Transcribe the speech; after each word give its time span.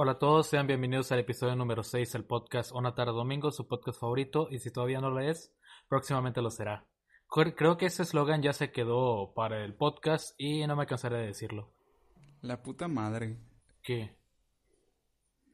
Hola 0.00 0.12
a 0.12 0.18
todos, 0.20 0.46
sean 0.46 0.68
bienvenidos 0.68 1.10
al 1.10 1.18
episodio 1.18 1.56
número 1.56 1.82
6 1.82 2.12
del 2.12 2.24
podcast 2.24 2.70
Una 2.70 2.94
tarde 2.94 3.10
domingo, 3.10 3.50
su 3.50 3.66
podcast 3.66 3.98
favorito, 3.98 4.46
y 4.48 4.60
si 4.60 4.70
todavía 4.70 5.00
no 5.00 5.10
lo 5.10 5.18
es, 5.18 5.52
próximamente 5.88 6.40
lo 6.40 6.52
será. 6.52 6.86
Creo 7.28 7.76
que 7.76 7.86
ese 7.86 8.04
eslogan 8.04 8.40
ya 8.40 8.52
se 8.52 8.70
quedó 8.70 9.34
para 9.34 9.64
el 9.64 9.74
podcast 9.74 10.36
y 10.38 10.64
no 10.68 10.76
me 10.76 10.86
cansaré 10.86 11.16
de 11.18 11.26
decirlo. 11.26 11.72
La 12.42 12.62
puta 12.62 12.86
madre. 12.86 13.40
¿Qué? 13.82 14.16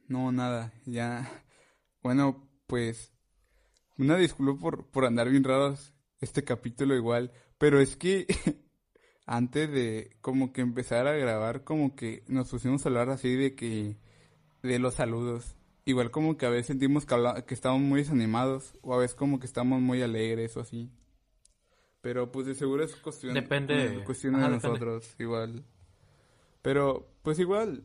No, 0.07 0.31
nada, 0.31 0.73
ya. 0.85 1.43
Bueno, 2.03 2.47
pues. 2.67 3.15
Una 3.97 4.15
disculpa 4.15 4.61
por, 4.61 4.91
por 4.91 5.05
andar 5.05 5.27
bien 5.27 5.43
raros 5.43 5.95
este 6.21 6.43
capítulo 6.43 6.93
igual, 6.93 7.31
pero 7.57 7.79
es 7.79 7.97
que 7.97 8.27
antes 9.25 9.71
de 9.71 10.15
como 10.21 10.53
que 10.53 10.61
empezar 10.61 11.07
a 11.07 11.13
grabar, 11.13 11.63
como 11.63 11.95
que 11.95 12.23
nos 12.27 12.51
pusimos 12.51 12.85
a 12.85 12.89
hablar 12.89 13.09
así 13.09 13.35
de 13.35 13.55
que 13.55 14.04
de 14.65 14.79
los 14.79 14.95
saludos. 14.95 15.55
Igual 15.85 16.11
como 16.11 16.35
que 16.37 16.45
a 16.45 16.49
veces 16.49 16.67
sentimos 16.67 17.05
que, 17.05 17.15
que 17.45 17.53
estamos 17.53 17.79
muy 17.79 18.01
desanimados 18.01 18.73
o 18.81 18.93
a 18.93 18.97
veces 18.97 19.15
como 19.15 19.39
que 19.39 19.45
estamos 19.45 19.81
muy 19.81 20.01
alegres 20.01 20.57
o 20.57 20.61
así. 20.61 20.89
Pero 22.01 22.31
pues 22.31 22.45
de 22.45 22.55
seguro 22.55 22.83
es 22.83 22.95
cuestión, 22.95 23.33
depende. 23.33 24.03
cuestión 24.03 24.39
de 24.39 24.49
nosotros, 24.49 25.15
igual. 25.19 25.63
Pero 26.61 27.07
pues 27.21 27.39
igual, 27.39 27.83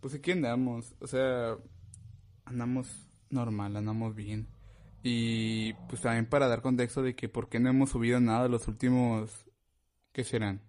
pues 0.00 0.14
aquí 0.14 0.32
andamos, 0.32 0.94
o 1.00 1.06
sea, 1.06 1.56
andamos 2.44 2.88
normal, 3.30 3.76
andamos 3.76 4.14
bien. 4.14 4.48
Y 5.02 5.72
pues 5.88 6.02
también 6.02 6.26
para 6.26 6.48
dar 6.48 6.62
contexto 6.62 7.02
de 7.02 7.14
que 7.14 7.28
por 7.28 7.48
qué 7.48 7.60
no 7.60 7.68
hemos 7.68 7.90
subido 7.90 8.20
nada 8.20 8.48
los 8.48 8.66
últimos, 8.68 9.46
¿qué 10.12 10.24
serán? 10.24 10.60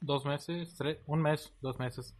Dos 0.00 0.24
meses, 0.24 0.74
tres, 0.76 0.98
un 1.06 1.22
mes, 1.22 1.52
dos 1.60 1.78
meses. 1.78 2.16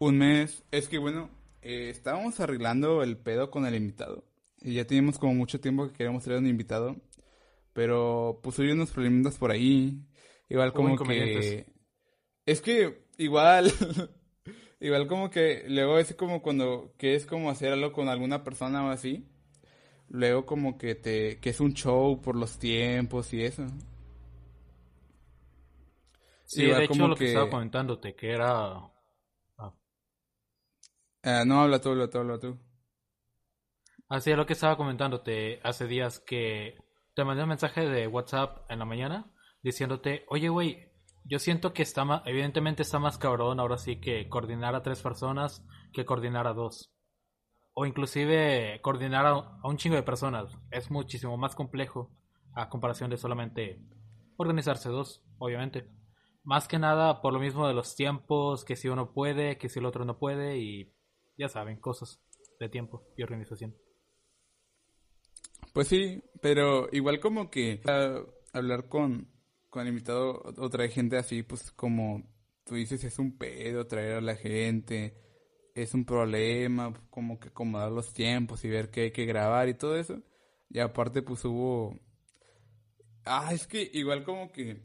Un 0.00 0.16
mes. 0.16 0.64
Es 0.70 0.88
que 0.88 0.96
bueno, 0.96 1.28
eh, 1.60 1.90
estábamos 1.90 2.40
arreglando 2.40 3.02
el 3.02 3.18
pedo 3.18 3.50
con 3.50 3.66
el 3.66 3.74
invitado. 3.74 4.24
Y 4.62 4.74
ya 4.74 4.86
teníamos 4.86 5.18
como 5.18 5.34
mucho 5.34 5.60
tiempo 5.60 5.86
que 5.86 5.92
queríamos 5.92 6.24
traer 6.24 6.40
un 6.40 6.46
invitado. 6.46 6.96
Pero 7.74 8.40
pues 8.42 8.58
hubo 8.58 8.72
unos 8.72 8.90
problemas 8.90 9.36
por 9.36 9.50
ahí. 9.50 10.00
Igual 10.48 10.72
como 10.72 10.96
que... 10.96 11.66
Es 12.46 12.62
que 12.62 13.04
igual... 13.18 13.70
igual 14.80 15.06
como 15.06 15.28
que 15.28 15.64
luego 15.68 15.98
es 15.98 16.14
como 16.14 16.40
cuando... 16.40 16.94
Que 16.96 17.14
es 17.14 17.26
como 17.26 17.50
hacer 17.50 17.74
algo 17.74 17.92
con 17.92 18.08
alguna 18.08 18.42
persona 18.42 18.86
o 18.86 18.88
así. 18.88 19.28
Luego 20.08 20.46
como 20.46 20.78
que 20.78 20.94
te... 20.94 21.38
Que 21.40 21.50
es 21.50 21.60
un 21.60 21.74
show 21.74 22.22
por 22.22 22.36
los 22.36 22.58
tiempos 22.58 23.34
y 23.34 23.42
eso. 23.42 23.66
Sí, 26.46 26.64
de 26.64 26.84
hecho 26.84 27.06
lo 27.06 27.16
que 27.16 27.26
estaba 27.26 27.50
comentándote, 27.50 28.14
que 28.14 28.30
era 28.30 28.90
eh, 31.22 31.44
no, 31.46 31.60
habla 31.60 31.80
tú, 31.80 31.90
habla 31.90 32.08
tú, 32.08 32.18
habla 32.18 32.38
tú. 32.38 32.58
Así 34.08 34.30
es 34.30 34.36
lo 34.36 34.46
que 34.46 34.54
estaba 34.54 34.76
comentándote 34.76 35.60
hace 35.62 35.86
días 35.86 36.18
que 36.18 36.76
te 37.14 37.24
mandé 37.24 37.42
un 37.42 37.50
mensaje 37.50 37.88
de 37.88 38.08
WhatsApp 38.08 38.68
en 38.68 38.80
la 38.80 38.84
mañana 38.84 39.32
diciéndote, 39.62 40.24
oye, 40.28 40.48
güey, 40.48 40.90
yo 41.24 41.38
siento 41.38 41.72
que 41.72 41.82
está 41.82 42.04
más, 42.04 42.22
evidentemente 42.26 42.82
está 42.82 42.98
más 42.98 43.18
cabrón 43.18 43.60
ahora 43.60 43.78
sí 43.78 44.00
que 44.00 44.28
coordinar 44.28 44.74
a 44.74 44.82
tres 44.82 45.00
personas 45.02 45.64
que 45.92 46.04
coordinar 46.04 46.46
a 46.46 46.54
dos. 46.54 46.92
O 47.72 47.86
inclusive 47.86 48.80
coordinar 48.82 49.26
a, 49.26 49.30
a 49.30 49.68
un 49.68 49.76
chingo 49.76 49.96
de 49.96 50.02
personas. 50.02 50.52
Es 50.70 50.90
muchísimo 50.90 51.36
más 51.36 51.54
complejo 51.54 52.10
a 52.54 52.68
comparación 52.68 53.10
de 53.10 53.16
solamente 53.16 53.80
organizarse 54.36 54.88
dos, 54.88 55.22
obviamente. 55.38 55.88
Más 56.42 56.66
que 56.66 56.78
nada 56.78 57.20
por 57.20 57.32
lo 57.32 57.38
mismo 57.38 57.68
de 57.68 57.74
los 57.74 57.94
tiempos, 57.94 58.64
que 58.64 58.74
si 58.74 58.88
uno 58.88 59.12
puede, 59.12 59.58
que 59.58 59.68
si 59.68 59.78
el 59.78 59.86
otro 59.86 60.04
no 60.04 60.18
puede 60.18 60.58
y 60.58 60.92
ya 61.40 61.48
saben, 61.48 61.78
cosas 61.78 62.20
de 62.60 62.68
tiempo 62.68 63.02
y 63.16 63.22
organización. 63.22 63.74
Pues 65.72 65.88
sí, 65.88 66.22
pero 66.42 66.88
igual 66.92 67.18
como 67.18 67.50
que 67.50 67.80
hablar 68.52 68.88
con, 68.88 69.28
con 69.70 69.88
invitado 69.88 70.42
otra 70.58 70.86
gente 70.88 71.16
así, 71.16 71.42
pues 71.42 71.70
como 71.72 72.30
tú 72.64 72.74
dices, 72.74 73.02
es 73.04 73.18
un 73.18 73.38
pedo 73.38 73.86
traer 73.86 74.16
a 74.16 74.20
la 74.20 74.36
gente, 74.36 75.16
es 75.74 75.94
un 75.94 76.04
problema, 76.04 76.92
como 77.08 77.40
que 77.40 77.48
acomodar 77.48 77.90
los 77.90 78.12
tiempos 78.12 78.62
y 78.64 78.68
ver 78.68 78.90
qué 78.90 79.02
hay 79.02 79.10
que 79.12 79.24
grabar 79.24 79.68
y 79.68 79.74
todo 79.74 79.96
eso. 79.96 80.22
Y 80.68 80.78
aparte 80.80 81.22
pues 81.22 81.42
hubo... 81.46 81.98
Ah, 83.24 83.52
es 83.54 83.66
que 83.66 83.90
igual 83.94 84.24
como 84.24 84.52
que 84.52 84.82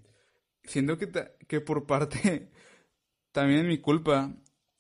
siento 0.64 0.98
que, 0.98 1.12
que 1.48 1.60
por 1.60 1.86
parte 1.86 2.52
también 3.34 3.62
es 3.62 3.66
mi 3.66 3.80
culpa, 3.80 4.34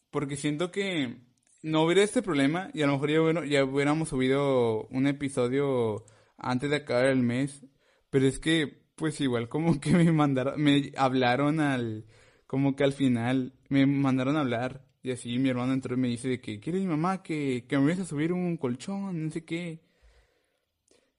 porque 0.10 0.38
siento 0.38 0.72
que 0.72 1.26
no 1.66 1.84
hubiera 1.84 2.04
este 2.04 2.22
problema 2.22 2.70
y 2.74 2.84
a 2.84 2.86
lo 2.86 2.94
mejor 2.94 3.10
ya, 3.10 3.20
bueno, 3.22 3.44
ya 3.44 3.66
hubiéramos 3.66 4.10
subido 4.10 4.86
un 4.92 5.08
episodio 5.08 6.06
antes 6.38 6.70
de 6.70 6.76
acabar 6.78 7.08
el 7.08 7.24
mes. 7.24 7.66
Pero 8.12 8.28
es 8.28 8.38
que, 8.40 8.84
pues 8.96 9.20
igual 9.20 9.50
como 9.50 9.80
que 9.82 9.92
me 9.92 10.12
mandaron, 10.12 10.62
me 10.62 10.92
hablaron 10.96 11.60
al, 11.60 12.06
como 12.46 12.76
que 12.76 12.84
al 12.84 12.94
final, 12.94 13.54
me 13.70 13.88
mandaron 13.88 14.38
a 14.38 14.42
hablar. 14.42 14.86
Y 15.02 15.12
así 15.12 15.40
mi 15.40 15.50
hermano 15.50 15.74
entró 15.74 15.96
y 15.96 15.98
me 15.98 16.08
dice 16.08 16.28
de 16.28 16.40
que, 16.40 16.60
¿quiere 16.60 16.80
mi 16.80 16.86
mamá 16.88 17.24
que, 17.24 17.66
que 17.68 17.78
me 17.80 17.86
vayas 17.86 18.02
a 18.02 18.06
subir 18.06 18.32
un 18.32 18.58
colchón? 18.58 19.26
No 19.26 19.32
sé 19.32 19.44
qué. 19.44 19.82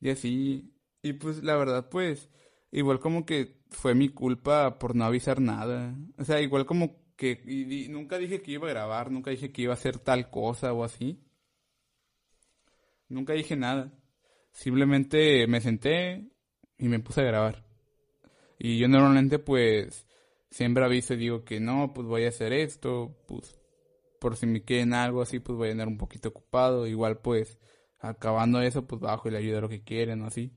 Y 0.00 0.10
así, 0.10 0.72
y 1.02 1.14
pues 1.14 1.42
la 1.42 1.56
verdad, 1.56 1.88
pues, 1.90 2.30
igual 2.70 3.00
como 3.00 3.26
que 3.26 3.62
fue 3.70 3.94
mi 3.96 4.10
culpa 4.10 4.78
por 4.78 4.94
no 4.94 5.04
avisar 5.04 5.40
nada. 5.40 5.96
O 6.18 6.24
sea, 6.24 6.40
igual 6.40 6.66
como 6.66 7.05
que 7.16 7.42
nunca 7.90 8.18
dije 8.18 8.42
que 8.42 8.52
iba 8.52 8.66
a 8.66 8.70
grabar, 8.70 9.10
nunca 9.10 9.30
dije 9.30 9.52
que 9.52 9.62
iba 9.62 9.72
a 9.72 9.76
hacer 9.76 9.98
tal 9.98 10.30
cosa 10.30 10.72
o 10.72 10.84
así. 10.84 11.18
Nunca 13.08 13.32
dije 13.32 13.56
nada. 13.56 13.92
Simplemente 14.52 15.46
me 15.46 15.60
senté 15.60 16.28
y 16.78 16.88
me 16.88 17.00
puse 17.00 17.22
a 17.22 17.24
grabar. 17.24 17.64
Y 18.58 18.78
yo 18.78 18.88
normalmente 18.88 19.38
pues 19.38 20.06
siempre 20.50 20.84
aviso 20.84 21.14
y 21.14 21.18
digo 21.18 21.44
que 21.44 21.60
no, 21.60 21.92
pues 21.94 22.06
voy 22.06 22.24
a 22.24 22.28
hacer 22.28 22.52
esto, 22.52 23.16
pues 23.26 23.58
por 24.20 24.36
si 24.36 24.46
me 24.46 24.62
queden 24.62 24.94
algo 24.94 25.22
así, 25.22 25.40
pues 25.40 25.56
voy 25.56 25.68
a 25.68 25.72
andar 25.72 25.88
un 25.88 25.98
poquito 25.98 26.30
ocupado. 26.30 26.86
Igual 26.86 27.18
pues 27.18 27.58
acabando 27.98 28.60
eso, 28.60 28.86
pues 28.86 29.00
bajo 29.00 29.28
y 29.28 29.32
le 29.32 29.38
ayudo 29.38 29.58
a 29.58 29.62
lo 29.62 29.68
que 29.68 29.82
quieren 29.82 30.22
o 30.22 30.26
así. 30.26 30.52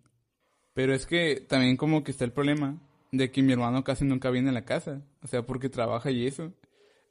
Pero 0.74 0.94
es 0.94 1.06
que 1.06 1.42
también 1.42 1.78
como 1.78 2.04
que 2.04 2.12
está 2.12 2.26
el 2.26 2.32
problema 2.32 2.80
de 3.12 3.32
que 3.32 3.42
mi 3.42 3.54
hermano 3.54 3.84
casi 3.84 4.06
nunca 4.06 4.30
viene 4.30 4.50
a 4.50 4.54
la 4.54 4.66
casa. 4.66 5.02
O 5.22 5.28
sea, 5.28 5.46
porque 5.46 5.70
trabaja 5.70 6.12
y 6.12 6.28
eso. 6.28 6.54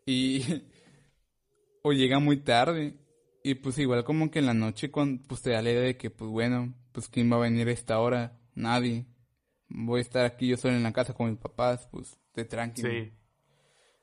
Y. 0.07 0.43
o 1.83 1.93
llega 1.93 2.19
muy 2.19 2.39
tarde. 2.39 2.97
Y 3.43 3.55
pues 3.55 3.79
igual 3.79 4.05
como 4.05 4.31
que 4.31 4.41
en 4.41 4.47
la 4.47 4.55
noche 4.55 4.91
con, 4.91 5.21
pues 5.21 5.43
te 5.43 5.51
da 5.51 5.63
la 5.63 5.71
idea 5.71 5.83
de 5.83 5.97
que 5.97 6.11
pues 6.11 6.31
bueno, 6.31 6.75
pues 6.93 7.09
quién 7.09 7.33
va 7.33 7.37
a 7.37 7.41
venir 7.41 7.69
a 7.69 7.73
esta 7.73 7.99
hora, 8.01 8.39
nadie. 8.55 9.07
Voy 9.69 9.99
a 9.99 10.03
estar 10.03 10.27
aquí 10.27 10.49
yo 10.49 10.57
solo 10.57 10.75
en 10.75 10.83
la 10.83 10.93
casa 10.93 11.15
con 11.15 11.31
mis 11.31 11.39
papás, 11.39 11.89
pues 11.91 12.19
de 12.35 12.45
tranquilo. 12.45 12.91
Sí. 12.91 13.13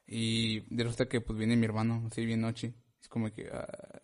Y 0.08 0.60
de 0.74 0.84
resulta 0.84 1.08
que 1.08 1.22
pues 1.22 1.38
viene 1.38 1.58
mi 1.58 1.66
hermano, 1.66 2.04
así 2.10 2.26
bien 2.26 2.42
noche. 2.42 2.74
Es 3.02 3.08
como 3.10 3.32
que 3.32 3.50
ah. 3.52 4.00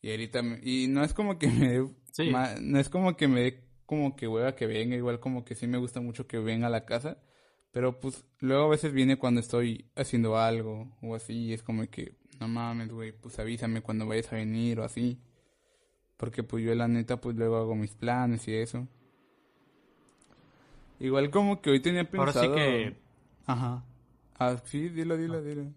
y 0.00 0.10
ahorita 0.10 0.42
y 0.62 0.88
no 0.88 1.04
es 1.04 1.12
como 1.12 1.38
que 1.38 1.48
me 1.48 1.78
no 2.60 2.80
es 2.80 2.88
como 2.88 3.16
que 3.16 3.28
me 3.28 3.42
dé 3.42 3.64
como 3.86 4.16
que 4.16 4.28
hueva 4.28 4.54
que 4.54 4.66
venga, 4.66 4.96
igual 4.96 5.20
como 5.20 5.44
que 5.44 5.54
sí 5.54 5.66
me 5.66 5.78
gusta 5.78 6.00
mucho 6.00 6.26
que 6.26 6.38
venga 6.38 6.66
a 6.66 6.70
la 6.70 6.84
casa, 6.84 7.22
pero 7.72 7.98
pues 8.00 8.24
luego 8.40 8.64
a 8.64 8.68
veces 8.70 8.92
viene 8.92 9.18
cuando 9.18 9.40
estoy 9.40 9.90
haciendo 9.94 10.36
algo 10.36 10.96
o 11.02 11.14
así, 11.14 11.46
y 11.46 11.52
es 11.52 11.62
como 11.62 11.86
que, 11.88 12.16
no 12.40 12.48
mames, 12.48 12.90
güey, 12.92 13.12
pues 13.12 13.38
avísame 13.38 13.82
cuando 13.82 14.06
vayas 14.06 14.32
a 14.32 14.36
venir 14.36 14.80
o 14.80 14.84
así, 14.84 15.20
porque 16.16 16.42
pues 16.42 16.64
yo 16.64 16.74
la 16.74 16.88
neta 16.88 17.20
pues 17.20 17.36
luego 17.36 17.56
hago 17.56 17.74
mis 17.74 17.94
planes 17.94 18.46
y 18.48 18.54
eso. 18.54 18.88
Igual 21.00 21.30
como 21.30 21.60
que 21.60 21.70
hoy 21.70 21.80
tenía 21.80 22.10
pensado... 22.10 22.40
Ahora 22.40 22.40
sí 22.40 22.48
que... 22.54 23.00
Ajá. 23.46 23.84
Ah, 24.38 24.56
sí, 24.64 24.88
dilo, 24.88 25.16
dilo, 25.16 25.42
dilo. 25.42 25.72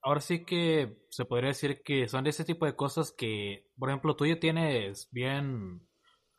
Ahora 0.00 0.20
sí 0.20 0.44
que 0.44 0.98
se 1.10 1.24
podría 1.24 1.48
decir 1.48 1.82
que 1.82 2.08
son 2.08 2.24
de 2.24 2.30
ese 2.30 2.44
tipo 2.44 2.66
de 2.66 2.76
cosas 2.76 3.10
que, 3.10 3.70
por 3.78 3.88
ejemplo, 3.88 4.14
tú 4.16 4.26
ya 4.26 4.38
tienes 4.38 5.08
bien 5.10 5.88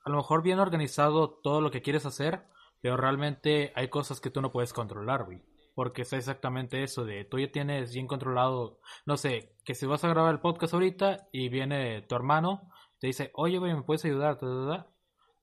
a 0.05 0.09
lo 0.11 0.17
mejor 0.17 0.43
bien 0.43 0.59
organizado 0.59 1.39
todo 1.41 1.61
lo 1.61 1.71
que 1.71 1.81
quieres 1.81 2.05
hacer, 2.05 2.45
pero 2.81 2.97
realmente 2.97 3.71
hay 3.75 3.89
cosas 3.89 4.19
que 4.19 4.29
tú 4.29 4.41
no 4.41 4.51
puedes 4.51 4.73
controlar, 4.73 5.25
güey. 5.25 5.41
Porque 5.73 6.03
es 6.03 6.13
exactamente 6.13 6.83
eso 6.83 7.03
de 7.03 7.25
tú 7.25 7.37
ya 7.37 7.51
tienes 7.51 7.93
bien 7.93 8.07
controlado, 8.07 8.79
no 9.05 9.17
sé, 9.17 9.55
que 9.65 9.75
si 9.75 9.85
vas 9.85 10.03
a 10.03 10.09
grabar 10.09 10.33
el 10.33 10.39
podcast 10.39 10.73
ahorita 10.73 11.27
y 11.31 11.49
viene 11.49 12.01
tu 12.03 12.15
hermano, 12.15 12.69
te 12.99 13.07
dice, 13.07 13.31
oye, 13.33 13.57
güey, 13.57 13.73
¿me 13.73 13.83
puedes 13.83 14.05
ayudar? 14.05 14.37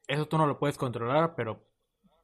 Eso 0.08 0.26
tú 0.26 0.38
no 0.38 0.46
lo 0.46 0.58
puedes 0.58 0.78
controlar, 0.78 1.34
pero 1.36 1.66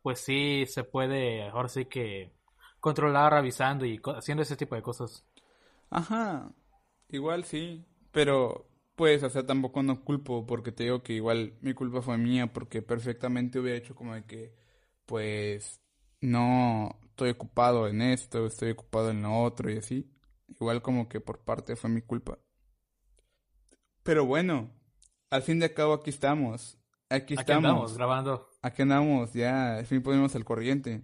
pues 0.03 0.21
sí 0.21 0.65
se 0.67 0.85
puede, 0.85 1.49
ahora 1.49 1.69
sí 1.69 1.85
que 1.85 2.33
controlar 2.81 3.35
avisando 3.35 3.85
y 3.85 4.01
haciendo 4.17 4.43
ese 4.43 4.57
tipo 4.57 4.75
de 4.75 4.83
cosas. 4.83 5.27
Ajá, 5.91 6.53
igual 7.09 7.45
sí, 7.45 7.87
pero 8.11 8.69
pues, 8.99 9.23
o 9.23 9.31
sea, 9.31 9.47
tampoco 9.47 9.83
no 9.83 10.05
culpo 10.05 10.45
porque 10.45 10.73
te 10.73 10.85
digo 10.85 11.03
que 11.03 11.13
igual 11.13 11.55
mi 11.61 11.73
culpa 11.73 12.03
fue 12.03 12.19
mía 12.19 12.53
porque 12.53 12.83
perfectamente 12.83 13.59
hubiera 13.59 13.79
hecho 13.79 13.95
como 13.95 14.15
de 14.15 14.25
que, 14.25 14.55
pues, 15.09 15.81
no 16.21 17.01
estoy 17.03 17.31
ocupado 17.31 17.89
en 17.89 18.03
esto, 18.03 18.47
estoy 18.47 18.73
ocupado 18.73 19.11
en 19.11 19.23
lo 19.23 19.43
otro 19.43 19.71
y 19.71 19.79
así. 19.79 20.13
Igual 20.49 20.83
como 20.83 21.09
que 21.09 21.21
por 21.21 21.45
parte 21.45 21.77
fue 21.77 21.89
mi 21.89 22.03
culpa. 22.03 22.39
Pero 24.03 24.27
bueno, 24.27 24.71
al 25.31 25.43
fin 25.43 25.59
de 25.59 25.73
cabo 25.73 25.95
aquí 25.95 26.11
estamos. 26.11 26.79
Aquí 27.09 27.35
estamos. 27.35 27.41
Aquí 27.41 27.53
andamos 27.53 27.97
grabando. 27.97 28.49
Aquí 28.61 28.83
andamos, 28.83 29.33
ya, 29.33 29.79
al 29.79 29.87
fin 29.87 30.03
ponemos 30.03 30.37
al 30.37 30.45
corriente. 30.45 31.03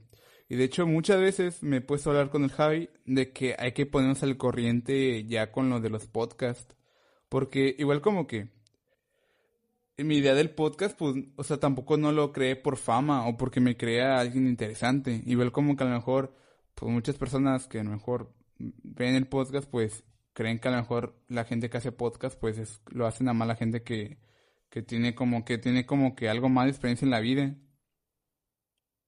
Y 0.48 0.56
de 0.56 0.64
hecho 0.64 0.86
muchas 0.86 1.18
veces 1.18 1.62
me 1.62 1.78
he 1.78 1.80
puesto 1.80 2.10
a 2.10 2.12
hablar 2.12 2.30
con 2.30 2.44
el 2.44 2.52
Javi 2.52 2.90
de 3.06 3.32
que 3.32 3.56
hay 3.58 3.72
que 3.72 3.86
ponernos 3.86 4.22
al 4.22 4.36
corriente 4.36 5.24
ya 5.24 5.50
con 5.50 5.70
lo 5.70 5.80
de 5.80 5.88
los 5.88 6.06
podcasts. 6.06 6.76
Porque 7.30 7.74
igual 7.78 8.02
como 8.02 8.26
que 8.26 8.53
mi 9.98 10.16
idea 10.16 10.34
del 10.34 10.50
podcast, 10.50 10.98
pues, 10.98 11.14
o 11.36 11.44
sea, 11.44 11.58
tampoco 11.60 11.96
no 11.96 12.10
lo 12.10 12.32
creé 12.32 12.56
por 12.56 12.76
fama 12.76 13.26
o 13.28 13.36
porque 13.36 13.60
me 13.60 13.76
crea 13.76 14.18
alguien 14.18 14.48
interesante. 14.48 15.22
Igual 15.26 15.52
como 15.52 15.76
que 15.76 15.84
a 15.84 15.86
lo 15.86 15.94
mejor, 15.94 16.34
pues 16.74 16.90
muchas 16.90 17.16
personas 17.16 17.68
que 17.68 17.78
a 17.78 17.84
lo 17.84 17.90
mejor 17.90 18.34
ven 18.58 19.14
el 19.14 19.28
podcast, 19.28 19.68
pues 19.70 20.04
creen 20.32 20.58
que 20.58 20.68
a 20.68 20.72
lo 20.72 20.78
mejor 20.78 21.22
la 21.28 21.44
gente 21.44 21.70
que 21.70 21.76
hace 21.76 21.92
podcast, 21.92 22.38
pues 22.38 22.58
es, 22.58 22.82
lo 22.90 23.06
hacen 23.06 23.28
a 23.28 23.34
mala 23.34 23.54
gente 23.54 23.82
que, 23.82 24.18
que 24.68 24.82
tiene 24.82 25.14
como 25.14 25.44
que 25.44 25.58
tiene 25.58 25.86
como 25.86 26.16
que 26.16 26.28
algo 26.28 26.48
más 26.48 26.64
de 26.64 26.70
experiencia 26.70 27.06
en 27.06 27.10
la 27.10 27.20
vida. 27.20 27.54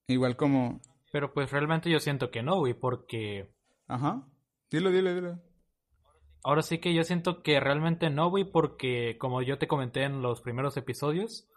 Igual 0.06 0.37
como... 0.37 0.81
Pero 1.11 1.32
pues 1.32 1.50
realmente 1.50 1.91
yo 1.91 1.99
siento 1.99 2.31
que 2.31 2.43
no, 2.43 2.59
güey, 2.59 2.75
porque... 2.75 3.53
Ajá. 3.89 4.29
Dilo, 4.71 4.91
dilo, 4.91 5.15
dilo. 5.15 5.43
Ahora 6.46 6.62
sí 6.62 6.78
que 6.78 6.94
yo 6.94 7.02
siento 7.02 7.43
que 7.43 7.58
realmente 7.58 8.08
no, 8.08 8.31
güey, 8.31 8.44
porque 8.44 9.16
como 9.19 9.43
yo 9.43 9.58
te 9.58 9.66
comenté 9.66 10.04
en 10.04 10.22
los 10.22 10.40
primeros 10.43 10.76
episodios, 10.76 11.48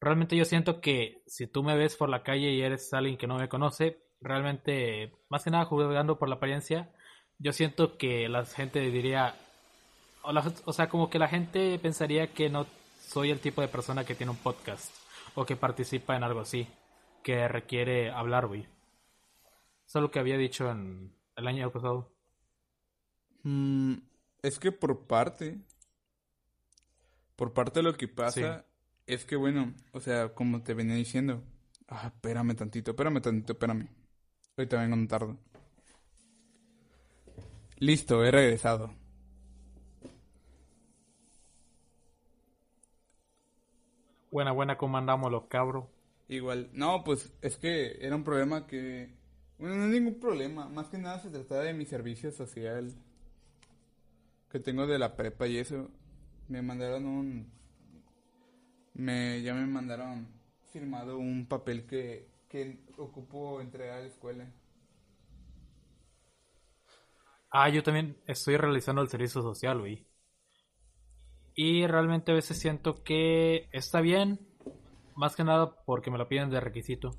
realmente 0.00 0.36
yo 0.36 0.44
siento 0.44 0.80
que 0.80 1.20
si 1.26 1.48
tú 1.48 1.64
me 1.64 1.76
ves 1.76 1.96
por 1.96 2.08
la 2.08 2.22
calle 2.22 2.52
y 2.52 2.62
eres 2.62 2.94
alguien 2.94 3.16
que 3.16 3.26
no 3.26 3.38
me 3.38 3.48
conoce, 3.48 3.98
realmente, 4.20 5.12
más 5.30 5.42
que 5.42 5.50
nada 5.50 5.64
jugando 5.64 6.16
por 6.20 6.28
la 6.28 6.36
apariencia, 6.36 6.92
yo 7.40 7.52
siento 7.52 7.98
que 7.98 8.28
la 8.28 8.44
gente 8.44 8.78
diría, 8.82 9.34
o, 10.22 10.32
o 10.64 10.72
sea, 10.72 10.88
como 10.88 11.10
que 11.10 11.18
la 11.18 11.26
gente 11.26 11.76
pensaría 11.80 12.28
que 12.28 12.48
no 12.48 12.66
soy 13.00 13.32
el 13.32 13.40
tipo 13.40 13.62
de 13.62 13.68
persona 13.68 14.04
que 14.04 14.14
tiene 14.14 14.30
un 14.30 14.38
podcast 14.38 14.94
o 15.34 15.44
que 15.44 15.56
participa 15.56 16.14
en 16.14 16.22
algo 16.22 16.38
así, 16.38 16.68
que 17.24 17.48
requiere 17.48 18.12
hablar, 18.12 18.46
güey. 18.46 18.60
Eso 19.88 19.98
es 19.98 20.02
lo 20.02 20.12
que 20.12 20.20
había 20.20 20.38
dicho 20.38 20.70
en 20.70 21.12
el 21.34 21.48
año 21.48 21.68
pasado. 21.72 22.12
Mm, 23.42 23.96
es 24.46 24.60
que 24.60 24.70
por 24.70 25.06
parte, 25.08 25.58
por 27.34 27.52
parte 27.52 27.80
de 27.80 27.82
lo 27.82 27.96
que 27.96 28.06
pasa, 28.06 28.64
es 29.06 29.24
que 29.24 29.34
bueno, 29.34 29.74
o 29.92 29.98
sea, 29.98 30.34
como 30.34 30.62
te 30.62 30.72
venía 30.72 30.94
diciendo, 30.94 31.42
ah, 31.88 32.12
espérame 32.14 32.54
tantito, 32.54 32.92
espérame 32.92 33.20
tantito, 33.20 33.54
espérame. 33.54 33.88
Ahorita 34.56 34.80
vengo 34.80 34.94
un 34.94 35.08
tarde. 35.08 35.36
Listo, 37.78 38.24
he 38.24 38.30
regresado. 38.30 38.94
Buena, 44.30 44.52
buena, 44.52 44.78
¿cómo 44.78 44.96
andamos 44.96 45.32
los 45.32 45.46
cabros? 45.46 45.86
Igual, 46.28 46.70
no, 46.72 47.02
pues 47.02 47.32
es 47.42 47.56
que 47.56 47.98
era 48.00 48.14
un 48.14 48.22
problema 48.22 48.68
que... 48.68 49.12
Bueno, 49.58 49.74
no 49.74 49.84
es 49.86 49.90
ningún 49.90 50.20
problema, 50.20 50.68
más 50.68 50.88
que 50.88 50.98
nada 50.98 51.18
se 51.18 51.30
trataba 51.30 51.62
de 51.62 51.74
mi 51.74 51.84
servicio 51.84 52.30
social 52.30 52.94
que 54.56 54.64
tengo 54.64 54.86
de 54.86 54.98
la 54.98 55.14
prepa 55.16 55.46
y 55.46 55.58
eso, 55.58 55.90
me 56.48 56.62
mandaron 56.62 57.04
un... 57.04 57.52
Me, 58.94 59.42
ya 59.42 59.52
me 59.52 59.66
mandaron 59.66 60.28
firmado 60.72 61.18
un 61.18 61.46
papel 61.46 61.84
que, 61.86 62.30
que 62.48 62.78
ocupo 62.96 63.60
entregar 63.60 63.98
a 63.98 64.00
la 64.00 64.06
escuela. 64.06 64.50
Ah, 67.50 67.68
yo 67.68 67.82
también 67.82 68.16
estoy 68.26 68.56
realizando 68.56 69.02
el 69.02 69.08
servicio 69.08 69.42
social, 69.42 69.78
güey. 69.80 70.06
Y 71.54 71.86
realmente 71.86 72.32
a 72.32 72.36
veces 72.36 72.58
siento 72.58 73.02
que 73.02 73.68
está 73.72 74.00
bien, 74.00 74.40
más 75.16 75.36
que 75.36 75.44
nada 75.44 75.84
porque 75.84 76.10
me 76.10 76.16
lo 76.16 76.28
piden 76.28 76.48
de 76.48 76.60
requisito. 76.60 77.10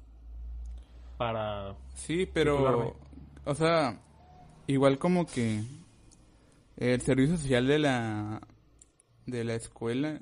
Para... 1.20 1.78
Sí, 1.94 2.26
pero... 2.26 2.96
O 3.46 3.54
sea, 3.54 4.02
igual 4.66 4.98
como 4.98 5.28
que 5.28 5.62
el 6.78 7.02
servicio 7.02 7.38
social 7.38 7.68
de 7.68 7.80
la 7.80 8.42
de 9.26 9.44
la 9.44 9.56
escuela 9.56 10.22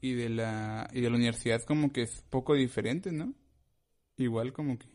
y 0.00 0.14
de 0.14 0.28
la 0.28 0.90
y 0.92 1.00
de 1.00 1.08
la 1.08 1.16
universidad 1.16 1.62
como 1.62 1.92
que 1.92 2.02
es 2.02 2.22
poco 2.28 2.54
diferente, 2.54 3.12
¿no? 3.12 3.32
Igual 4.16 4.52
como 4.52 4.78
que 4.78 4.86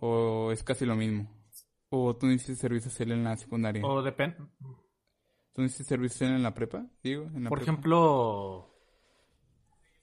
o 0.00 0.50
es 0.50 0.62
casi 0.62 0.86
lo 0.86 0.96
mismo. 0.96 1.28
O 1.90 2.16
tú 2.16 2.26
no 2.26 2.32
hiciste 2.32 2.54
servicio 2.54 2.90
social 2.90 3.12
en 3.12 3.24
la 3.24 3.36
secundaria. 3.36 3.84
O 3.84 4.02
depende. 4.02 4.38
¿Tú 5.52 5.60
no 5.60 5.64
hiciste 5.64 5.84
servicio 5.84 6.18
social 6.18 6.36
en 6.36 6.42
la 6.42 6.54
prepa? 6.54 6.86
Digo, 7.02 7.24
en 7.34 7.44
Por 7.44 7.60
ejemplo, 7.60 8.74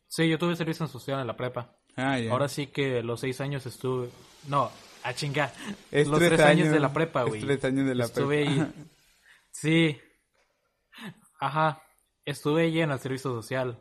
sí, 0.07 0.29
yo 0.29 0.37
tuve 0.37 0.55
servicio 0.55 0.85
social 0.87 1.21
en 1.21 1.27
la 1.27 1.35
prepa. 1.35 1.77
Ah, 1.95 2.19
ya. 2.19 2.31
Ahora 2.31 2.47
sí 2.47 2.67
que 2.67 3.01
los 3.01 3.21
seis 3.21 3.41
años 3.41 3.65
estuve, 3.65 4.09
no, 4.47 4.69
a 5.07 5.13
chingar. 5.13 5.53
Los 5.91 6.19
tres, 6.19 6.39
años, 6.41 6.69
de 6.69 6.79
la 6.79 6.91
prepa, 6.91 7.23
güey. 7.23 7.41
tres 7.41 7.63
años 7.63 7.87
de 7.87 7.95
la 7.95 8.05
Estuve 8.05 8.47
Ahí. 8.47 8.73
Sí. 9.51 9.97
Ajá. 11.39 11.81
Estuve 12.25 12.63
ahí 12.63 12.81
en 12.81 12.91
el 12.91 12.99
servicio 12.99 13.31
social. 13.31 13.79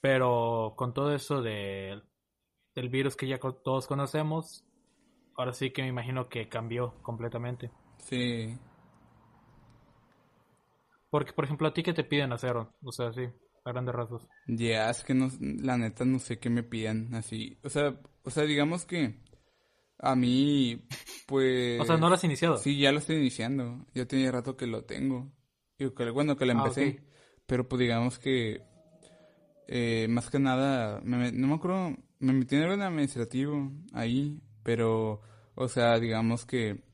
Pero 0.00 0.74
con 0.76 0.94
todo 0.94 1.14
eso 1.14 1.42
de, 1.42 2.00
del 2.74 2.88
virus 2.88 3.16
que 3.16 3.26
ya 3.26 3.38
todos 3.38 3.86
conocemos, 3.86 4.64
ahora 5.36 5.52
sí 5.52 5.70
que 5.70 5.82
me 5.82 5.88
imagino 5.88 6.28
que 6.28 6.48
cambió 6.48 6.94
completamente. 7.02 7.72
Sí. 7.98 8.56
Porque, 11.10 11.32
por 11.32 11.44
ejemplo, 11.44 11.66
a 11.66 11.74
ti, 11.74 11.82
¿qué 11.82 11.92
te 11.92 12.04
piden 12.04 12.32
hacer? 12.32 12.56
O 12.56 12.92
sea, 12.92 13.12
sí, 13.12 13.22
a 13.64 13.72
grandes 13.72 13.94
rasgos. 13.94 14.28
Ya, 14.46 14.90
es 14.90 15.02
que 15.02 15.14
no, 15.14 15.28
la 15.40 15.76
neta 15.76 16.04
no 16.04 16.18
sé 16.18 16.38
qué 16.38 16.50
me 16.50 16.62
piden 16.62 17.14
así. 17.14 17.58
O 17.64 17.68
sea, 17.68 17.98
o 18.22 18.30
sea, 18.30 18.44
digamos 18.44 18.84
que 18.84 19.18
a 19.98 20.14
mí, 20.16 20.86
pues... 21.26 21.80
O 21.80 21.84
sea, 21.84 21.96
¿no 21.96 22.08
lo 22.08 22.14
has 22.14 22.24
iniciado? 22.24 22.56
Sí, 22.58 22.78
ya 22.78 22.92
lo 22.92 22.98
estoy 22.98 23.16
iniciando. 23.16 23.84
Ya 23.94 24.06
tenía 24.06 24.30
rato 24.30 24.56
que 24.56 24.66
lo 24.66 24.84
tengo. 24.84 25.32
Y 25.78 25.90
que, 25.90 26.10
bueno, 26.10 26.36
que 26.36 26.46
lo 26.46 26.52
ah, 26.52 26.56
empecé. 26.56 27.02
Pero 27.46 27.68
pues 27.68 27.80
digamos 27.80 28.18
que... 28.18 28.62
Eh, 29.68 30.06
más 30.08 30.30
que 30.30 30.38
nada, 30.38 31.00
me, 31.02 31.32
no 31.32 31.48
me 31.48 31.54
acuerdo, 31.54 31.96
me 32.20 32.32
metí 32.32 32.54
en 32.54 32.62
el 32.62 32.80
administrativo 32.80 33.72
ahí, 33.92 34.40
pero, 34.62 35.22
o 35.56 35.66
sea, 35.66 35.98
digamos 35.98 36.46
que 36.46 36.84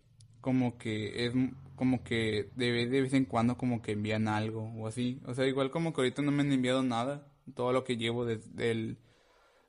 como 0.41 0.79
que 0.79 1.27
es 1.27 1.35
como 1.77 2.03
que 2.03 2.51
de, 2.57 2.87
de 2.87 3.01
vez 3.01 3.13
en 3.15 3.25
cuando 3.25 3.57
como 3.57 3.83
que 3.83 3.93
envían 3.93 4.29
algo 4.29 4.73
o 4.77 4.87
así. 4.87 5.21
O 5.27 5.35
sea, 5.35 5.47
igual 5.47 5.71
como 5.71 5.93
que 5.93 6.01
ahorita 6.01 6.23
no 6.23 6.33
me 6.33 6.43
han 6.43 6.53
enviado 6.53 6.83
nada, 6.83 7.27
todo 7.55 7.73
lo 7.73 7.85
que 7.85 7.97
llevo 7.97 8.25
desde 8.25 8.71
el 8.71 8.99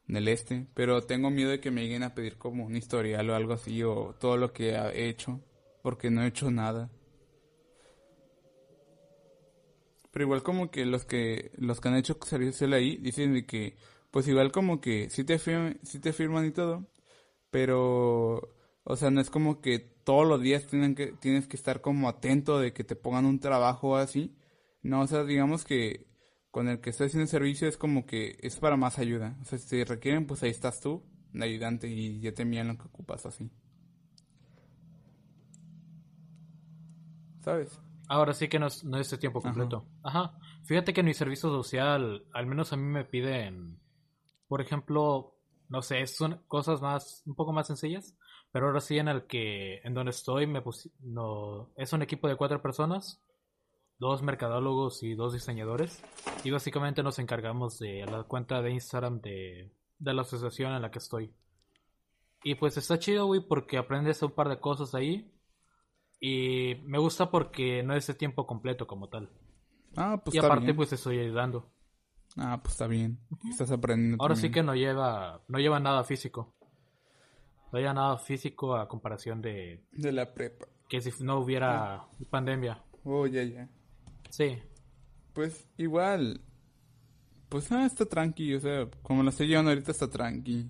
en 0.07 0.17
el 0.17 0.27
este, 0.27 0.67
pero 0.73 1.03
tengo 1.03 1.29
miedo 1.29 1.51
de 1.51 1.59
que 1.59 1.71
me 1.71 1.81
lleguen 1.81 2.03
a 2.03 2.13
pedir 2.15 2.37
como 2.37 2.65
un 2.65 2.75
historial 2.75 3.29
o 3.29 3.35
algo 3.35 3.53
así 3.53 3.83
o 3.83 4.15
todo 4.19 4.37
lo 4.37 4.53
que 4.53 4.71
he 4.71 5.09
hecho, 5.09 5.41
porque 5.81 6.09
no 6.11 6.23
he 6.23 6.27
hecho 6.27 6.51
nada. 6.51 6.89
Pero 10.11 10.25
igual 10.25 10.43
como 10.43 10.69
que 10.69 10.85
los 10.85 11.05
que 11.05 11.51
los 11.57 11.81
que 11.81 11.87
han 11.89 11.95
hecho 11.97 12.17
servicio 12.23 12.71
ahí 12.73 12.97
dicen 12.97 13.33
de 13.33 13.45
que 13.45 13.75
pues 14.11 14.27
igual 14.27 14.51
como 14.51 14.79
que 14.79 15.09
sí 15.09 15.23
te 15.23 15.39
firman, 15.39 15.79
sí 15.83 15.99
te 15.99 16.13
firman 16.13 16.45
y 16.45 16.51
todo, 16.51 16.85
pero 17.51 18.53
o 18.83 18.95
sea, 18.97 19.11
no 19.11 19.21
es 19.21 19.29
como 19.29 19.61
que 19.61 19.79
todos 19.79 20.27
los 20.27 20.41
días 20.41 20.67
tienen 20.67 20.95
que 20.95 21.07
tienes 21.13 21.47
que 21.47 21.57
estar 21.57 21.81
como 21.81 22.09
atento 22.09 22.59
de 22.59 22.73
que 22.73 22.83
te 22.83 22.95
pongan 22.95 23.25
un 23.25 23.39
trabajo 23.39 23.97
así. 23.97 24.35
No, 24.83 25.01
o 25.01 25.07
sea, 25.07 25.23
digamos 25.23 25.65
que 25.65 26.05
con 26.53 26.69
el 26.69 26.79
que 26.81 26.91
estoy 26.91 27.07
haciendo 27.07 27.25
servicio 27.25 27.67
es 27.67 27.77
como 27.77 28.05
que 28.05 28.37
es 28.39 28.57
para 28.57 28.77
más 28.77 28.99
ayuda. 28.99 29.35
O 29.41 29.45
sea, 29.45 29.57
si 29.57 29.83
requieren, 29.83 30.27
pues 30.27 30.43
ahí 30.43 30.51
estás 30.51 30.79
tú, 30.79 31.01
de 31.31 31.43
ayudante, 31.43 31.87
y 31.87 32.19
ya 32.19 32.31
te 32.31 32.43
envían 32.43 32.67
lo 32.67 32.77
que 32.77 32.83
ocupas 32.83 33.25
así. 33.25 33.49
¿Sabes? 37.39 37.81
Ahora 38.07 38.35
sí 38.35 38.49
que 38.49 38.59
no 38.59 38.67
es, 38.67 38.83
no 38.83 38.99
es 38.99 39.19
tiempo 39.19 39.41
completo. 39.41 39.87
Ajá. 40.03 40.37
Fíjate 40.63 40.93
que 40.93 40.99
en 40.99 41.07
mi 41.07 41.15
servicio 41.15 41.49
social, 41.49 42.23
al 42.31 42.45
menos 42.45 42.71
a 42.71 42.77
mí 42.77 42.83
me 42.83 43.03
piden, 43.03 43.79
por 44.47 44.61
ejemplo, 44.61 45.35
no 45.69 45.81
sé, 45.81 46.05
son 46.05 46.43
cosas 46.47 46.83
más, 46.83 47.23
un 47.25 47.33
poco 47.33 47.51
más 47.51 47.65
sencillas, 47.65 48.15
pero 48.51 48.67
ahora 48.67 48.79
sí 48.79 48.99
en 48.99 49.07
el 49.07 49.25
que, 49.25 49.81
en 49.83 49.95
donde 49.95 50.11
estoy, 50.11 50.45
me 50.45 50.61
no, 50.99 51.71
es 51.77 51.93
un 51.93 52.03
equipo 52.03 52.27
de 52.27 52.35
cuatro 52.35 52.61
personas 52.61 53.23
dos 53.99 54.21
mercadólogos 54.21 55.03
y 55.03 55.15
dos 55.15 55.33
diseñadores. 55.33 56.03
Y 56.43 56.51
básicamente 56.51 57.03
nos 57.03 57.19
encargamos 57.19 57.79
de 57.79 58.05
la 58.05 58.23
cuenta 58.23 58.61
de 58.61 58.71
Instagram 58.71 59.21
de, 59.21 59.71
de 59.99 60.13
la 60.13 60.21
asociación 60.21 60.73
en 60.73 60.81
la 60.81 60.91
que 60.91 60.99
estoy. 60.99 61.33
Y 62.43 62.55
pues 62.55 62.77
está 62.77 62.99
chido, 62.99 63.25
güey, 63.25 63.41
porque 63.41 63.77
aprendes 63.77 64.21
un 64.21 64.31
par 64.31 64.49
de 64.49 64.59
cosas 64.59 64.93
ahí. 64.95 65.31
Y 66.19 66.75
me 66.83 66.97
gusta 66.97 67.29
porque 67.31 67.83
no 67.83 67.95
es 67.95 68.07
de 68.07 68.13
tiempo 68.13 68.45
completo 68.45 68.87
como 68.87 69.09
tal. 69.09 69.29
Ah, 69.95 70.21
pues 70.23 70.35
y 70.35 70.39
aparte, 70.39 70.73
pues 70.73 70.91
estoy 70.93 71.19
ayudando. 71.19 71.71
Ah, 72.37 72.59
pues 72.61 72.73
está 72.73 72.87
bien. 72.87 73.19
Estás 73.49 73.71
aprendiendo. 73.71 74.17
Ahora 74.21 74.35
sí 74.35 74.49
que 74.49 74.63
no 74.63 74.73
lleva, 74.73 75.43
no 75.47 75.59
lleva 75.59 75.79
nada 75.79 76.03
físico. 76.03 76.55
No 77.71 77.79
lleva 77.79 77.93
nada 77.93 78.17
físico 78.17 78.75
a 78.75 78.87
comparación 78.87 79.41
de. 79.41 79.85
De 79.91 80.11
la 80.11 80.33
prepa 80.33 80.67
que 80.93 81.01
si 81.01 81.23
no 81.23 81.39
hubiera 81.39 82.05
pandemia. 82.29 82.83
Oh, 83.03 83.25
ya, 83.25 83.43
ya. 83.43 83.67
Sí. 84.33 84.57
Pues 85.33 85.67
igual, 85.77 86.41
pues 87.49 87.71
ah, 87.71 87.85
está 87.85 88.07
tranqui, 88.07 88.55
o 88.55 88.59
sea, 88.59 88.89
como 89.03 89.21
lo 89.21 89.29
estoy 89.29 89.45
llevando 89.47 89.69
ahorita 89.69 89.91
está 89.91 90.09
tranqui. 90.09 90.67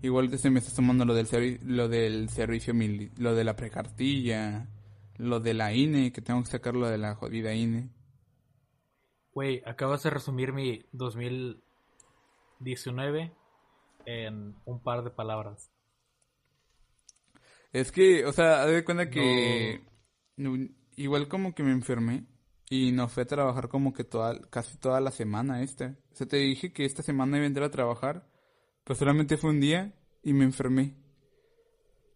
Igual 0.00 0.30
que 0.30 0.38
se 0.38 0.48
me 0.48 0.60
está 0.60 0.70
sumando 0.70 1.04
lo 1.04 1.12
del, 1.12 1.26
servi- 1.26 1.60
lo 1.62 1.90
del 1.90 2.30
servicio, 2.30 2.72
mili- 2.72 3.10
lo 3.18 3.34
de 3.34 3.44
la 3.44 3.54
precartilla, 3.54 4.70
lo 5.18 5.40
de 5.40 5.52
la 5.52 5.74
INE, 5.74 6.10
que 6.10 6.22
tengo 6.22 6.40
que 6.42 6.48
sacar 6.48 6.74
lo 6.74 6.88
de 6.88 6.96
la 6.96 7.14
jodida. 7.16 7.52
INE. 7.52 7.90
Güey, 9.34 9.62
acabas 9.66 10.02
de 10.02 10.08
resumir 10.08 10.54
mi 10.54 10.82
2019 10.92 13.30
en 14.06 14.54
un 14.64 14.80
par 14.82 15.04
de 15.04 15.10
palabras. 15.10 15.70
Es 17.74 17.92
que, 17.92 18.24
o 18.24 18.32
sea, 18.32 18.62
haz 18.62 18.70
de 18.70 18.84
cuenta 18.84 19.10
que 19.10 19.82
no- 20.38 20.66
igual 20.96 21.28
como 21.28 21.54
que 21.54 21.62
me 21.62 21.72
enfermé 21.72 22.24
y 22.68 22.92
no 22.92 23.08
fui 23.08 23.22
a 23.22 23.26
trabajar 23.26 23.68
como 23.68 23.92
que 23.92 24.04
toda, 24.04 24.40
casi 24.50 24.76
toda 24.78 25.00
la 25.00 25.10
semana 25.10 25.62
esta. 25.62 25.96
O 26.12 26.16
sea, 26.16 26.26
te 26.26 26.36
dije 26.38 26.72
que 26.72 26.84
esta 26.84 27.02
semana 27.02 27.36
iba 27.36 27.44
a 27.44 27.48
entrar 27.48 27.66
a 27.66 27.70
trabajar, 27.70 28.26
pues 28.84 28.98
solamente 28.98 29.36
fue 29.36 29.50
un 29.50 29.60
día 29.60 29.94
y 30.22 30.32
me 30.32 30.44
enfermé. 30.44 30.94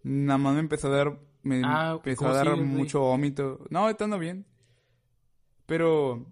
Nada 0.03 0.39
más 0.39 0.55
me 0.55 0.61
empezó 0.61 0.89
a 0.89 0.97
dar, 0.97 1.21
me 1.43 1.63
Ah, 1.65 1.93
empezó 1.97 2.27
a 2.27 2.29
¿cómo 2.29 2.35
dar 2.35 2.57
mucho 2.57 3.01
vómito. 3.01 3.67
No, 3.71 3.81
ahorita 3.81 4.05
ando 4.05 4.19
bien. 4.19 4.47
Pero, 5.67 6.27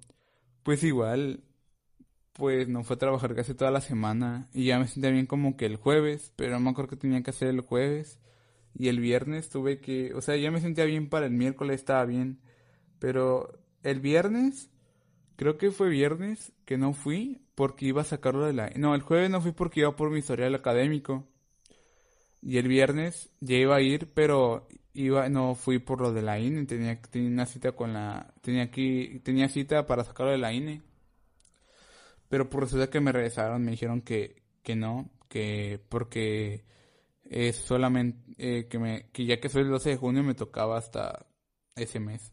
pues 0.64 0.82
igual, 0.82 1.44
pues 2.32 2.68
no 2.68 2.84
fue 2.84 2.96
a 2.96 2.98
trabajar 2.98 3.34
casi 3.34 3.54
toda 3.54 3.70
la 3.70 3.80
semana 3.80 4.48
y 4.52 4.66
ya 4.66 4.78
me 4.78 4.87
sentía 4.88 5.10
bien 5.10 5.26
como 5.26 5.56
que 5.56 5.66
el 5.66 5.76
jueves, 5.76 6.32
pero 6.37 6.52
no 6.52 6.60
me 6.60 6.70
acuerdo 6.70 6.90
que 6.90 6.96
tenía 6.96 7.22
que 7.22 7.30
hacer 7.30 7.48
el 7.48 7.60
jueves. 7.60 8.20
Y 8.75 8.88
el 8.88 9.00
viernes 9.00 9.48
tuve 9.50 9.80
que, 9.80 10.14
o 10.14 10.20
sea, 10.22 10.37
ya 10.37 10.50
me 10.50 10.60
sentía 10.60 10.84
bien 10.84 11.08
para 11.08 11.26
el 11.26 11.32
miércoles, 11.32 11.80
estaba 11.80 12.04
bien. 12.04 12.40
Pero 13.00 13.57
el 13.82 14.00
viernes, 14.00 14.70
creo 15.37 15.58
que 15.58 15.70
fue 15.70 15.88
viernes 15.88 16.52
que 16.64 16.78
no 16.78 16.92
fui 16.92 17.40
porque 17.54 17.87
iba 17.87 18.02
a 18.02 18.04
sacarlo 18.04 18.47
de 18.47 18.52
la... 18.52 18.70
No, 18.76 18.94
el 18.94 19.02
jueves 19.02 19.30
no 19.30 19.40
fui 19.40 19.52
porque 19.52 19.80
iba 19.80 19.97
por 19.97 20.11
mi 20.11 20.18
historial 20.18 20.54
académico. 20.54 21.26
Y 22.40 22.58
el 22.58 22.68
viernes 22.68 23.30
ya 23.40 23.56
iba 23.56 23.76
a 23.76 23.80
ir, 23.80 24.12
pero 24.14 24.68
iba, 24.94 25.28
no 25.28 25.54
fui 25.54 25.78
por 25.78 26.00
lo 26.00 26.12
de 26.12 26.23
la 26.23 26.38
INE, 26.38 26.66
tenía, 26.66 27.00
tenía 27.02 27.30
una 27.30 27.47
cita 27.47 27.73
con 27.73 27.92
la... 27.92 28.35
Tenía 28.42 28.70
que, 28.70 29.20
tenía 29.25 29.49
cita 29.49 29.87
para 29.87 30.04
sacarlo 30.04 30.32
de 30.32 30.38
la 30.38 30.52
INE. 30.52 30.82
Pero 32.28 32.49
por 32.50 32.62
resulta 32.62 32.90
que 32.90 33.00
me 33.00 33.12
regresaron, 33.12 33.64
me 33.64 33.73
dijeron 33.73 34.02
que, 34.02 34.42
que 34.62 34.76
no, 34.76 35.11
que 35.28 35.80
porque 35.88 36.64
es 37.25 37.56
solamente 37.56 38.18
eh, 38.38 38.68
que 38.68 38.78
me 38.78 39.11
que 39.12 39.26
ya 39.26 39.40
que 39.40 39.49
soy 39.49 39.62
el 39.62 39.70
12 39.70 39.90
de 39.90 39.97
junio 39.97 40.23
me 40.23 40.35
tocaba 40.35 40.78
hasta 40.78 41.26
ese 41.76 42.00
mes. 42.00 42.32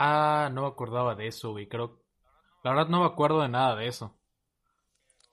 Ah, 0.00 0.48
no 0.52 0.62
me 0.62 0.68
acordaba 0.68 1.14
de 1.14 1.26
eso, 1.28 1.50
güey. 1.52 1.68
Creo. 1.68 2.02
La 2.64 2.70
verdad 2.72 2.88
no 2.88 3.00
me 3.00 3.06
acuerdo 3.06 3.40
de 3.42 3.48
nada 3.48 3.76
de 3.76 3.86
eso. 3.86 4.18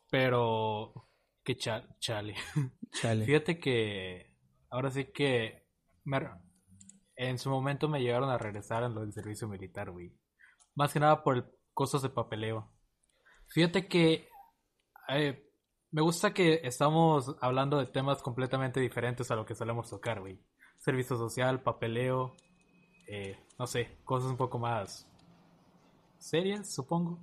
Pero. 0.09 1.09
Que 1.43 1.57
cha- 1.57 1.87
chale. 1.99 2.35
Chale. 2.91 3.25
Fíjate 3.25 3.59
que. 3.59 4.35
Ahora 4.69 4.89
sí 4.91 5.05
que. 5.13 5.65
me- 6.03 6.29
en 7.15 7.39
su 7.39 7.49
momento 7.49 7.89
me 7.89 8.01
llegaron 8.01 8.29
a 8.29 8.37
regresar 8.37 8.83
en 8.83 8.93
lo 8.93 9.01
del 9.01 9.13
servicio 9.13 9.47
militar, 9.47 9.89
güey. 9.91 10.13
Más 10.75 10.93
que 10.93 10.99
nada 10.99 11.23
por 11.23 11.35
el 11.37 11.45
cosas 11.73 12.01
de 12.01 12.09
papeleo. 12.09 12.71
Fíjate 13.49 13.87
que. 13.87 14.27
eh, 15.09 15.43
me 15.91 16.01
gusta 16.01 16.33
que 16.33 16.59
estamos 16.63 17.37
hablando 17.41 17.77
de 17.79 17.85
temas 17.87 18.21
completamente 18.21 18.79
diferentes 18.81 19.31
a 19.31 19.35
lo 19.35 19.45
que 19.45 19.55
solemos 19.55 19.89
tocar, 19.89 20.19
güey. 20.19 20.43
Servicio 20.79 21.17
social, 21.17 21.63
papeleo, 21.63 22.35
eh, 23.07 23.37
no 23.57 23.67
sé, 23.67 23.97
cosas 24.03 24.29
un 24.29 24.37
poco 24.37 24.59
más 24.59 25.07
serias, 26.17 26.73
supongo. 26.73 27.19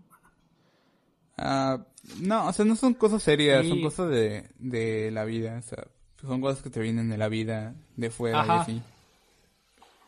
Ah, 1.36 1.84
no, 2.20 2.48
o 2.48 2.52
sea, 2.52 2.64
no 2.64 2.76
son 2.76 2.94
cosas 2.94 3.22
serias, 3.22 3.66
son 3.66 3.80
cosas 3.80 4.10
de, 4.10 4.50
de 4.58 5.10
la 5.10 5.24
vida, 5.24 5.58
o 5.58 5.62
sea, 5.62 5.88
son 6.20 6.40
cosas 6.40 6.62
que 6.62 6.70
te 6.70 6.80
vienen 6.80 7.10
de 7.10 7.18
la 7.18 7.28
vida, 7.28 7.74
de 7.96 8.10
fuera 8.10 8.46
y 8.46 8.50
así. 8.50 8.82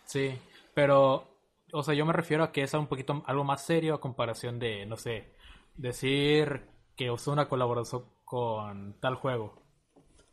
Sí, 0.05 0.39
pero, 0.75 1.29
o 1.73 1.83
sea, 1.83 1.95
yo 1.95 2.07
me 2.07 2.13
refiero 2.13 2.45
a 2.45 2.53
que 2.53 2.63
es 2.63 2.73
un 2.75 2.87
poquito 2.87 3.23
algo 3.27 3.45
más 3.45 3.65
serio 3.65 3.95
a 3.95 4.01
comparación 4.01 4.59
de, 4.59 4.87
no 4.87 4.97
sé, 4.97 5.33
decir 5.75 6.69
que 6.97 7.11
usó 7.11 7.33
una 7.33 7.49
colaboración 7.49 8.05
con 8.25 8.99
tal 9.01 9.17
juego. 9.17 9.63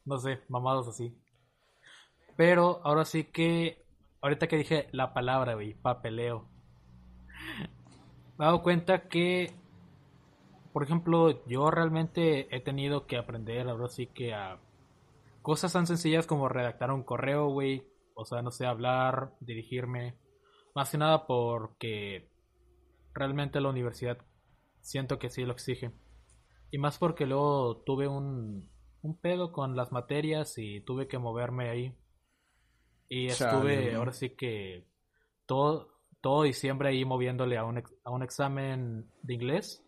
No 0.05 0.19
sé, 0.19 0.41
mamados 0.47 0.87
así. 0.87 1.17
Pero 2.35 2.81
ahora 2.83 3.05
sí 3.05 3.25
que, 3.25 3.82
ahorita 4.23 4.47
que 4.47 4.57
dije 4.57 4.87
la 4.93 5.13
palabra, 5.13 5.53
güey, 5.53 5.73
papeleo. 5.73 6.47
Me 8.37 8.45
he 8.45 8.47
dado 8.47 8.63
cuenta 8.63 9.09
que, 9.09 9.53
por 10.71 10.81
ejemplo, 10.81 11.45
yo 11.45 11.69
realmente 11.69 12.47
he 12.55 12.61
tenido 12.61 13.05
que 13.05 13.17
aprender 13.17 13.67
ahora 13.67 13.89
sí 13.89 14.07
que 14.07 14.33
a 14.33 14.59
cosas 15.41 15.73
tan 15.73 15.85
sencillas 15.85 16.25
como 16.25 16.47
redactar 16.47 16.89
un 16.91 17.03
correo, 17.03 17.49
güey. 17.49 17.85
O 18.15 18.23
sea, 18.23 18.41
no 18.41 18.51
sé, 18.51 18.65
hablar, 18.65 19.33
dirigirme. 19.41 20.17
Más 20.73 20.89
que 20.89 20.97
nada 20.97 21.27
porque 21.27 22.29
realmente 23.13 23.59
la 23.59 23.69
universidad 23.69 24.17
siento 24.79 25.19
que 25.19 25.29
sí 25.29 25.43
lo 25.43 25.51
exige. 25.51 25.91
Y 26.71 26.77
más 26.77 26.97
porque 26.97 27.25
luego 27.25 27.83
tuve 27.85 28.07
un, 28.07 28.69
un 29.01 29.19
pedo 29.19 29.51
con 29.51 29.75
las 29.75 29.91
materias 29.91 30.57
y 30.57 30.79
tuve 30.79 31.09
que 31.09 31.19
moverme 31.19 31.69
ahí. 31.69 31.97
Y 33.09 33.27
estuve, 33.27 33.93
ahora 33.95 34.13
sí 34.13 34.31
que 34.31 34.85
todo, 35.45 35.93
todo 36.21 36.43
diciembre 36.43 36.89
ahí 36.89 37.05
moviéndole 37.05 37.57
a 37.57 37.65
un, 37.65 37.77
ex- 37.79 37.93
a 38.03 38.11
un 38.11 38.23
examen 38.23 39.09
de 39.21 39.33
inglés. 39.33 39.83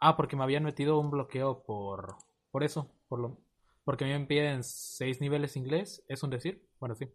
Ah, 0.00 0.16
porque 0.16 0.36
me 0.36 0.44
habían 0.44 0.62
metido 0.64 0.98
un 1.00 1.10
bloqueo 1.10 1.62
por, 1.64 2.16
por 2.52 2.62
eso, 2.62 2.90
por 3.08 3.18
lo, 3.20 3.38
porque 3.84 4.04
me 4.04 4.26
piden 4.26 4.62
seis 4.62 5.20
niveles 5.20 5.56
inglés, 5.56 6.04
es 6.08 6.22
un 6.22 6.30
decir, 6.30 6.62
bueno 6.78 6.94
sí. 6.94 7.08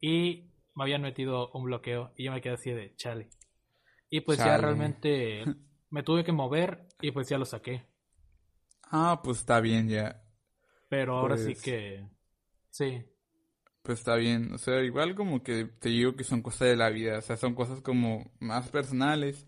Y 0.00 0.50
me 0.74 0.84
habían 0.84 1.02
metido 1.02 1.50
un 1.52 1.64
bloqueo 1.64 2.12
y 2.16 2.24
yo 2.24 2.32
me 2.32 2.40
quedé 2.40 2.54
así 2.54 2.70
de 2.72 2.94
chale. 2.96 3.28
Y 4.10 4.22
pues 4.22 4.38
ya 4.38 4.56
realmente 4.56 5.44
me 5.90 6.02
tuve 6.02 6.24
que 6.24 6.32
mover 6.32 6.88
y 7.00 7.10
pues 7.12 7.28
ya 7.28 7.38
lo 7.38 7.44
saqué. 7.44 7.84
Ah, 8.90 9.20
pues 9.22 9.38
está 9.38 9.60
bien 9.60 9.88
ya, 9.88 10.22
Pero 10.88 11.18
ahora 11.18 11.36
sí 11.36 11.52
Pues- 11.52 11.62
que 11.62 12.08
sí. 12.70 13.04
Pues 13.88 14.00
está 14.00 14.16
bien, 14.16 14.52
o 14.52 14.58
sea, 14.58 14.82
igual 14.82 15.14
como 15.14 15.42
que 15.42 15.64
te 15.64 15.88
digo 15.88 16.14
que 16.14 16.22
son 16.22 16.42
cosas 16.42 16.68
de 16.68 16.76
la 16.76 16.90
vida, 16.90 17.16
o 17.16 17.22
sea, 17.22 17.38
son 17.38 17.54
cosas 17.54 17.80
como 17.80 18.30
más 18.38 18.68
personales, 18.68 19.46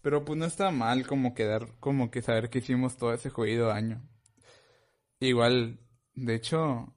pero 0.00 0.24
pues 0.24 0.38
no 0.38 0.46
está 0.46 0.70
mal 0.70 1.06
como 1.06 1.34
quedar, 1.34 1.78
como 1.78 2.10
que 2.10 2.22
saber 2.22 2.48
que 2.48 2.60
hicimos 2.60 2.96
todo 2.96 3.12
ese 3.12 3.28
jodido 3.28 3.70
año. 3.70 4.00
Igual, 5.20 5.80
de 6.14 6.34
hecho, 6.34 6.94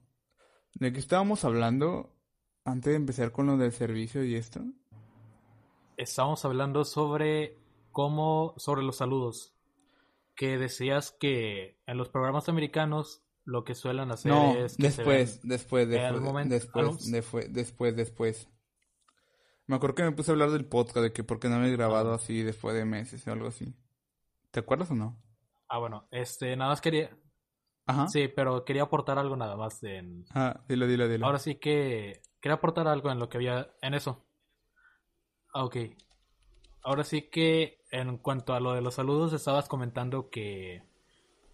¿de 0.72 0.94
qué 0.94 0.98
estábamos 0.98 1.44
hablando 1.44 2.16
antes 2.64 2.92
de 2.92 2.96
empezar 2.96 3.32
con 3.32 3.48
lo 3.48 3.58
del 3.58 3.72
servicio 3.72 4.24
y 4.24 4.36
esto? 4.36 4.62
Estamos 5.98 6.42
hablando 6.46 6.86
sobre 6.86 7.58
cómo, 7.90 8.54
sobre 8.56 8.82
los 8.82 8.96
saludos. 8.96 9.54
Que 10.34 10.56
decías 10.56 11.14
que 11.20 11.76
en 11.84 11.98
los 11.98 12.08
programas 12.08 12.48
americanos 12.48 13.22
lo 13.44 13.64
que 13.64 13.74
suelen 13.74 14.10
hacer 14.10 14.30
No, 14.30 14.54
es 14.56 14.76
que 14.76 14.84
después, 14.84 15.40
después, 15.42 15.88
después, 15.88 16.20
momento- 16.20 16.54
después, 16.54 17.10
después, 17.10 17.52
después, 17.52 17.96
después. 17.96 18.48
Me 19.66 19.76
acuerdo 19.76 19.94
que 19.94 20.02
me 20.04 20.12
puse 20.12 20.30
a 20.30 20.34
hablar 20.34 20.50
del 20.50 20.64
podcast, 20.66 20.98
de 20.98 21.12
que 21.12 21.24
por 21.24 21.38
qué 21.40 21.48
no 21.48 21.58
me 21.58 21.68
he 21.68 21.72
grabado 21.72 22.12
así 22.12 22.42
después 22.42 22.74
de 22.76 22.84
meses 22.84 23.26
o 23.26 23.32
algo 23.32 23.48
así. 23.48 23.74
¿Te 24.50 24.60
acuerdas 24.60 24.90
o 24.90 24.94
no? 24.94 25.16
Ah, 25.68 25.78
bueno, 25.78 26.06
este, 26.10 26.54
nada 26.56 26.70
más 26.72 26.80
quería, 26.80 27.16
Ajá. 27.86 28.06
sí, 28.08 28.28
pero 28.28 28.64
quería 28.64 28.82
aportar 28.82 29.18
algo 29.18 29.36
nada 29.36 29.56
más 29.56 29.82
en, 29.82 30.24
Ah, 30.34 30.60
dilo, 30.68 30.86
dilo, 30.86 31.08
dilo. 31.08 31.24
Ahora 31.24 31.38
sí 31.38 31.54
que 31.54 32.20
quería 32.40 32.54
aportar 32.56 32.86
algo 32.88 33.10
en 33.10 33.18
lo 33.18 33.28
que 33.28 33.38
había 33.38 33.70
en 33.80 33.94
eso. 33.94 34.26
Ah, 35.54 35.64
ok. 35.64 35.76
Ahora 36.82 37.04
sí 37.04 37.30
que 37.30 37.80
en 37.90 38.18
cuanto 38.18 38.54
a 38.54 38.60
lo 38.60 38.72
de 38.72 38.82
los 38.82 38.94
saludos 38.94 39.32
estabas 39.32 39.68
comentando 39.68 40.28
que 40.30 40.82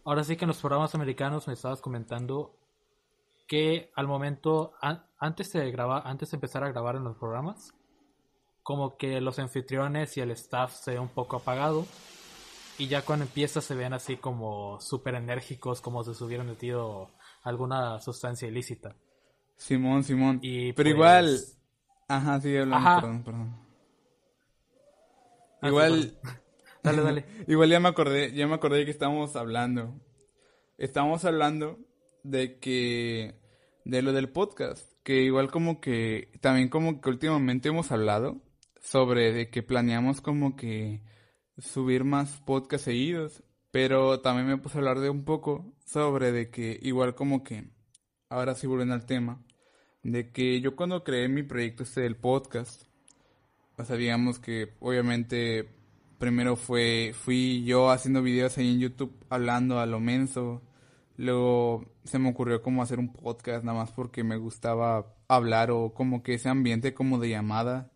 ahora 0.04 0.24
sí 0.24 0.36
que 0.36 0.44
en 0.44 0.48
los 0.48 0.58
programas 0.58 0.94
americanos 0.94 1.46
me 1.48 1.54
estabas 1.54 1.80
comentando 1.80 2.54
que 3.46 3.90
al 3.94 4.06
momento 4.06 4.72
an- 4.80 5.04
antes 5.18 5.52
de 5.52 5.70
grabar 5.70 6.02
antes 6.06 6.30
de 6.30 6.36
empezar 6.36 6.62
a 6.64 6.68
grabar 6.70 6.96
en 6.96 7.04
los 7.04 7.16
programas 7.16 7.72
como 8.62 8.96
que 8.96 9.20
los 9.20 9.38
anfitriones 9.38 10.16
y 10.16 10.20
el 10.20 10.30
staff 10.32 10.74
se 10.74 10.92
ve 10.92 10.98
un 10.98 11.08
poco 11.08 11.36
apagado 11.36 11.86
y 12.78 12.86
ya 12.88 13.02
cuando 13.02 13.24
empieza 13.24 13.60
se 13.60 13.74
ven 13.74 13.92
así 13.94 14.16
como 14.18 14.78
súper 14.80 15.14
enérgicos 15.14 15.80
como 15.80 16.04
si 16.04 16.14
se 16.14 16.22
hubieran 16.24 16.46
metido 16.46 17.10
alguna 17.42 17.98
sustancia 18.00 18.46
ilícita. 18.46 18.94
Simón, 19.56 20.04
Simón. 20.04 20.38
Y 20.42 20.72
Pero 20.74 20.88
pues- 20.88 20.94
igual. 20.94 21.38
Ajá, 22.06 22.40
sigue 22.40 22.60
hablando, 22.60 22.88
Ajá. 22.88 23.00
perdón, 23.00 23.22
perdón. 23.24 23.66
Ah, 25.60 25.68
Igual. 25.68 26.02
sí, 26.02 26.18
Dale, 26.82 27.02
dale. 27.02 27.24
Igual 27.46 27.70
ya 27.70 27.80
me 27.80 27.88
acordé, 27.88 28.32
ya 28.32 28.46
me 28.46 28.54
acordé 28.54 28.78
de 28.78 28.84
que 28.84 28.90
estábamos 28.90 29.36
hablando. 29.36 29.94
Estábamos 30.76 31.24
hablando 31.24 31.78
de 32.22 32.58
que. 32.58 33.34
De 33.84 34.02
lo 34.02 34.12
del 34.12 34.28
podcast. 34.28 34.92
que 35.02 35.22
igual 35.22 35.50
como 35.50 35.80
que, 35.80 36.30
también 36.40 36.68
como 36.68 37.00
que 37.00 37.08
últimamente 37.08 37.70
hemos 37.70 37.90
hablado 37.90 38.42
sobre 38.80 39.32
de 39.32 39.48
que 39.48 39.62
planeamos 39.62 40.20
como 40.20 40.56
que 40.56 41.02
subir 41.56 42.04
más 42.04 42.40
podcasts 42.40 42.84
seguidos, 42.84 43.42
pero 43.70 44.20
también 44.20 44.46
me 44.46 44.58
puse 44.58 44.76
a 44.76 44.80
hablar 44.80 45.00
de 45.00 45.10
un 45.10 45.24
poco 45.24 45.74
sobre 45.84 46.32
de 46.32 46.50
que 46.50 46.78
igual 46.82 47.14
como 47.14 47.42
que, 47.42 47.70
ahora 48.28 48.54
sí 48.54 48.66
volviendo 48.66 48.94
al 48.94 49.06
tema, 49.06 49.42
de 50.02 50.30
que 50.32 50.60
yo 50.60 50.76
cuando 50.76 51.04
creé 51.04 51.28
mi 51.28 51.42
proyecto 51.42 51.82
este 51.82 52.02
del 52.02 52.16
podcast, 52.16 52.84
o 53.76 53.84
sea, 53.84 53.96
digamos 53.96 54.38
que 54.38 54.74
obviamente 54.80 55.77
primero 56.18 56.56
fue, 56.56 57.14
fui 57.14 57.64
yo 57.64 57.90
haciendo 57.90 58.22
videos 58.22 58.58
ahí 58.58 58.74
en 58.74 58.80
YouTube 58.80 59.24
hablando 59.30 59.80
a 59.80 59.86
lo 59.86 60.00
menso, 60.00 60.62
luego 61.16 61.84
se 62.04 62.18
me 62.18 62.30
ocurrió 62.30 62.62
como 62.62 62.82
hacer 62.82 62.98
un 62.98 63.12
podcast 63.12 63.64
nada 63.64 63.78
más 63.78 63.92
porque 63.92 64.24
me 64.24 64.36
gustaba 64.36 65.14
hablar 65.28 65.70
o 65.70 65.92
como 65.94 66.22
que 66.22 66.34
ese 66.34 66.48
ambiente 66.48 66.94
como 66.94 67.18
de 67.18 67.30
llamada. 67.30 67.90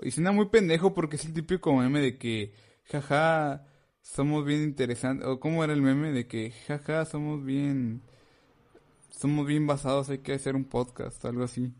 Y 0.00 0.10
suena 0.10 0.32
muy 0.32 0.48
pendejo 0.48 0.94
porque 0.94 1.16
es 1.16 1.24
el 1.24 1.34
típico 1.34 1.74
meme 1.74 2.00
de 2.00 2.18
que, 2.18 2.54
jaja, 2.90 3.64
somos 4.00 4.44
bien 4.44 4.62
interesantes, 4.62 5.26
o 5.26 5.38
cómo 5.38 5.62
era 5.62 5.72
el 5.72 5.82
meme 5.82 6.12
de 6.12 6.26
que, 6.26 6.50
jaja, 6.66 7.04
somos 7.04 7.44
bien, 7.44 8.02
somos 9.10 9.46
bien 9.46 9.66
basados, 9.66 10.08
hay 10.10 10.18
que 10.18 10.32
hacer 10.32 10.56
un 10.56 10.64
podcast, 10.64 11.24
algo 11.24 11.44
así. 11.44 11.72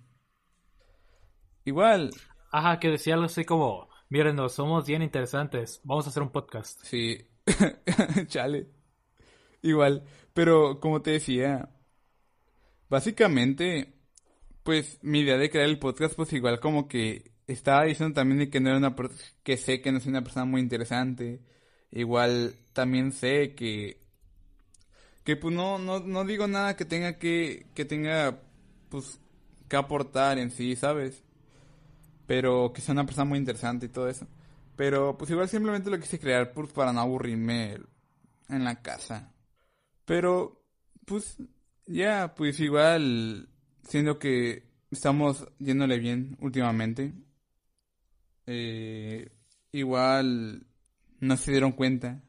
Igual. 1.64 2.10
Ajá, 2.52 2.78
que 2.78 2.88
decía 2.90 3.14
algo 3.14 3.26
así 3.26 3.44
como, 3.44 3.88
mírenos, 4.12 4.52
somos 4.52 4.86
bien 4.86 5.00
interesantes, 5.00 5.80
vamos 5.84 6.06
a 6.06 6.10
hacer 6.10 6.22
un 6.22 6.28
podcast. 6.28 6.78
Sí, 6.84 7.26
chale. 8.26 8.68
Igual, 9.62 10.04
pero 10.34 10.80
como 10.80 11.00
te 11.00 11.12
decía, 11.12 11.70
básicamente, 12.90 13.94
pues 14.64 14.98
mi 15.02 15.20
idea 15.20 15.38
de 15.38 15.48
crear 15.48 15.66
el 15.66 15.78
podcast, 15.78 16.14
pues 16.14 16.30
igual 16.34 16.60
como 16.60 16.88
que 16.88 17.32
estaba 17.46 17.84
diciendo 17.84 18.14
también 18.14 18.40
de 18.40 18.50
que 18.50 18.60
no 18.60 18.68
era 18.68 18.78
una 18.78 18.94
que 19.42 19.56
sé 19.56 19.80
que 19.80 19.92
no 19.92 19.98
soy 19.98 20.10
una 20.10 20.22
persona 20.22 20.44
muy 20.44 20.60
interesante. 20.60 21.40
Igual 21.90 22.54
también 22.74 23.12
sé 23.12 23.54
que 23.54 23.98
que 25.24 25.36
pues 25.36 25.54
no, 25.54 25.78
no, 25.78 26.00
no 26.00 26.24
digo 26.24 26.46
nada 26.48 26.76
que 26.76 26.84
tenga 26.84 27.18
que, 27.18 27.66
que 27.74 27.86
tenga 27.86 28.42
pues 28.90 29.20
que 29.68 29.76
aportar 29.76 30.38
en 30.38 30.50
sí, 30.50 30.76
¿sabes? 30.76 31.22
Pero 32.26 32.72
que 32.72 32.80
sea 32.80 32.92
una 32.92 33.06
persona 33.06 33.24
muy 33.24 33.38
interesante 33.38 33.86
y 33.86 33.88
todo 33.88 34.08
eso. 34.08 34.26
Pero 34.76 35.16
pues 35.18 35.30
igual 35.30 35.48
simplemente 35.48 35.90
lo 35.90 36.00
quise 36.00 36.18
crear 36.18 36.52
pues, 36.52 36.72
para 36.72 36.92
no 36.92 37.00
aburrirme 37.00 37.78
en 38.48 38.64
la 38.64 38.80
casa. 38.82 39.32
Pero 40.04 40.62
pues 41.04 41.36
ya, 41.86 42.34
pues 42.34 42.60
igual 42.60 43.48
siendo 43.82 44.18
que 44.18 44.64
estamos 44.90 45.46
yéndole 45.58 45.98
bien 45.98 46.36
últimamente. 46.40 47.12
Eh, 48.46 49.30
igual 49.72 50.66
no 51.20 51.36
se 51.36 51.52
dieron 51.52 51.72
cuenta 51.72 52.22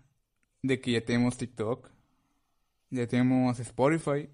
de 0.61 0.79
que 0.79 0.91
ya 0.91 1.01
tenemos 1.01 1.37
TikTok, 1.37 1.89
ya 2.89 3.07
tenemos 3.07 3.59
Spotify. 3.59 4.29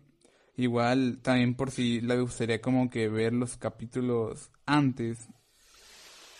Igual 0.55 1.19
también 1.21 1.55
por 1.55 1.71
si 1.71 2.01
le 2.01 2.19
gustaría 2.19 2.61
como 2.61 2.89
que 2.89 3.07
ver 3.07 3.33
los 3.33 3.55
capítulos 3.57 4.51
antes, 4.65 5.29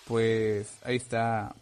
pues 0.09 0.79
ahí 0.83 0.95
está 0.95 1.55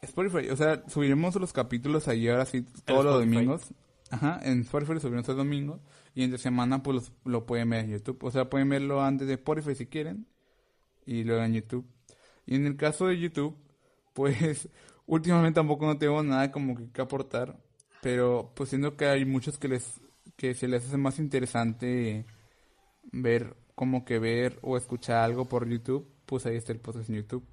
Spotify. 0.00 0.48
O 0.48 0.56
sea, 0.56 0.82
subiremos 0.88 1.34
los 1.36 1.52
capítulos 1.52 2.08
ahí 2.08 2.28
ahora 2.28 2.46
sí 2.46 2.64
todos 2.86 3.04
los 3.04 3.20
domingos. 3.20 3.62
Ajá, 4.10 4.40
en 4.42 4.62
Spotify 4.62 4.98
subiremos 5.00 5.28
el 5.28 5.36
domingo 5.36 5.80
y 6.14 6.24
entre 6.24 6.38
semana 6.38 6.82
pues 6.82 7.12
lo 7.26 7.44
pueden 7.44 7.68
ver 7.68 7.84
en 7.84 7.90
YouTube. 7.90 8.24
O 8.24 8.30
sea, 8.30 8.48
pueden 8.48 8.70
verlo 8.70 9.02
antes 9.02 9.28
de 9.28 9.34
Spotify 9.34 9.74
si 9.74 9.84
quieren 9.84 10.26
y 11.04 11.24
luego 11.24 11.42
en 11.42 11.52
YouTube. 11.52 11.84
Y 12.46 12.54
en 12.54 12.64
el 12.64 12.76
caso 12.76 13.06
de 13.06 13.20
YouTube, 13.20 13.54
pues 14.14 14.70
últimamente 15.04 15.56
tampoco 15.56 15.84
no 15.84 15.98
tengo 15.98 16.22
nada 16.22 16.50
como 16.50 16.90
que, 16.90 17.02
aportar, 17.02 17.58
pero 18.00 18.50
pues 18.56 18.70
siento 18.70 18.96
que 18.96 19.04
hay 19.08 19.26
muchos 19.26 19.58
que 19.58 19.68
les 19.68 20.00
que 20.36 20.54
se 20.54 20.68
les 20.68 20.86
hace 20.86 20.96
más 20.96 21.18
interesante 21.18 22.24
ver 23.12 23.54
como 23.74 24.06
que 24.06 24.18
ver 24.18 24.58
o 24.62 24.78
escuchar 24.78 25.18
algo 25.18 25.44
por 25.44 25.68
YouTube, 25.68 26.08
pues 26.24 26.46
ahí 26.46 26.56
está 26.56 26.72
el 26.72 26.80
podcast 26.80 27.10
en 27.10 27.16
YouTube. 27.16 27.44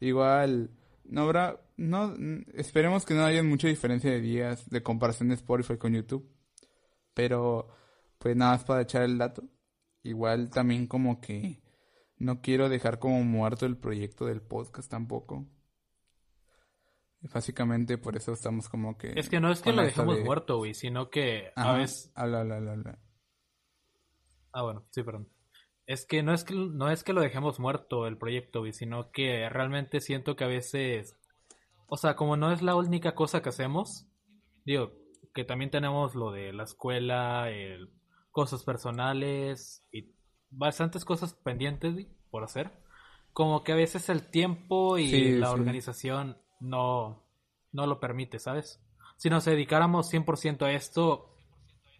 Igual 0.00 0.70
no 1.04 1.22
habrá 1.22 1.60
no 1.76 2.14
esperemos 2.54 3.04
que 3.04 3.14
no 3.14 3.24
haya 3.24 3.42
mucha 3.42 3.68
diferencia 3.68 4.10
de 4.10 4.20
días 4.20 4.68
de 4.70 4.82
comparación 4.82 5.28
de 5.28 5.34
Spotify 5.34 5.76
con 5.76 5.94
YouTube, 5.94 6.30
pero 7.14 7.68
pues 8.18 8.34
nada 8.36 8.52
más 8.52 8.64
para 8.64 8.82
echar 8.82 9.02
el 9.02 9.18
dato. 9.18 9.44
Igual 10.02 10.50
también 10.50 10.86
como 10.86 11.20
que 11.20 11.62
no 12.18 12.40
quiero 12.40 12.68
dejar 12.68 12.98
como 12.98 13.22
muerto 13.24 13.66
el 13.66 13.76
proyecto 13.76 14.26
del 14.26 14.40
podcast 14.40 14.90
tampoco. 14.90 15.46
Básicamente 17.20 17.98
por 17.98 18.16
eso 18.16 18.32
estamos 18.32 18.68
como 18.68 18.96
que... 18.96 19.12
Es 19.18 19.28
que 19.28 19.40
no 19.40 19.50
es 19.50 19.60
que 19.60 19.72
lo 19.72 19.82
dejemos 19.82 20.20
muerto, 20.20 20.58
güey, 20.58 20.74
sino 20.74 21.10
que 21.10 21.50
a 21.56 21.72
veces... 21.72 22.12
Habla, 22.14 22.42
habla, 22.42 22.56
habla, 22.56 22.98
Ah, 24.52 24.62
bueno, 24.62 24.86
sí, 24.90 25.02
perdón. 25.02 25.28
Es 25.86 26.04
que 26.04 26.22
no 26.22 26.32
es 26.34 26.44
que, 26.44 26.54
no 26.54 26.90
es 26.90 27.04
que 27.04 27.12
lo 27.12 27.20
dejemos 27.20 27.60
muerto 27.60 28.06
el 28.06 28.18
proyecto, 28.18 28.64
sino 28.72 29.10
que 29.10 29.48
realmente 29.48 30.00
siento 30.00 30.36
que 30.36 30.44
a 30.44 30.48
veces... 30.48 31.16
O 31.88 31.96
sea, 31.96 32.16
como 32.16 32.36
no 32.36 32.52
es 32.52 32.62
la 32.62 32.74
única 32.74 33.14
cosa 33.14 33.42
que 33.42 33.50
hacemos, 33.50 34.08
digo, 34.64 34.92
que 35.32 35.44
también 35.44 35.70
tenemos 35.70 36.16
lo 36.16 36.32
de 36.32 36.52
la 36.52 36.64
escuela, 36.64 37.50
el, 37.50 37.90
cosas 38.36 38.64
personales 38.64 39.86
y 39.92 40.10
bastantes 40.50 41.04
cosas 41.04 41.32
pendientes 41.32 42.06
por 42.30 42.44
hacer. 42.44 42.70
Como 43.32 43.64
que 43.64 43.72
a 43.72 43.76
veces 43.76 44.08
el 44.08 44.28
tiempo 44.30 44.98
y 44.98 45.32
la 45.32 45.52
organización 45.52 46.36
no, 46.60 47.22
no 47.72 47.86
lo 47.86 48.00
permite, 48.00 48.38
¿sabes? 48.38 48.82
Si 49.16 49.30
nos 49.30 49.44
dedicáramos 49.44 50.12
100% 50.12 50.62
a 50.62 50.72
esto, 50.72 51.34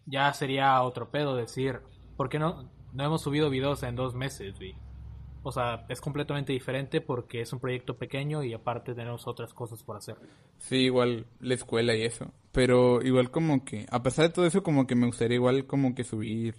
ya 0.05 0.31
sería 0.33 0.81
otro 0.83 1.09
pedo 1.09 1.35
decir, 1.35 1.81
¿por 2.17 2.29
qué 2.29 2.37
no, 2.37 2.71
no 2.93 3.03
hemos 3.03 3.21
subido 3.21 3.49
videos 3.49 3.83
en 3.83 3.95
dos 3.95 4.15
meses? 4.15 4.55
O 5.43 5.51
sea, 5.51 5.85
es 5.89 6.01
completamente 6.01 6.53
diferente 6.53 6.99
porque 7.01 7.41
es 7.41 7.53
un 7.53 7.59
proyecto 7.59 7.97
pequeño 7.97 8.43
y 8.43 8.53
aparte 8.53 8.93
tenemos 8.93 9.27
otras 9.27 9.53
cosas 9.53 9.83
por 9.83 9.97
hacer. 9.97 10.17
Sí, 10.57 10.77
igual 10.77 11.27
la 11.39 11.53
escuela 11.53 11.95
y 11.95 12.03
eso. 12.03 12.33
Pero 12.51 13.01
igual 13.01 13.31
como 13.31 13.63
que, 13.63 13.85
a 13.89 14.03
pesar 14.03 14.27
de 14.27 14.33
todo 14.33 14.45
eso, 14.45 14.63
como 14.63 14.87
que 14.87 14.95
me 14.95 15.05
gustaría 15.05 15.35
igual 15.35 15.65
como 15.67 15.95
que 15.95 16.03
subir 16.03 16.55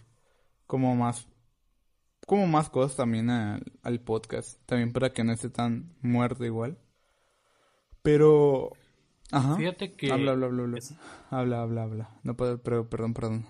como 0.67 0.95
más 0.95 1.29
como 2.29 2.47
más 2.47 2.69
cosas 2.69 2.95
también 2.95 3.31
al, 3.31 4.01
podcast, 4.05 4.61
también 4.67 4.93
para 4.93 5.14
que 5.14 5.25
no 5.25 5.33
esté 5.33 5.49
tan 5.49 5.97
muerto 6.03 6.45
igual. 6.45 6.79
Pero, 8.03 8.73
ajá. 9.33 9.57
Fíjate 9.57 9.95
que... 9.97 10.12
Habla, 10.12 10.33
habla, 10.33 10.47
habla, 10.47 10.62
habla. 10.62 10.79
Habla, 11.31 11.62
habla, 11.62 11.83
habla. 11.85 12.21
No 12.25 12.37
puedo, 12.37 12.62
pero, 12.62 12.87
perdón, 12.91 13.14
perdón. 13.14 13.47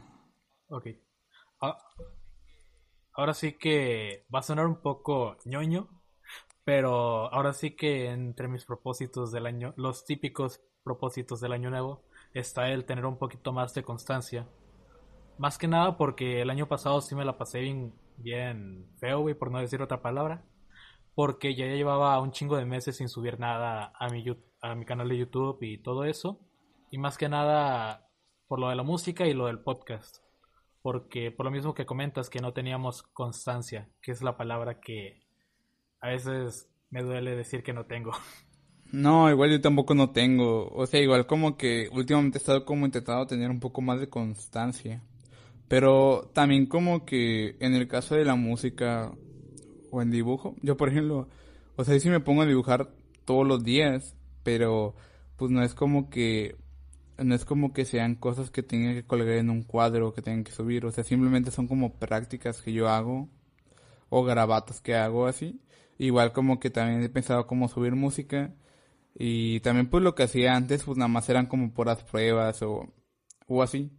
Ok. 0.69 0.87
Ah, 1.61 1.77
ahora 3.19 3.35
sí 3.35 3.55
que 3.55 4.25
va 4.33 4.39
a 4.39 4.43
sonar 4.43 4.67
un 4.67 4.81
poco 4.81 5.37
ñoño, 5.45 5.89
pero 6.65 7.33
ahora 7.35 7.53
sí 7.53 7.73
que 7.75 8.11
entre 8.11 8.47
mis 8.47 8.65
propósitos 8.65 9.33
del 9.33 9.47
año, 9.47 9.75
los 9.77 10.05
típicos 10.05 10.63
propósitos 10.85 11.41
del 11.41 11.53
año 11.53 11.69
nuevo, 11.69 12.05
está 12.33 12.71
el 12.71 12.85
tener 12.85 13.07
un 13.07 13.19
poquito 13.19 13.53
más 13.53 13.75
de 13.75 13.83
constancia. 13.83 14.49
Más 15.37 15.59
que 15.59 15.67
nada 15.67 15.97
porque 15.97 16.43
el 16.43 16.51
año 16.51 16.69
pasado 16.69 17.01
sí 17.01 17.15
me 17.17 17.25
la 17.25 17.37
pasé 17.37 17.61
bien 17.61 17.93
bien 18.19 18.89
feo, 18.99 19.21
güey, 19.21 19.35
por 19.35 19.51
no 19.51 19.59
decir 19.59 19.83
otra 19.83 20.01
palabra. 20.01 20.45
Porque 21.15 21.57
ya 21.57 21.67
llevaba 21.67 22.21
un 22.21 22.31
chingo 22.31 22.57
de 22.57 22.67
meses 22.67 22.97
sin 22.99 23.09
subir 23.09 23.41
nada 23.41 23.93
a 23.99 24.09
mi, 24.11 24.25
a 24.63 24.75
mi 24.77 24.85
canal 24.85 25.09
de 25.09 25.19
YouTube 25.19 25.59
y 25.63 25.79
todo 25.79 26.05
eso. 26.05 26.39
Y 26.91 26.99
más 26.99 27.19
que 27.19 27.29
nada 27.29 28.09
por 28.47 28.61
lo 28.61 28.69
de 28.69 28.77
la 28.77 28.85
música 28.85 29.27
y 29.27 29.35
lo 29.35 29.47
del 29.47 29.61
podcast. 29.61 30.28
Porque 30.91 31.31
por 31.31 31.45
lo 31.45 31.53
mismo 31.53 31.75
que 31.75 31.85
comentas 31.85 32.31
que 32.31 32.41
no 32.41 32.55
teníamos 32.55 33.03
constancia, 33.03 33.91
que 34.01 34.11
es 34.11 34.23
la 34.23 34.39
palabra 34.39 34.81
que 34.81 35.21
a 36.01 36.09
veces 36.09 36.71
me 36.89 37.03
duele 37.03 37.37
decir 37.37 37.63
que 37.63 37.75
no 37.75 37.85
tengo. 37.85 38.13
No, 38.91 39.29
igual 39.29 39.51
yo 39.51 39.61
tampoco 39.61 39.95
no 39.95 40.13
tengo. 40.13 40.71
O 40.71 40.87
sea, 40.87 40.99
igual 40.99 41.27
como 41.27 41.59
que 41.59 41.91
últimamente 41.93 42.39
he 42.39 42.41
estado 42.41 42.65
como 42.65 42.87
intentando 42.87 43.27
tener 43.27 43.51
un 43.51 43.61
poco 43.61 43.83
más 43.83 44.01
de 44.01 44.09
constancia. 44.09 45.03
Pero 45.69 46.31
también 46.33 46.65
como 46.65 47.05
que 47.05 47.57
en 47.61 47.75
el 47.75 47.87
caso 47.87 48.15
de 48.15 48.25
la 48.25 48.35
música 48.35 49.13
o 49.91 50.01
en 50.01 50.11
dibujo, 50.11 50.57
yo 50.63 50.79
por 50.79 50.89
ejemplo, 50.89 51.29
o 51.77 51.85
sea, 51.85 52.01
si 52.01 52.09
me 52.09 52.21
pongo 52.21 52.41
a 52.41 52.47
dibujar 52.47 52.95
todos 53.27 53.47
los 53.47 53.63
días, 53.63 54.17
pero 54.43 54.95
pues 55.37 55.51
no 55.51 55.63
es 55.63 55.75
como 55.75 56.09
que 56.09 56.57
no 57.19 57.35
es 57.35 57.45
como 57.45 57.73
que 57.73 57.85
sean 57.85 58.15
cosas 58.15 58.51
que 58.51 58.63
tenga 58.63 58.95
que 58.95 59.05
colgar 59.07 59.37
en 59.37 59.51
un 59.51 59.63
cuadro 59.63 60.15
que 60.15 60.23
tengan 60.23 60.45
que 60.45 60.53
subir, 60.53 60.87
o 60.87 60.93
sea, 60.93 61.05
simplemente 61.05 61.51
son 61.51 61.67
como 61.69 61.95
prácticas 61.99 62.63
que 62.63 62.73
yo 62.73 62.89
hago 62.89 63.29
o 64.09 64.25
grabatos 64.25 64.81
que 64.81 64.95
hago 64.95 65.27
así. 65.27 65.61
Igual 65.99 66.33
como 66.33 66.61
que 66.61 66.71
también 66.71 67.03
he 67.03 67.09
pensado 67.09 67.47
como 67.47 67.69
subir 67.69 67.95
música 67.97 68.55
y 69.15 69.61
también 69.61 69.91
pues 69.91 70.03
lo 70.05 70.15
que 70.15 70.25
hacía 70.25 70.55
antes 70.57 70.85
pues 70.85 70.97
nada 70.99 71.09
más 71.09 71.29
eran 71.29 71.47
como 71.47 71.73
puras 71.75 72.05
pruebas 72.05 72.63
o, 72.63 72.93
o 73.49 73.63
así. 73.63 73.91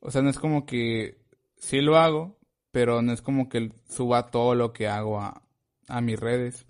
O 0.00 0.10
sea, 0.10 0.22
no 0.22 0.30
es 0.30 0.38
como 0.38 0.66
que 0.66 1.18
sí 1.56 1.80
lo 1.80 1.96
hago, 1.98 2.38
pero 2.72 3.02
no 3.02 3.12
es 3.12 3.22
como 3.22 3.48
que 3.48 3.72
suba 3.88 4.30
todo 4.30 4.54
lo 4.54 4.72
que 4.72 4.88
hago 4.88 5.20
a, 5.20 5.42
a 5.88 6.00
mis 6.00 6.18
redes. 6.20 6.66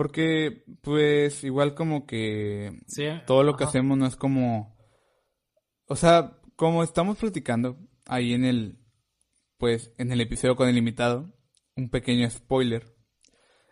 Porque, 0.00 0.64
pues, 0.80 1.44
igual 1.44 1.74
como 1.74 2.06
que 2.06 2.72
Sí, 2.86 3.04
todo 3.26 3.42
lo 3.42 3.54
que 3.54 3.64
hacemos 3.64 3.98
no 3.98 4.06
es 4.06 4.16
como... 4.16 4.74
O 5.88 5.94
sea, 5.94 6.40
como 6.56 6.82
estamos 6.82 7.18
platicando 7.18 7.76
ahí 8.06 8.32
en 8.32 8.46
el, 8.46 8.78
pues, 9.58 9.92
en 9.98 10.10
el 10.10 10.22
episodio 10.22 10.56
con 10.56 10.70
el 10.70 10.78
invitado, 10.78 11.34
un 11.76 11.90
pequeño 11.90 12.30
spoiler, 12.30 12.96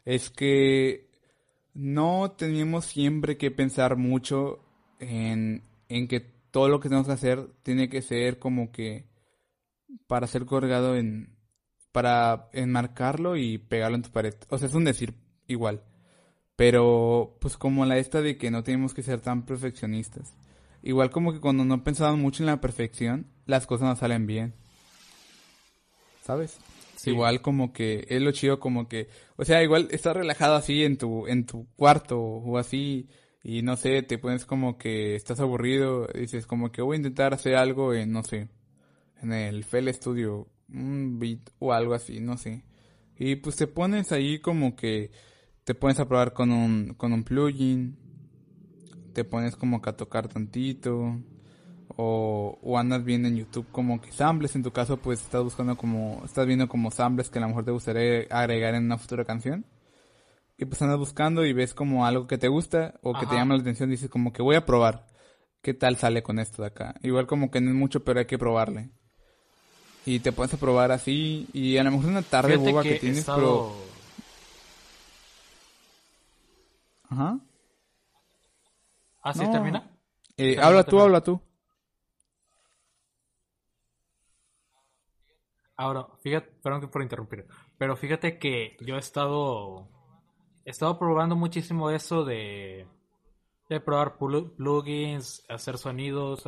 es 0.04 0.28
que 0.28 1.10
no 1.72 2.32
tenemos 2.36 2.84
siempre 2.84 3.38
que 3.38 3.50
pensar 3.50 3.96
mucho 3.96 4.62
en, 4.98 5.64
en 5.88 6.08
que 6.08 6.20
todo 6.20 6.68
lo 6.68 6.78
que 6.78 6.90
tenemos 6.90 7.06
que 7.06 7.14
hacer 7.14 7.48
tiene 7.62 7.88
que 7.88 8.02
ser 8.02 8.38
como 8.38 8.70
que 8.70 9.08
para 10.06 10.26
ser 10.26 10.44
colgado 10.44 10.94
en, 10.94 11.38
para 11.90 12.50
enmarcarlo 12.52 13.38
y 13.38 13.56
pegarlo 13.56 13.96
en 13.96 14.02
tu 14.02 14.10
pared. 14.10 14.34
O 14.50 14.58
sea, 14.58 14.68
es 14.68 14.74
un 14.74 14.84
decir 14.84 15.14
igual. 15.46 15.87
Pero, 16.58 17.36
pues 17.38 17.56
como 17.56 17.86
la 17.86 17.98
esta 17.98 18.20
de 18.20 18.36
que 18.36 18.50
no 18.50 18.64
tenemos 18.64 18.92
que 18.92 19.04
ser 19.04 19.20
tan 19.20 19.46
perfeccionistas. 19.46 20.34
Igual 20.82 21.08
como 21.08 21.32
que 21.32 21.38
cuando 21.38 21.64
no 21.64 21.84
pensamos 21.84 22.18
mucho 22.18 22.42
en 22.42 22.48
la 22.48 22.60
perfección, 22.60 23.28
las 23.46 23.64
cosas 23.64 23.86
no 23.86 23.94
salen 23.94 24.26
bien. 24.26 24.54
¿Sabes? 26.24 26.58
Sí. 26.96 27.10
Igual 27.10 27.42
como 27.42 27.72
que 27.72 28.06
es 28.08 28.20
lo 28.20 28.32
chido 28.32 28.58
como 28.58 28.88
que, 28.88 29.08
o 29.36 29.44
sea, 29.44 29.62
igual 29.62 29.86
estás 29.92 30.16
relajado 30.16 30.56
así 30.56 30.82
en 30.82 30.98
tu 30.98 31.28
en 31.28 31.46
tu 31.46 31.68
cuarto 31.76 32.18
o 32.20 32.58
así 32.58 33.08
y 33.44 33.62
no 33.62 33.76
sé, 33.76 34.02
te 34.02 34.18
pones 34.18 34.44
como 34.44 34.78
que 34.78 35.14
estás 35.14 35.38
aburrido, 35.38 36.08
dices 36.12 36.44
como 36.44 36.72
que 36.72 36.82
voy 36.82 36.96
a 36.96 36.98
intentar 36.98 37.34
hacer 37.34 37.54
algo 37.54 37.94
en 37.94 38.10
no 38.10 38.24
sé, 38.24 38.48
en 39.22 39.32
el 39.32 39.60
FL 39.60 39.92
Studio, 39.94 40.48
un 40.68 41.20
beat 41.20 41.50
o 41.60 41.72
algo 41.72 41.94
así, 41.94 42.18
no 42.18 42.36
sé. 42.36 42.64
Y 43.16 43.36
pues 43.36 43.54
te 43.54 43.68
pones 43.68 44.10
ahí 44.10 44.40
como 44.40 44.74
que 44.74 45.12
te 45.68 45.74
pones 45.74 46.00
a 46.00 46.08
probar 46.08 46.32
con 46.32 46.50
un 46.50 46.94
con 46.94 47.12
un 47.12 47.24
plugin, 47.24 47.94
te 49.12 49.22
pones 49.22 49.54
como 49.54 49.82
que 49.82 49.90
a 49.90 49.96
tocar 49.98 50.26
tantito 50.26 51.20
o, 51.94 52.58
o 52.62 52.78
andas 52.78 53.04
viendo 53.04 53.28
en 53.28 53.36
YouTube 53.36 53.66
como 53.70 54.00
que 54.00 54.10
samples, 54.10 54.56
en 54.56 54.62
tu 54.62 54.70
caso 54.70 54.96
pues 54.96 55.20
estás 55.20 55.44
buscando 55.44 55.76
como, 55.76 56.22
estás 56.24 56.46
viendo 56.46 56.70
como 56.70 56.90
samples 56.90 57.28
que 57.28 57.38
a 57.38 57.42
lo 57.42 57.48
mejor 57.48 57.66
te 57.66 57.70
gustaría 57.70 58.24
agregar 58.30 58.76
en 58.76 58.86
una 58.86 58.96
futura 58.96 59.26
canción. 59.26 59.66
Y 60.56 60.64
pues 60.64 60.80
andas 60.80 60.96
buscando 60.96 61.44
y 61.44 61.52
ves 61.52 61.74
como 61.74 62.06
algo 62.06 62.26
que 62.26 62.38
te 62.38 62.48
gusta 62.48 62.94
o 63.02 63.12
que 63.12 63.26
te 63.26 63.34
llama 63.34 63.54
la 63.54 63.60
atención, 63.60 63.90
dices 63.90 64.08
como 64.08 64.32
que 64.32 64.40
voy 64.40 64.56
a 64.56 64.64
probar. 64.64 65.06
¿Qué 65.60 65.74
tal 65.74 65.98
sale 65.98 66.22
con 66.22 66.38
esto 66.38 66.62
de 66.62 66.68
acá? 66.68 66.94
Igual 67.02 67.26
como 67.26 67.50
que 67.50 67.60
no 67.60 67.68
es 67.68 67.76
mucho, 67.76 68.04
pero 68.04 68.20
hay 68.20 68.26
que 68.26 68.38
probarle. 68.38 68.88
Y 70.06 70.20
te 70.20 70.32
pones 70.32 70.54
a 70.54 70.56
probar 70.56 70.92
así 70.92 71.46
y 71.52 71.76
a 71.76 71.84
lo 71.84 71.90
mejor 71.90 72.06
una 72.06 72.22
tarde 72.22 72.54
Fíjate 72.54 72.70
boba 72.70 72.82
que 72.82 72.94
tienes, 72.94 73.18
estado... 73.18 73.36
pero... 73.36 73.87
Ajá. 77.10 77.38
¿Ah, 79.22 79.32
sí 79.34 79.44
No. 79.44 79.50
termina? 79.50 79.90
Eh, 80.36 80.54
Termina, 80.54 80.66
habla 80.66 80.82
tú, 80.84 80.86
termina. 80.86 81.04
habla 81.04 81.20
tú. 81.22 81.40
Ahora, 85.76 86.06
fíjate, 86.22 86.50
perdón 86.62 86.80
que 86.80 86.88
por 86.88 87.02
interrumpir, 87.02 87.46
pero 87.78 87.96
fíjate 87.96 88.38
que 88.38 88.76
yo 88.80 88.96
he 88.96 88.98
estado, 88.98 89.88
he 90.64 90.70
estado 90.70 90.98
probando 90.98 91.36
muchísimo 91.36 91.90
eso 91.90 92.24
de, 92.24 92.88
de 93.68 93.80
probar 93.80 94.18
plu- 94.18 94.56
plugins, 94.56 95.44
hacer 95.48 95.78
sonidos. 95.78 96.42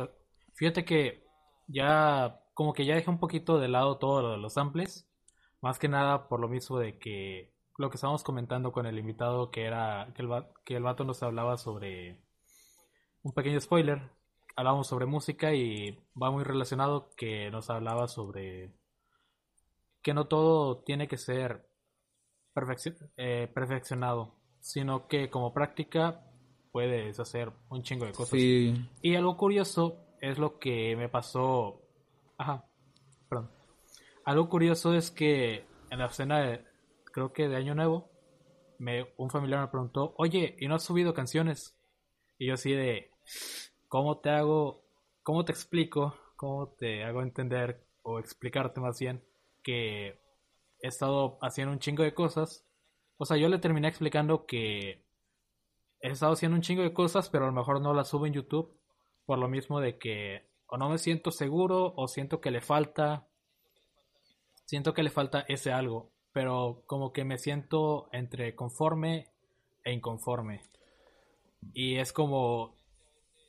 Fíjate 0.55 0.83
que 0.83 1.23
ya, 1.67 2.41
como 2.53 2.73
que 2.73 2.85
ya 2.85 2.95
dejé 2.95 3.09
un 3.09 3.19
poquito 3.19 3.57
de 3.57 3.69
lado 3.69 3.97
todo 3.99 4.21
lo 4.21 4.31
de 4.31 4.37
los 4.37 4.53
samples, 4.53 5.07
más 5.61 5.79
que 5.79 5.87
nada 5.87 6.27
por 6.27 6.41
lo 6.41 6.49
mismo 6.49 6.77
de 6.79 6.97
que 6.99 7.50
lo 7.77 7.89
que 7.89 7.95
estábamos 7.95 8.23
comentando 8.23 8.71
con 8.71 8.85
el 8.85 8.99
invitado, 8.99 9.49
que 9.51 9.65
era 9.65 10.11
que 10.15 10.21
el, 10.21 10.29
que 10.65 10.75
el 10.75 10.83
vato 10.83 11.03
nos 11.03 11.23
hablaba 11.23 11.57
sobre 11.57 12.19
un 13.23 13.33
pequeño 13.33 13.59
spoiler, 13.59 14.01
hablábamos 14.55 14.87
sobre 14.87 15.05
música 15.05 15.53
y 15.53 15.97
va 16.21 16.31
muy 16.31 16.43
relacionado 16.43 17.09
que 17.15 17.49
nos 17.51 17.69
hablaba 17.69 18.07
sobre 18.07 18.71
que 20.01 20.13
no 20.13 20.25
todo 20.25 20.79
tiene 20.83 21.07
que 21.07 21.17
ser 21.17 21.67
eh, 23.17 23.49
perfeccionado, 23.53 24.35
sino 24.59 25.07
que 25.07 25.29
como 25.29 25.53
práctica 25.53 26.23
puedes 26.71 27.19
hacer 27.19 27.51
un 27.69 27.83
chingo 27.83 28.05
de 28.05 28.11
cosas. 28.11 28.29
Sí, 28.29 28.73
Y 29.01 29.15
algo 29.15 29.37
curioso 29.37 29.97
es 30.19 30.37
lo 30.37 30.59
que 30.59 30.95
me 30.95 31.09
pasó. 31.09 31.81
Ajá, 32.37 32.65
perdón. 33.29 33.51
Algo 34.25 34.49
curioso 34.49 34.93
es 34.93 35.11
que 35.11 35.65
en 35.89 35.99
la 35.99 36.09
cena, 36.09 36.39
de- 36.39 36.65
creo 37.11 37.33
que 37.33 37.47
de 37.47 37.55
Año 37.55 37.75
Nuevo, 37.75 38.09
me, 38.79 39.13
un 39.17 39.29
familiar 39.29 39.61
me 39.61 39.67
preguntó: 39.67 40.13
Oye, 40.17 40.55
¿y 40.59 40.67
no 40.67 40.75
has 40.75 40.83
subido 40.83 41.13
canciones? 41.13 41.75
Y 42.37 42.47
yo 42.47 42.55
así 42.55 42.71
de: 42.71 43.11
¿Cómo 43.87 44.19
te 44.19 44.29
hago, 44.29 44.83
cómo 45.23 45.45
te 45.45 45.51
explico, 45.51 46.15
cómo 46.35 46.69
te 46.69 47.03
hago 47.03 47.21
entender 47.21 47.85
o 48.03 48.19
explicarte 48.19 48.81
más 48.81 48.99
bien 48.99 49.23
que 49.63 50.19
he 50.79 50.87
estado 50.87 51.37
haciendo 51.41 51.73
un 51.73 51.79
chingo 51.79 52.03
de 52.03 52.13
cosas? 52.13 52.65
O 53.17 53.25
sea, 53.25 53.37
yo 53.37 53.49
le 53.49 53.59
terminé 53.59 53.87
explicando 53.87 54.45
que 54.45 55.03
he 56.01 56.09
estado 56.09 56.33
haciendo 56.33 56.55
un 56.55 56.63
chingo 56.63 56.81
de 56.81 56.93
cosas, 56.93 57.29
pero 57.29 57.45
a 57.45 57.47
lo 57.47 57.53
mejor 57.53 57.79
no 57.81 57.93
las 57.93 58.09
subo 58.09 58.25
en 58.25 58.33
YouTube 58.33 58.75
por 59.25 59.37
lo 59.37 59.47
mismo 59.47 59.79
de 59.79 59.97
que 59.97 60.49
o 60.67 60.77
no 60.77 60.89
me 60.89 60.97
siento 60.97 61.31
seguro 61.31 61.93
o 61.95 62.07
siento 62.07 62.41
que 62.41 62.49
le 62.49 62.61
falta 62.61 63.27
siento 64.65 64.93
que 64.93 65.03
le 65.03 65.09
falta 65.09 65.45
ese 65.49 65.73
algo, 65.73 66.10
pero 66.33 66.83
como 66.87 67.11
que 67.13 67.25
me 67.25 67.37
siento 67.37 68.09
entre 68.11 68.55
conforme 68.55 69.27
e 69.83 69.93
inconforme. 69.93 70.61
Y 71.73 71.97
es 71.97 72.13
como 72.13 72.75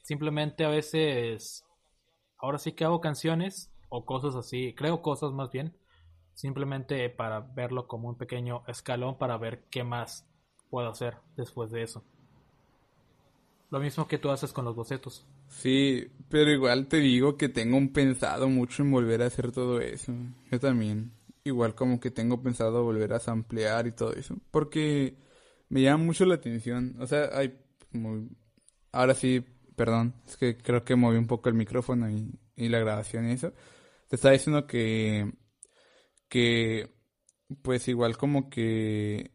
simplemente 0.03 0.64
a 0.64 0.68
veces 0.68 1.64
ahora 2.38 2.59
sí 2.59 2.73
que 2.73 2.85
hago 2.85 3.01
canciones 3.01 3.71
o 3.88 4.05
cosas 4.05 4.35
así, 4.35 4.75
creo 4.75 5.03
cosas 5.03 5.33
más 5.33 5.51
bien, 5.51 5.77
simplemente 6.35 7.09
para 7.11 7.40
verlo 7.40 7.87
como 7.87 8.09
un 8.09 8.16
pequeño 8.16 8.62
escalón 8.66 9.16
para 9.18 9.37
ver 9.37 9.64
qué 9.71 9.85
más 9.85 10.27
puedo 10.71 10.88
hacer 10.88 11.16
después 11.37 11.71
de 11.71 11.83
eso. 11.83 12.03
Lo 13.71 13.81
mismo 13.81 14.07
que 14.07 14.18
tú 14.18 14.31
haces 14.31 14.53
con 14.53 14.64
los 14.64 14.77
bocetos. 14.77 15.25
sí, 15.49 16.11
pero 16.29 16.51
igual 16.51 16.88
te 16.88 16.99
digo 16.99 17.37
que 17.37 17.49
tengo 17.49 17.77
un 17.79 17.92
pensado 17.92 18.49
mucho 18.49 18.83
en 18.83 18.90
volver 18.90 19.23
a 19.23 19.27
hacer 19.27 19.53
todo 19.53 19.81
eso. 19.81 20.12
Yo 20.51 20.61
también. 20.61 21.11
Igual 21.44 21.74
como 21.74 21.98
que 22.00 22.11
tengo 22.12 22.40
pensado 22.42 22.85
volver 22.85 23.12
a 23.14 23.20
samplear 23.20 23.87
y 23.87 23.92
todo 23.92 24.12
eso. 24.14 24.37
Porque 24.50 25.16
me 25.68 25.83
llama 25.83 26.05
mucho 26.05 26.24
la 26.24 26.35
atención. 26.37 26.96
O 27.00 27.07
sea, 27.07 27.31
hay... 27.37 27.59
muy- 27.92 28.28
Ahora 28.92 29.14
sí, 29.14 29.44
perdón. 29.76 30.14
Es 30.26 30.37
que 30.37 30.57
creo 30.59 30.85
que 30.85 30.96
moví 30.96 31.16
un 31.18 31.26
poco 31.28 31.48
el 31.50 31.55
micrófono 31.57 32.11
y, 32.11 32.38
y 32.57 32.68
la 32.68 32.78
grabación 32.81 33.28
y 33.28 33.33
eso. 33.35 33.52
Te 34.09 34.16
estaba 34.16 34.33
diciendo 34.35 34.66
que... 34.66 35.33
Que... 36.28 36.90
Pues 37.62 37.88
igual 37.88 38.16
como 38.18 38.50
que... 38.50 39.33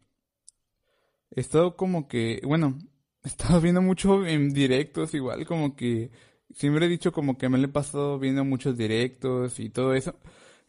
He 1.30 1.40
estado 1.40 1.76
como 1.76 2.08
que... 2.08 2.40
Bueno, 2.44 2.78
he 3.24 3.28
estado 3.28 3.60
viendo 3.60 3.82
mucho 3.82 4.26
en 4.26 4.52
directos 4.52 5.14
igual 5.14 5.46
como 5.46 5.76
que... 5.76 6.10
Siempre 6.54 6.86
he 6.86 6.88
dicho 6.88 7.12
como 7.12 7.36
que 7.36 7.48
me 7.50 7.58
lo 7.58 7.66
he 7.66 7.68
pasado 7.68 8.18
viendo 8.18 8.42
muchos 8.44 8.76
directos 8.76 9.60
y 9.60 9.68
todo 9.70 9.94
eso. 9.94 10.14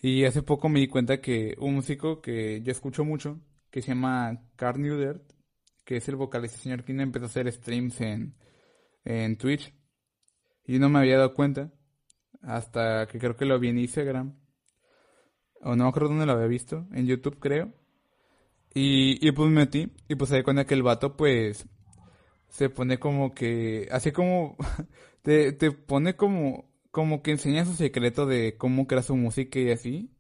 Y 0.02 0.24
hace 0.26 0.42
poco 0.42 0.70
me 0.70 0.80
di 0.80 0.88
cuenta 0.88 1.20
que 1.20 1.56
un 1.60 1.76
músico 1.76 2.22
que 2.22 2.62
yo 2.62 2.72
escucho 2.72 3.04
mucho, 3.04 3.40
que 3.70 3.82
se 3.82 3.90
llama 3.90 4.42
Carl 4.56 4.82
Newdert, 4.82 5.24
que 5.84 5.98
es 5.98 6.08
el 6.08 6.16
vocalista 6.16 6.58
señor 6.58 6.84
King, 6.84 7.00
empezó 7.00 7.26
a 7.26 7.28
hacer 7.28 7.52
streams 7.52 8.00
en, 8.02 8.36
en 9.04 9.38
Twitch. 9.38 9.74
Y 10.66 10.74
yo 10.74 10.80
no 10.80 10.90
me 10.90 11.00
había 11.00 11.18
dado 11.18 11.34
cuenta 11.34 11.74
hasta 12.42 13.08
que 13.08 13.20
creo 13.20 13.36
que 13.36 13.46
lo 13.46 13.60
vi 13.60 13.70
en 13.70 13.80
Instagram. 13.80 14.40
O 15.62 15.76
no 15.76 15.84
me 15.84 15.90
acuerdo 15.90 16.10
dónde 16.10 16.26
lo 16.26 16.34
había 16.34 16.48
visto, 16.48 16.88
en 16.94 17.06
YouTube 17.06 17.40
creo. 17.40 17.74
Y, 18.74 19.26
y 19.28 19.32
pues 19.32 19.50
me 19.50 19.56
metí 19.62 19.92
y 20.08 20.16
pues 20.16 20.30
se 20.30 20.38
di 20.38 20.44
cuenta 20.44 20.66
que 20.66 20.76
el 20.76 20.84
vato 20.84 21.18
pues 21.18 21.68
se 22.50 22.70
pone 22.70 23.00
como 23.00 23.34
que, 23.34 23.88
así 23.92 24.12
como, 24.12 24.58
te, 25.22 25.54
te 25.54 25.72
pone 25.72 26.16
como, 26.16 26.69
como 26.92 27.22
que 27.22 27.32
enseña 27.32 27.66
su 27.66 27.74
secreto 27.74 28.26
de 28.26 28.58
cómo 28.58 28.88
crea 28.88 29.04
su 29.04 29.16
música 29.16 29.60
y 29.60 29.72
así. 29.72 30.12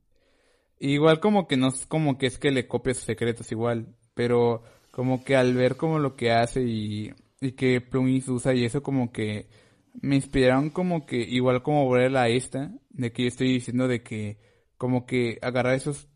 Igual 0.79 1.19
como 1.19 1.47
que 1.47 1.57
no 1.57 1.69
es 1.69 1.85
como 1.87 2.17
que 2.17 2.27
es 2.27 2.39
que 2.39 2.51
le 2.51 2.67
copia 2.67 2.93
sus 2.93 3.03
secretos 3.05 3.51
igual, 3.51 3.95
pero 4.13 4.63
como 4.91 5.23
que 5.23 5.35
al 5.35 5.53
ver 5.55 5.75
como 5.77 5.99
lo 5.99 6.15
que 6.15 6.31
hace 6.31 6.63
y, 6.63 7.13
y 7.41 7.53
que 7.53 7.81
plugins 7.81 8.27
usa 8.29 8.53
y 8.53 8.65
eso 8.65 8.83
como 8.83 9.11
que 9.11 9.47
me 10.01 10.15
inspiraron 10.15 10.69
como 10.69 11.05
que 11.05 11.17
igual 11.17 11.63
como 11.63 11.85
volver 11.85 12.15
a 12.17 12.29
esta, 12.29 12.71
de 12.89 13.11
que 13.11 13.23
yo 13.23 13.27
estoy 13.29 13.53
diciendo 13.53 13.87
de 13.87 14.03
que 14.03 14.37
como 14.77 15.05
que 15.05 15.39
agarrar 15.41 15.75
esos 15.75 16.07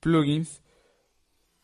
plugins 0.00 0.62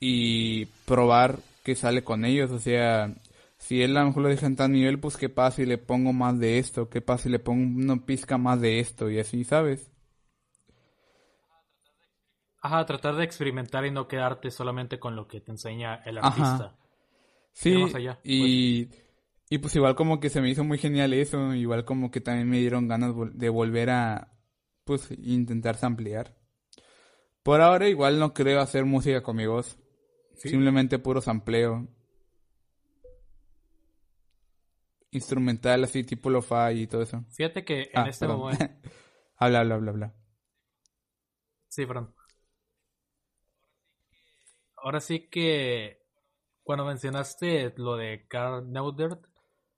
y 0.00 0.66
probar 0.87 1.38
qué 1.64 1.74
sale 1.74 2.03
con 2.03 2.24
ellos, 2.24 2.50
o 2.50 2.59
sea, 2.59 3.14
si 3.61 3.83
él 3.83 3.94
a 3.96 4.01
lo 4.01 4.07
mejor 4.07 4.23
lo 4.23 4.29
deja 4.31 4.46
en 4.46 4.57
tal 4.57 4.73
nivel, 4.73 4.99
pues 4.99 5.18
qué 5.18 5.29
pasa 5.29 5.59
si 5.59 5.66
le 5.66 5.77
pongo 5.77 6.14
más 6.14 6.38
de 6.38 6.59
esto, 6.59 6.88
qué 6.88 7.03
pasa 7.03 7.25
si 7.25 7.29
le 7.29 7.38
pongo 7.38 7.62
una 7.62 8.05
pizca 8.07 8.38
más 8.38 8.59
de 8.61 8.81
esto 8.81 9.11
y 9.11 9.18
así, 9.20 9.44
¿sabes? 9.44 9.90
Ajá, 12.62 12.85
tratar 12.87 13.16
de 13.16 13.25
experimentar 13.25 13.85
y 13.85 13.90
no 13.90 14.09
quedarte 14.09 14.51
solamente 14.51 14.99
con 14.99 15.14
lo 15.14 15.29
que 15.29 15.40
te 15.42 15.53
enseña 15.53 15.96
el 16.07 16.18
artista. 16.18 16.75
Sí, 17.53 17.75
y, 18.25 18.87
pues. 18.87 19.03
y 19.51 19.59
pues 19.59 19.77
igual 19.77 19.94
como 19.94 20.20
que 20.20 20.31
se 20.31 20.40
me 20.40 20.49
hizo 20.49 20.64
muy 20.64 20.79
genial 20.79 21.12
eso, 21.12 21.55
igual 21.55 21.85
como 21.85 22.11
que 22.11 22.20
también 22.23 22.49
me 22.49 22.59
dieron 22.59 22.88
ganas 22.88 23.14
de 23.35 23.49
volver 23.51 23.90
a, 23.90 24.33
pues, 24.85 25.11
intentar 25.23 25.77
ampliar. 25.83 26.35
Por 27.42 27.61
ahora 27.61 27.88
igual 27.88 28.18
no 28.18 28.33
creo 28.33 28.61
hacer 28.61 28.87
música 28.87 29.23
con 29.23 29.37
mi 29.37 29.46
voz, 29.46 29.79
simplemente 30.35 30.99
puro 30.99 31.20
sampleo. 31.20 31.88
Instrumental 35.12 35.85
así, 35.85 36.05
tipo 36.05 36.31
lo-fi 36.31 36.83
y 36.83 36.87
todo 36.87 37.03
eso. 37.03 37.25
Fíjate 37.31 37.64
que 37.64 37.90
en 37.92 37.99
ah, 37.99 38.09
este 38.09 38.27
momento... 38.27 38.64
habla, 39.37 39.61
habla, 39.61 39.75
habla, 39.75 39.90
habla. 39.90 40.14
Sí, 41.68 41.87
perdón. 41.87 42.14
Ahora 44.77 45.01
sí 45.01 45.29
que 45.29 46.01
cuando 46.62 46.85
mencionaste 46.85 47.75
lo 47.77 47.96
de 47.96 48.27
Carl 48.29 48.70
Neudert, 48.70 49.27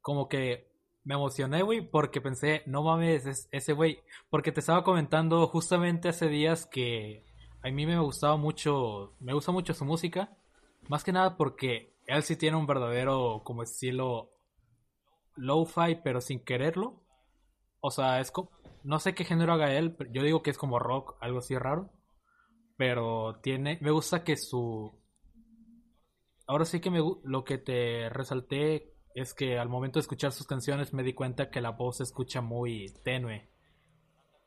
como 0.00 0.28
que 0.28 0.70
me 1.04 1.14
emocioné, 1.14 1.62
güey, 1.62 1.80
porque 1.80 2.20
pensé, 2.20 2.62
no 2.66 2.82
mames, 2.82 3.48
ese 3.50 3.72
güey, 3.72 4.02
porque 4.30 4.52
te 4.52 4.60
estaba 4.60 4.84
comentando 4.84 5.46
justamente 5.48 6.08
hace 6.08 6.28
días 6.28 6.66
que 6.66 7.24
a 7.62 7.70
mí 7.70 7.86
me 7.86 7.98
gustaba 7.98 8.36
mucho, 8.36 9.14
me 9.20 9.32
gusta 9.32 9.52
mucho 9.52 9.74
su 9.74 9.84
música, 9.84 10.36
más 10.88 11.04
que 11.04 11.12
nada 11.12 11.36
porque 11.36 11.94
él 12.06 12.22
sí 12.22 12.36
tiene 12.36 12.56
un 12.56 12.66
verdadero 12.66 13.42
como 13.44 13.62
estilo 13.62 14.30
lo-fi, 15.36 15.96
pero 16.02 16.20
sin 16.20 16.44
quererlo. 16.44 17.04
O 17.80 17.90
sea, 17.90 18.20
es 18.20 18.30
como, 18.30 18.50
no 18.84 18.98
sé 18.98 19.14
qué 19.14 19.24
género 19.24 19.52
haga 19.52 19.74
él, 19.74 19.94
pero 19.96 20.10
yo 20.12 20.22
digo 20.22 20.42
que 20.42 20.50
es 20.50 20.58
como 20.58 20.78
rock, 20.78 21.16
algo 21.20 21.38
así 21.38 21.56
raro. 21.56 21.90
Pero 22.76 23.40
tiene, 23.42 23.78
me 23.80 23.90
gusta 23.90 24.24
que 24.24 24.36
su 24.36 25.02
ahora 26.46 26.64
sí 26.64 26.80
que 26.80 26.90
me, 26.90 27.00
lo 27.24 27.44
que 27.44 27.58
te 27.58 28.08
resalté 28.10 28.92
es 29.14 29.34
que 29.34 29.58
al 29.58 29.68
momento 29.68 29.98
de 29.98 30.02
escuchar 30.02 30.32
sus 30.32 30.46
canciones 30.46 30.92
me 30.92 31.02
di 31.02 31.12
cuenta 31.12 31.50
que 31.50 31.60
la 31.60 31.70
voz 31.70 31.98
se 31.98 32.02
escucha 32.02 32.40
muy 32.40 32.92
tenue. 33.04 33.50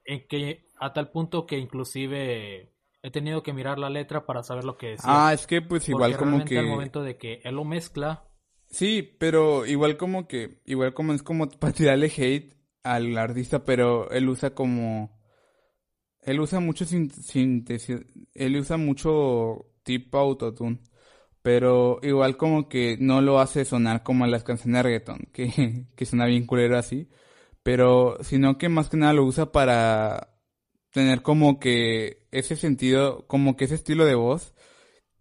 En 0.05 0.27
que 0.27 0.67
a 0.79 0.93
tal 0.93 1.11
punto 1.11 1.45
que 1.45 1.57
inclusive 1.57 2.73
he 3.01 3.11
tenido 3.11 3.43
que 3.43 3.53
mirar 3.53 3.79
la 3.79 3.89
letra 3.89 4.25
para 4.25 4.43
saber 4.43 4.63
lo 4.63 4.77
que 4.77 4.89
decía. 4.89 5.27
Ah, 5.27 5.33
es 5.33 5.47
que 5.47 5.61
pues 5.61 5.87
igual 5.89 6.17
como 6.17 6.43
que 6.45 6.59
al 6.59 6.67
momento 6.67 7.01
de 7.01 7.17
que 7.17 7.41
él 7.43 7.55
lo 7.55 7.63
mezcla. 7.63 8.23
Sí, 8.75 9.15
pero 9.19 9.65
igual 9.65 9.95
como 9.95 10.27
que 10.27 10.59
igual 10.65 10.93
como 10.93 11.13
es 11.13 11.23
como 11.23 11.49
para 11.49 11.71
tirarle 11.73 12.07
hate 12.07 12.53
al 12.83 13.17
artista, 13.17 13.63
pero 13.63 14.11
él 14.11 14.27
usa 14.27 14.53
como 14.53 15.17
él 16.21 16.41
usa 16.41 16.59
mucho 16.59 16.85
síntesis, 16.85 18.01
él 18.33 18.57
usa 18.57 18.75
mucho 18.77 19.73
tipo 19.83 20.17
autotune 20.17 20.79
pero 21.41 21.99
igual 22.03 22.37
como 22.37 22.69
que 22.69 22.97
no 22.99 23.21
lo 23.21 23.39
hace 23.39 23.65
sonar 23.65 24.03
como 24.03 24.27
las 24.27 24.43
canciones 24.43 24.79
de 24.79 24.83
reggaeton, 24.83 25.19
que, 25.33 25.85
que 25.95 26.05
suena 26.05 26.25
bien 26.25 26.45
culero 26.47 26.77
así, 26.77 27.09
pero 27.63 28.17
sino 28.23 28.57
que 28.57 28.69
más 28.69 28.89
que 28.89 28.97
nada 28.97 29.13
lo 29.13 29.25
usa 29.25 29.51
para 29.53 30.35
tener 30.91 31.21
como 31.23 31.59
que 31.59 32.27
ese 32.31 32.57
sentido, 32.57 33.27
como 33.27 33.57
que 33.57 33.65
ese 33.65 33.75
estilo 33.75 34.05
de 34.05 34.15
voz 34.15 34.53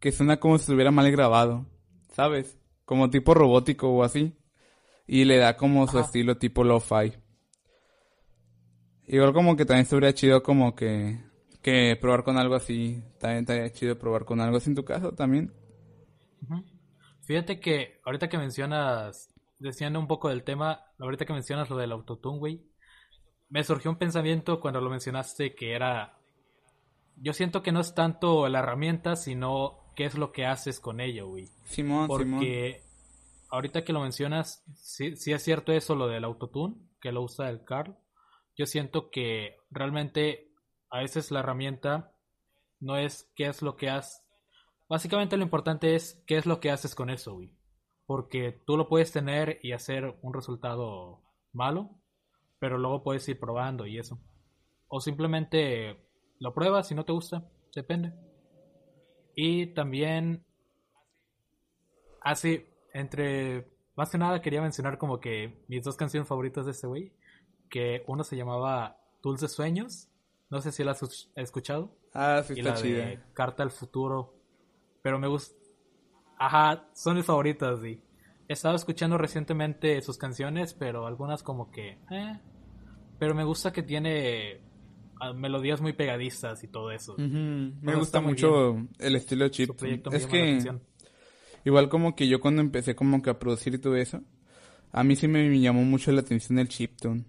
que 0.01 0.13
suena 0.13 0.41
como 0.41 0.59
si 0.59 0.63
estuviera 0.63 0.91
mal 0.91 1.11
grabado, 1.13 1.67
¿sabes? 2.15 2.59
Como 2.85 3.11
tipo 3.11 3.35
robótico 3.35 3.89
o 3.91 4.03
así. 4.03 4.37
Y 5.07 5.25
le 5.25 5.39
da 5.39 5.57
como 5.57 5.87
su 5.87 5.99
estilo 5.99 6.39
tipo 6.39 6.65
lo-fi. 6.65 7.13
Igual 9.07 9.33
como 9.33 9.57
que 9.57 9.65
también 9.65 9.83
estaría 9.83 10.15
chido 10.15 10.43
como 10.43 10.75
que, 10.75 11.21
que 11.63 11.97
probar 12.01 12.25
con 12.25 12.39
algo 12.39 12.55
así. 12.55 13.03
También 13.19 13.41
estaría 13.41 13.71
chido 13.73 13.99
probar 13.99 14.25
con 14.25 14.41
algo 14.41 14.57
así 14.57 14.71
en 14.71 14.77
tu 14.77 14.85
caso 14.85 15.13
también. 15.13 15.53
Fíjate 17.23 17.61
que 17.61 18.01
ahorita 18.05 18.29
que 18.29 18.39
mencionas, 18.39 19.31
diciendo 19.59 19.99
un 19.99 20.07
poco 20.07 20.29
del 20.29 20.45
tema, 20.45 20.81
ahorita 20.99 21.25
que 21.25 21.33
mencionas 21.33 21.71
lo 21.71 21.77
del 21.77 21.93
autotune, 21.93 22.39
güey, 22.39 22.67
me 23.49 23.65
surgió 23.65 23.91
un 23.91 23.99
pensamiento 23.99 24.61
cuando 24.61 24.81
lo 24.81 24.91
mencionaste 24.91 25.55
que 25.55 25.73
era, 25.73 26.19
yo 27.17 27.33
siento 27.33 27.63
que 27.63 27.73
no 27.73 27.81
es 27.81 27.95
tanto 27.95 28.49
la 28.49 28.59
herramienta, 28.61 29.17
sino 29.17 29.84
qué 29.95 30.05
es 30.05 30.17
lo 30.17 30.33
que 30.33 30.47
haces 30.47 30.81
con 30.81 31.01
ello, 31.01 31.29
güey. 31.29 31.49
Simón, 31.65 32.07
Porque 32.09 32.83
ahorita 33.51 33.85
que 33.85 33.93
lo 33.93 34.01
mencionas, 34.01 34.65
sí, 34.77 35.17
sí 35.17 35.33
es 35.33 35.43
cierto 35.43 35.73
eso, 35.73 35.95
lo 35.95 36.09
del 36.09 36.25
autotune, 36.25 36.77
que 37.01 37.13
lo 37.13 37.23
usa 37.23 37.51
el 37.51 37.65
Carl. 37.65 37.97
Yo 38.57 38.67
siento 38.67 39.11
que 39.11 39.57
realmente 39.71 40.53
a 40.91 40.99
veces 40.99 41.31
la 41.31 41.41
herramienta 41.41 42.13
no 42.81 42.97
es 42.97 43.31
qué 43.35 43.47
es 43.47 43.63
lo 43.63 43.77
que 43.77 43.91
has 43.91 44.25
Básicamente 44.89 45.37
lo 45.37 45.43
importante 45.43 45.95
es 45.95 46.23
qué 46.27 46.37
es 46.37 46.47
lo 46.47 46.61
que 46.61 46.71
haces 46.71 46.95
con 46.95 47.11
eso, 47.11 47.35
güey. 47.35 47.53
Porque 48.07 48.53
tú 48.67 48.77
lo 48.77 48.89
puedes 48.89 49.13
tener 49.13 49.59
y 49.63 49.73
hacer 49.73 50.19
un 50.21 50.35
resultado 50.35 51.23
malo, 51.53 51.91
pero 52.59 52.77
luego 52.77 53.03
puedes 53.03 53.27
ir 53.29 53.41
probando 53.41 53.87
y 53.87 53.99
eso. 53.99 54.21
O 54.89 55.01
simplemente 55.01 56.07
lo 56.39 56.53
pruebas 56.53 56.89
si 56.89 56.95
no 56.95 57.05
te 57.05 57.13
gusta, 57.13 57.49
depende. 57.75 58.13
Y 59.35 59.67
también, 59.69 60.45
así, 62.21 62.67
entre, 62.93 63.69
más 63.97 64.11
que 64.11 64.19
nada 64.19 64.41
quería 64.41 64.63
mencionar 64.63 64.99
como 64.99 65.21
que 65.21 65.65
mis 65.69 65.83
dos 65.83 65.97
canciones 65.97 66.29
favoritas 66.29 66.67
de 66.67 66.73
este 66.73 66.87
güey, 66.87 67.13
que 67.69 68.05
uno 68.07 68.25
se 68.25 68.37
llamaba 68.37 68.99
Dulces 69.23 69.53
Sueños, 69.53 70.09
no 70.51 70.61
sé 70.61 70.73
si 70.73 70.85
la 70.85 70.93
has 70.93 71.29
escuchado. 71.35 71.97
Ah, 72.13 72.43
sí, 72.47 72.55
y 72.57 72.61
está 72.61 72.75
la 72.75 72.81
de 72.81 73.21
Carta 73.33 73.63
al 73.63 73.71
Futuro 73.71 74.35
pero 75.05 75.19
me 75.19 75.29
gusta. 75.29 75.55
Ajá, 76.39 76.89
son 76.95 77.17
mis 77.17 77.27
favoritas, 77.27 77.79
sí. 77.83 78.03
He 78.49 78.55
estado 78.55 78.75
escuchando 78.75 79.19
recientemente 79.19 80.01
sus 80.01 80.17
canciones, 80.17 80.73
pero 80.73 81.07
algunas 81.07 81.43
como 81.43 81.71
que. 81.71 81.99
Eh. 82.11 82.41
Pero 83.19 83.35
me 83.35 83.45
gusta 83.45 83.71
que 83.71 83.83
tiene 83.83 84.63
ah, 84.63 84.74
melodías 85.35 85.81
muy 85.81 85.93
pegadizas 85.93 86.63
y 86.65 86.69
todo 86.69 86.91
eso. 86.91 87.17
Me 87.19 87.95
gusta 87.95 88.21
mucho 88.21 88.77
el 88.99 89.17
estilo 89.17 89.49
chip. 89.49 89.71
Es 90.13 90.27
que 90.27 90.59
igual 91.65 91.89
como 91.89 92.15
que 92.15 92.29
yo 92.29 92.41
cuando 92.41 92.61
empecé 92.61 92.95
como 92.95 93.23
que 93.23 93.31
a 93.31 93.39
producir 93.39 93.75
y 93.75 93.79
todo 93.79 93.97
eso, 93.97 94.23
a 94.93 95.03
mí 95.03 95.17
sí 95.17 95.29
me 95.29 95.59
llamó 95.61 95.83
mucho 95.83 96.13
la 96.13 96.21
atención 96.21 96.59
el 96.59 96.69
chiptune. 96.69 97.25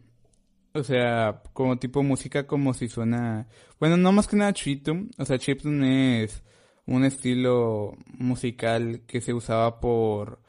O 0.73 0.83
sea, 0.83 1.41
como 1.53 1.79
tipo 1.79 2.03
música 2.03 2.45
como 2.45 2.73
si 2.73 2.89
suena, 2.89 3.47
bueno, 3.79 3.95
no 3.95 4.11
más 4.11 4.27
que 4.27 4.35
nada 4.35 4.51
chiptune, 4.53 5.09
o 5.17 5.23
sea, 5.23 5.39
chiptune 5.39 6.23
es 6.23 6.43
un 6.85 7.05
estilo 7.05 7.97
musical 8.07 9.01
que 9.07 9.21
se 9.21 9.33
usaba 9.33 9.79
por 9.79 10.39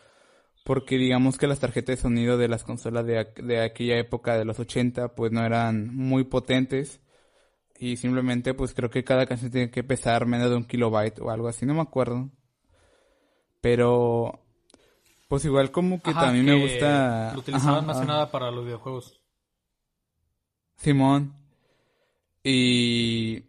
porque 0.64 0.98
digamos 0.98 1.38
que 1.38 1.46
las 1.46 1.60
tarjetas 1.60 1.96
de 1.96 2.02
sonido 2.02 2.36
de 2.36 2.48
las 2.48 2.64
consolas 2.64 3.06
de, 3.06 3.24
de 3.40 3.60
aquella 3.62 3.98
época 3.98 4.36
de 4.36 4.44
los 4.44 4.58
80 4.58 5.14
pues 5.14 5.30
no 5.30 5.44
eran 5.46 5.94
muy 5.94 6.24
potentes 6.24 7.00
y 7.78 7.96
simplemente 7.96 8.54
pues 8.54 8.74
creo 8.74 8.90
que 8.90 9.04
cada 9.04 9.26
canción 9.26 9.50
tiene 9.50 9.70
que 9.70 9.84
pesar 9.84 10.26
menos 10.26 10.50
de 10.50 10.56
un 10.56 10.64
kilobyte 10.64 11.20
o 11.20 11.30
algo 11.30 11.48
así, 11.48 11.66
no 11.66 11.74
me 11.74 11.82
acuerdo. 11.82 12.30
Pero 13.60 14.40
pues 15.28 15.44
igual 15.44 15.70
como 15.70 16.00
que 16.00 16.14
también 16.14 16.44
me 16.44 16.60
gusta... 16.60 17.32
Lo 17.34 17.40
utilizaban 17.40 17.86
más 17.86 18.00
que 18.00 18.06
nada 18.06 18.30
para 18.30 18.50
los 18.50 18.64
videojuegos. 18.64 19.20
Simón. 20.76 21.34
Y 22.44 23.44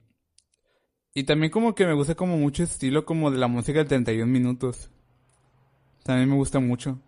y 1.18 1.24
también 1.24 1.52
como 1.52 1.74
que 1.74 1.88
me 1.88 1.96
gusta 1.96 2.14
como 2.14 2.38
mucho 2.38 2.62
estilo 2.62 3.04
como 3.04 3.32
de 3.32 3.40
la 3.40 3.48
música 3.48 3.80
de 3.80 3.86
31 3.86 4.32
minutos. 4.32 4.92
También 6.04 6.30
me 6.30 6.36
gusta 6.36 6.60
mucho. 6.60 7.00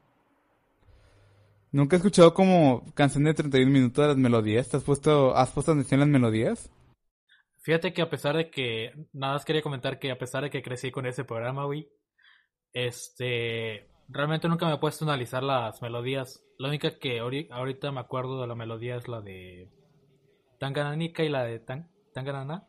Nunca 1.71 1.95
he 1.95 1.97
escuchado 1.97 2.33
como 2.33 2.83
canción 2.95 3.25
de 3.25 3.35
31 3.35 3.71
minutos 3.71 4.01
de 4.01 4.07
las 4.07 4.17
melodías. 4.17 4.67
¿Te 4.67 4.77
has 4.77 4.83
puesto, 4.83 5.37
has 5.37 5.51
puesto 5.51 5.73
atención 5.73 6.01
a 6.01 6.05
las 6.05 6.11
melodías? 6.11 6.71
Fíjate 7.61 7.93
que 7.93 8.01
a 8.01 8.09
pesar 8.09 8.37
de 8.37 8.49
que, 8.49 8.93
nada 9.13 9.33
más 9.33 9.45
quería 9.45 9.61
comentar 9.61 9.99
que 9.99 10.11
a 10.11 10.17
pesar 10.17 10.43
de 10.43 10.49
que 10.49 10.63
crecí 10.63 10.91
con 10.91 11.05
ese 11.05 11.25
programa, 11.25 11.65
güey, 11.65 11.89
este, 12.73 13.89
realmente 14.07 14.47
nunca 14.47 14.67
me 14.67 14.75
he 14.75 14.77
puesto 14.77 15.05
a 15.05 15.09
analizar 15.09 15.43
las 15.43 15.81
melodías. 15.81 16.43
La 16.57 16.69
única 16.69 16.97
que 16.97 17.19
ahorita 17.19 17.91
me 17.91 17.99
acuerdo 17.99 18.41
de 18.41 18.47
la 18.47 18.55
melodía 18.55 18.95
es 18.95 19.07
la 19.07 19.21
de 19.21 19.69
Tangananika 20.59 21.23
y 21.23 21.29
la 21.29 21.43
de 21.43 21.59
Tang 21.59 21.85
Tanganana. 22.13 22.67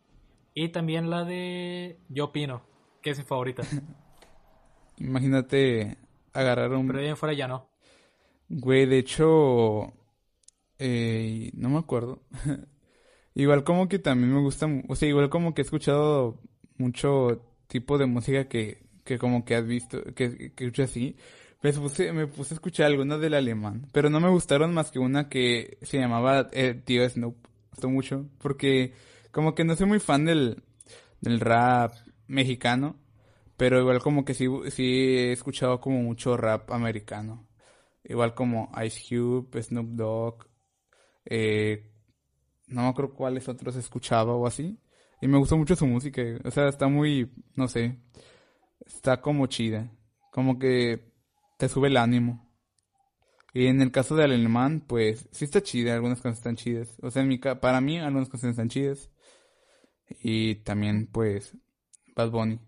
Y 0.55 0.70
también 0.70 1.11
la 1.11 1.24
de 1.24 2.00
Yo 2.09 2.26
Opino, 2.26 2.62
que 3.00 3.11
es 3.11 3.18
mi 3.18 3.24
favorita. 3.24 3.62
Imagínate 4.98 5.96
agarrar 6.33 6.72
un... 6.72 6.87
Pero 6.88 6.98
de 6.98 7.05
ahí 7.05 7.11
en 7.11 7.16
fuera 7.16 7.35
ya 7.35 7.48
no. 7.48 7.70
Güey, 8.48 8.87
de 8.87 8.98
hecho... 8.98 9.92
Eh, 10.79 11.50
no 11.55 11.68
me 11.68 11.79
acuerdo. 11.79 12.22
igual 13.40 13.64
como 13.64 13.88
que 13.88 13.98
también 13.98 14.33
me 14.35 14.40
gusta... 14.40 14.66
O 14.88 14.96
sea, 14.96 15.09
igual 15.09 15.31
como 15.31 15.55
que 15.55 15.62
he 15.62 15.64
escuchado 15.64 16.40
mucho 16.76 17.42
tipo 17.66 17.98
de 17.98 18.07
música 18.07 18.48
que, 18.48 18.83
que 19.05 19.18
como 19.18 19.44
que 19.44 19.55
has 19.55 19.66
visto, 19.66 20.03
que, 20.14 20.53
que 20.55 20.83
así. 20.83 21.16
Me 21.62 21.72
puse, 21.72 22.09
a 22.09 22.55
escuchar 22.55 22.87
algunas 22.87 23.20
del 23.20 23.35
alemán, 23.35 23.87
pero 23.92 24.09
no 24.09 24.18
me 24.18 24.31
gustaron 24.31 24.72
más 24.72 24.90
que 24.90 24.98
una 24.98 25.29
que 25.29 25.79
se 25.83 25.98
llamaba 25.98 26.48
eh, 26.53 26.81
Tío 26.85 27.09
Snoop. 27.09 27.37
Gustó 27.70 27.88
mucho, 27.88 28.26
porque 28.38 28.94
como 29.31 29.55
que 29.55 29.64
no 29.64 29.76
soy 29.76 29.87
muy 29.87 30.00
fan 30.00 30.24
del, 30.24 30.62
del 31.20 31.38
rap 31.38 31.92
mexicano, 32.26 32.96
pero 33.57 33.79
igual 33.79 34.00
como 34.00 34.24
que 34.24 34.35
sí, 34.35 34.46
sí 34.70 34.83
he 34.83 35.33
escuchado 35.33 35.81
como 35.81 36.03
mucho 36.03 36.37
rap 36.37 36.72
americano. 36.72 37.46
Igual 38.05 38.35
como 38.35 38.72
Ice 38.85 39.03
Cube, 39.09 39.62
Snoop 39.62 39.88
Dogg, 39.90 40.46
eh, 41.26 41.89
no 42.70 42.83
me 42.83 42.88
acuerdo 42.88 43.14
cuáles 43.14 43.48
otros 43.48 43.76
escuchaba 43.76 44.35
o 44.35 44.46
así. 44.46 44.78
Y 45.20 45.28
me 45.28 45.38
gustó 45.38 45.56
mucho 45.56 45.76
su 45.76 45.87
música, 45.87 46.22
o 46.44 46.50
sea, 46.50 46.68
está 46.68 46.88
muy, 46.88 47.30
no 47.54 47.68
sé, 47.68 47.98
está 48.87 49.20
como 49.20 49.46
chida, 49.46 49.90
como 50.33 50.59
que 50.59 51.12
te 51.59 51.68
sube 51.68 51.88
el 51.88 51.98
ánimo. 51.98 52.50
Y 53.52 53.66
en 53.66 53.83
el 53.83 53.90
caso 53.90 54.16
del 54.16 54.33
alemán, 54.33 54.85
pues 54.87 55.28
sí 55.33 55.44
está 55.44 55.61
chida, 55.62 55.94
algunas 55.94 56.18
canciones 56.18 56.38
están 56.38 56.56
chidas. 56.56 56.96
O 57.02 57.11
sea, 57.11 57.22
en 57.22 57.28
mi 57.28 57.38
para 57.38 57.80
mí 57.80 57.98
algunas 57.98 58.28
canciones 58.28 58.54
están 58.54 58.68
chidas. 58.68 59.11
Y 60.22 60.56
también, 60.56 61.06
pues, 61.06 61.56
Bad 62.16 62.30
Bunny. 62.30 62.61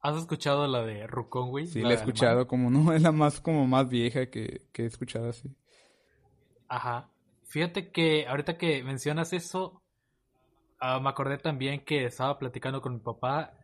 ¿Has 0.00 0.16
escuchado 0.16 0.66
la 0.66 0.84
de 0.84 1.06
Rukon, 1.06 1.50
güey? 1.50 1.66
Sí, 1.66 1.80
la, 1.80 1.92
he 1.92 1.94
escuchado, 1.94 2.46
como 2.46 2.70
no, 2.70 2.92
es 2.92 3.02
la 3.02 3.12
más 3.12 3.40
como 3.40 3.66
más 3.66 3.88
vieja 3.88 4.26
que, 4.30 4.68
que 4.72 4.82
he 4.82 4.86
escuchado 4.86 5.30
así. 5.30 5.50
Ajá. 6.74 7.08
Fíjate 7.44 7.92
que 7.92 8.26
ahorita 8.26 8.58
que 8.58 8.82
mencionas 8.82 9.32
eso, 9.32 9.80
ah, 10.80 10.98
me 10.98 11.08
acordé 11.08 11.38
también 11.38 11.84
que 11.84 12.04
estaba 12.04 12.36
platicando 12.36 12.80
con 12.82 12.94
mi 12.94 12.98
papá 12.98 13.54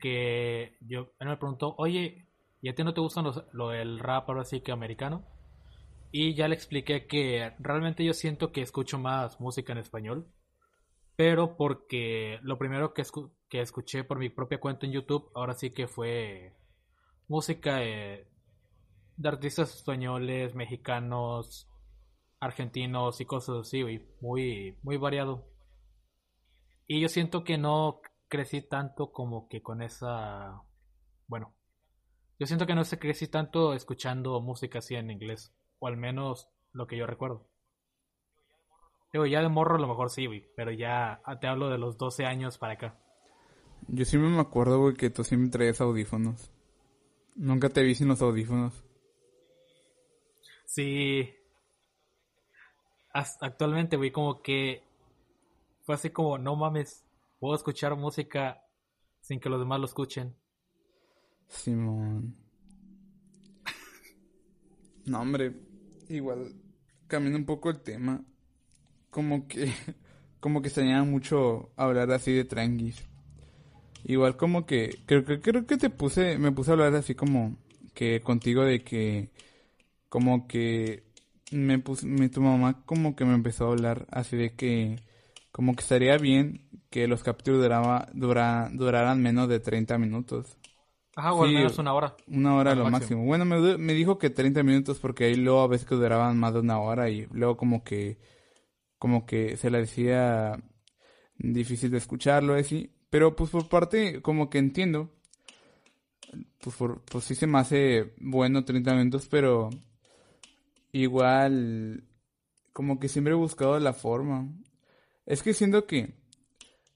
que 0.00 0.76
yo 0.80 1.12
él 1.20 1.28
me 1.28 1.36
preguntó, 1.36 1.76
oye, 1.78 2.26
¿y 2.60 2.68
a 2.68 2.74
ti 2.74 2.82
no 2.82 2.92
te 2.92 3.00
gusta 3.00 3.22
lo 3.52 3.68
del 3.68 4.00
rap 4.00 4.28
ahora 4.28 4.44
sí 4.44 4.62
que 4.62 4.72
americano? 4.72 5.24
Y 6.10 6.34
ya 6.34 6.48
le 6.48 6.56
expliqué 6.56 7.06
que 7.06 7.52
realmente 7.60 8.04
yo 8.04 8.12
siento 8.12 8.50
que 8.50 8.62
escucho 8.62 8.98
más 8.98 9.40
música 9.40 9.72
en 9.72 9.78
español, 9.78 10.26
pero 11.14 11.56
porque 11.56 12.40
lo 12.42 12.58
primero 12.58 12.94
que, 12.94 13.04
que 13.48 13.60
escuché 13.60 14.02
por 14.02 14.18
mi 14.18 14.28
propia 14.28 14.58
cuenta 14.58 14.86
en 14.86 14.92
YouTube 14.92 15.30
ahora 15.36 15.54
sí 15.54 15.70
que 15.70 15.86
fue 15.86 16.56
música 17.28 17.76
de 17.76 18.26
artistas 19.22 19.72
españoles, 19.72 20.56
mexicanos, 20.56 21.68
argentinos 22.40 23.20
y 23.20 23.24
cosas 23.24 23.56
así, 23.60 23.82
muy, 24.20 24.76
muy 24.82 24.96
variado. 24.96 25.46
Y 26.86 27.00
yo 27.00 27.08
siento 27.08 27.44
que 27.44 27.58
no 27.58 28.00
crecí 28.28 28.62
tanto 28.62 29.12
como 29.12 29.48
que 29.48 29.62
con 29.62 29.82
esa, 29.82 30.62
bueno, 31.26 31.54
yo 32.38 32.46
siento 32.46 32.66
que 32.66 32.74
no 32.74 32.84
se 32.84 32.98
crecí 32.98 33.28
tanto 33.28 33.74
escuchando 33.74 34.40
música 34.40 34.78
así 34.78 34.94
en 34.94 35.10
inglés, 35.10 35.52
o 35.80 35.88
al 35.88 35.96
menos 35.96 36.48
lo 36.72 36.86
que 36.86 36.96
yo 36.96 37.06
recuerdo. 37.06 37.48
Digo, 39.12 39.26
ya 39.26 39.40
de 39.40 39.48
morro 39.48 39.76
a 39.76 39.80
lo 39.80 39.88
mejor 39.88 40.10
sí, 40.10 40.26
güey, 40.26 40.46
pero 40.54 40.70
ya 40.70 41.20
te 41.40 41.46
hablo 41.46 41.70
de 41.70 41.78
los 41.78 41.96
12 41.96 42.26
años 42.26 42.58
para 42.58 42.74
acá. 42.74 42.98
Yo 43.88 44.04
sí 44.04 44.18
me 44.18 44.38
acuerdo, 44.38 44.80
güey, 44.80 44.94
que 44.94 45.10
tú 45.10 45.22
me 45.36 45.48
traías 45.48 45.80
audífonos. 45.80 46.52
Nunca 47.34 47.70
te 47.70 47.82
vi 47.82 47.94
sin 47.94 48.08
los 48.08 48.20
audífonos. 48.20 48.84
Sí, 50.66 51.34
actualmente, 53.12 53.96
güey, 53.96 54.10
como 54.10 54.42
que 54.42 54.82
fue 55.82 55.94
así 55.94 56.10
como, 56.10 56.38
no 56.38 56.56
mames, 56.56 57.04
puedo 57.38 57.54
escuchar 57.54 57.96
música 57.96 58.62
sin 59.20 59.40
que 59.40 59.48
los 59.48 59.58
demás 59.58 59.80
lo 59.80 59.86
escuchen. 59.86 60.34
Simón. 61.48 62.36
no, 65.06 65.20
hombre, 65.20 65.54
igual, 66.08 66.54
cambiando 67.06 67.38
un 67.38 67.46
poco 67.46 67.70
el 67.70 67.80
tema, 67.80 68.22
como 69.10 69.48
que, 69.48 69.72
como 70.40 70.60
que 70.60 70.68
extrañaba 70.68 71.04
mucho 71.04 71.70
hablar 71.76 72.10
así 72.12 72.32
de 72.32 72.44
tranquis. 72.44 73.02
Igual 74.04 74.36
como 74.36 74.64
que, 74.64 75.02
creo 75.06 75.24
que, 75.24 75.40
creo 75.40 75.66
que 75.66 75.76
te 75.76 75.90
puse, 75.90 76.38
me 76.38 76.52
puse 76.52 76.70
a 76.70 76.74
hablar 76.74 76.94
así 76.94 77.14
como 77.14 77.56
que 77.94 78.20
contigo 78.20 78.62
de 78.62 78.84
que, 78.84 79.30
como 80.08 80.46
que 80.46 81.07
me 81.52 81.78
puse, 81.78 82.06
tu 82.28 82.40
mamá 82.40 82.82
como 82.84 83.16
que 83.16 83.24
me 83.24 83.34
empezó 83.34 83.66
a 83.66 83.72
hablar 83.72 84.06
así 84.10 84.36
de 84.36 84.54
que 84.54 84.96
como 85.50 85.74
que 85.74 85.82
estaría 85.82 86.16
bien 86.18 86.68
que 86.90 87.08
los 87.08 87.22
capítulos 87.22 87.62
duraba, 87.62 88.08
dura, 88.12 88.70
duraran 88.72 89.22
menos 89.22 89.48
de 89.48 89.60
30 89.60 89.98
minutos. 89.98 90.56
Ajá, 91.16 91.32
o 91.32 91.42
al 91.42 91.52
menos 91.52 91.78
una 91.78 91.94
hora. 91.94 92.16
Una 92.28 92.54
hora 92.54 92.74
lo 92.74 92.88
máximo. 92.88 93.24
Bueno, 93.24 93.44
me, 93.44 93.76
me, 93.76 93.92
dijo 93.92 94.18
que 94.18 94.30
30 94.30 94.62
minutos 94.62 94.98
porque 95.00 95.24
ahí 95.24 95.34
luego 95.34 95.60
a 95.62 95.66
veces 95.66 95.86
que 95.86 95.96
duraban 95.96 96.38
más 96.38 96.54
de 96.54 96.60
una 96.60 96.78
hora 96.78 97.10
y 97.10 97.26
luego 97.32 97.56
como 97.56 97.82
que 97.82 98.18
como 98.98 99.26
que 99.26 99.56
se 99.56 99.70
le 99.70 99.78
decía 99.78 100.62
difícil 101.36 101.90
de 101.90 101.98
escucharlo 101.98 102.54
así, 102.54 102.92
pero 103.10 103.34
pues 103.36 103.50
por 103.50 103.68
parte 103.68 104.22
como 104.22 104.48
que 104.50 104.58
entiendo. 104.58 105.10
Pues, 106.60 106.76
por, 106.76 107.00
pues 107.02 107.24
sí 107.24 107.34
se 107.34 107.46
me 107.46 107.58
hace 107.58 108.14
bueno 108.20 108.64
30 108.64 108.94
minutos, 108.94 109.28
pero 109.30 109.70
igual, 110.92 112.04
como 112.72 112.98
que 112.98 113.08
siempre 113.08 113.32
he 113.32 113.36
buscado 113.36 113.78
la 113.78 113.92
forma. 113.92 114.48
Es 115.26 115.42
que 115.42 115.54
siento 115.54 115.86
que, 115.86 116.14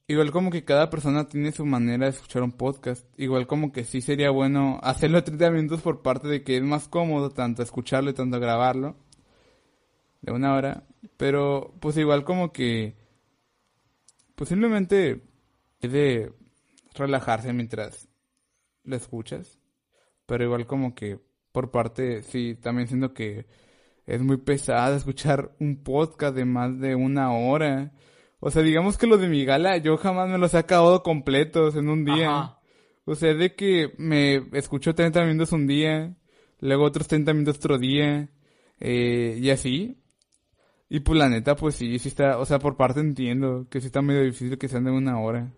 igual 0.06 0.32
como 0.32 0.50
que 0.50 0.64
cada 0.64 0.90
persona 0.90 1.28
tiene 1.28 1.52
su 1.52 1.66
manera 1.66 2.06
de 2.06 2.12
escuchar 2.12 2.42
un 2.42 2.52
podcast. 2.52 3.06
Igual 3.18 3.46
como 3.46 3.72
que 3.72 3.84
sí 3.84 4.00
sería 4.00 4.30
bueno 4.30 4.80
hacerlo 4.82 5.24
30 5.24 5.50
minutos 5.50 5.82
por 5.82 6.02
parte 6.02 6.28
de 6.28 6.42
que 6.42 6.56
es 6.56 6.62
más 6.62 6.88
cómodo 6.88 7.30
tanto 7.30 7.62
escucharlo 7.62 8.10
y 8.10 8.14
tanto 8.14 8.40
grabarlo. 8.40 8.96
De 10.22 10.32
una 10.32 10.54
hora. 10.54 10.86
Pero 11.16 11.74
pues 11.80 11.96
igual 11.96 12.24
como 12.24 12.52
que, 12.52 12.96
simplemente 14.48 15.22
es 15.80 15.92
de 15.92 16.32
relajarse 16.94 17.52
mientras 17.52 18.08
lo 18.84 18.96
escuchas. 18.96 19.58
Pero 20.26 20.44
igual 20.44 20.66
como 20.66 20.94
que 20.94 21.18
por 21.52 21.70
parte, 21.70 22.22
sí, 22.22 22.56
también 22.60 22.88
siento 22.88 23.12
que 23.12 23.46
es 24.06 24.20
muy 24.22 24.36
pesada 24.38 24.96
escuchar 24.96 25.54
un 25.60 25.82
podcast 25.82 26.34
de 26.34 26.44
más 26.44 26.78
de 26.80 26.94
una 26.94 27.32
hora. 27.32 27.92
O 28.40 28.50
sea, 28.50 28.62
digamos 28.62 28.98
que 28.98 29.06
lo 29.06 29.18
de 29.18 29.28
mi 29.28 29.44
gala, 29.44 29.76
yo 29.76 29.96
jamás 29.96 30.28
me 30.28 30.38
los 30.38 30.54
he 30.54 30.58
acabado 30.58 31.02
completos 31.02 31.76
en 31.76 31.88
un 31.88 32.04
día. 32.04 32.58
O 33.04 33.14
sea, 33.14 33.34
de 33.34 33.54
que 33.54 33.92
me 33.98 34.48
escucho 34.52 34.94
30 34.94 35.24
minutos 35.24 35.52
un 35.52 35.66
día, 35.66 36.14
luego 36.60 36.84
otros 36.84 37.08
30 37.08 37.32
minutos 37.32 37.56
otro 37.58 37.78
día, 37.78 38.28
eh, 38.80 39.38
y 39.40 39.50
así. 39.50 39.98
Y 40.88 41.00
pues 41.00 41.18
la 41.18 41.28
neta, 41.28 41.56
pues 41.56 41.74
sí, 41.74 41.98
sí 41.98 42.08
está, 42.08 42.38
o 42.38 42.44
sea, 42.44 42.58
por 42.58 42.76
parte 42.76 43.00
entiendo 43.00 43.66
que 43.70 43.80
sí 43.80 43.86
está 43.86 44.02
medio 44.02 44.22
difícil 44.22 44.58
que 44.58 44.68
sean 44.68 44.84
de 44.84 44.90
una 44.90 45.20
hora. 45.20 45.52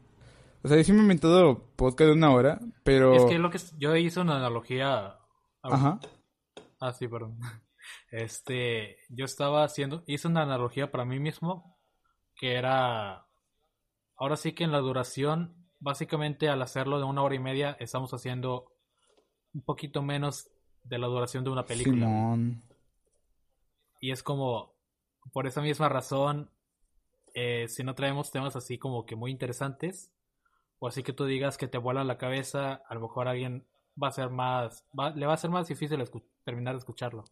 O 0.63 0.69
sea, 0.69 0.77
yo 0.77 0.85
sí 0.85 0.93
me 0.93 0.99
he 0.99 1.03
inventado 1.03 1.67
podcast 1.77 2.09
de 2.09 2.13
una 2.13 2.31
hora, 2.31 2.61
pero... 2.85 3.15
Es 3.15 3.25
que 3.25 3.39
lo 3.39 3.51
que 3.51 3.59
yo 3.79 3.97
hice 3.97 4.21
una 4.21 4.37
analogía... 4.37 5.19
Ajá. 5.63 5.99
Ah, 6.81 6.93
sí, 6.93 7.09
perdón. 7.09 7.37
Este, 8.11 8.99
yo 9.09 9.25
estaba 9.25 9.65
haciendo, 9.65 10.05
hice 10.07 10.29
una 10.29 10.43
analogía 10.43 10.91
para 10.91 11.05
mí 11.05 11.19
mismo, 11.19 11.77
que 12.37 12.55
era, 12.55 13.27
ahora 14.17 14.37
sí 14.37 14.53
que 14.53 14.65
en 14.65 14.73
la 14.73 14.79
duración, 14.79 15.69
básicamente 15.81 16.49
al 16.49 16.63
hacerlo 16.63 16.99
de 16.99 17.05
una 17.05 17.23
hora 17.23 17.35
y 17.35 17.41
media, 17.41 17.77
estamos 17.81 18.13
haciendo 18.13 18.73
un 19.53 19.63
poquito 19.63 20.03
menos 20.03 20.49
de 20.83 20.99
la 20.99 21.07
duración 21.07 21.45
de 21.45 21.51
una 21.51 21.65
película. 21.65 22.07
Y 24.01 24.11
es 24.11 24.23
como, 24.23 24.75
por 25.33 25.47
esa 25.47 25.63
misma 25.63 25.89
razón, 25.89 26.51
eh, 27.35 27.67
si 27.69 27.83
no 27.83 27.95
traemos 27.95 28.31
temas 28.31 28.55
así 28.57 28.79
como 28.79 29.07
que 29.07 29.17
muy 29.17 29.31
interesantes, 29.31 30.13
o 30.79 30.89
así 30.89 31.03
que 31.03 31.13
tú 31.13 31.25
digas 31.25 31.57
que 31.57 31.69
te 31.69 31.79
vuela 31.79 32.05
la 32.05 32.19
cabeza, 32.19 32.83
a 32.87 32.95
lo 32.95 33.01
mejor 33.01 33.29
alguien 33.29 33.67
va 34.01 34.09
a 34.09 34.13
ser 34.13 34.29
más, 34.31 34.85
le 35.15 35.27
va 35.27 35.33
a 35.33 35.39
ser 35.39 35.51
más 35.51 35.69
difícil 35.69 36.03
terminar 36.45 36.75
de 36.75 36.79
escucharlo 36.79 37.25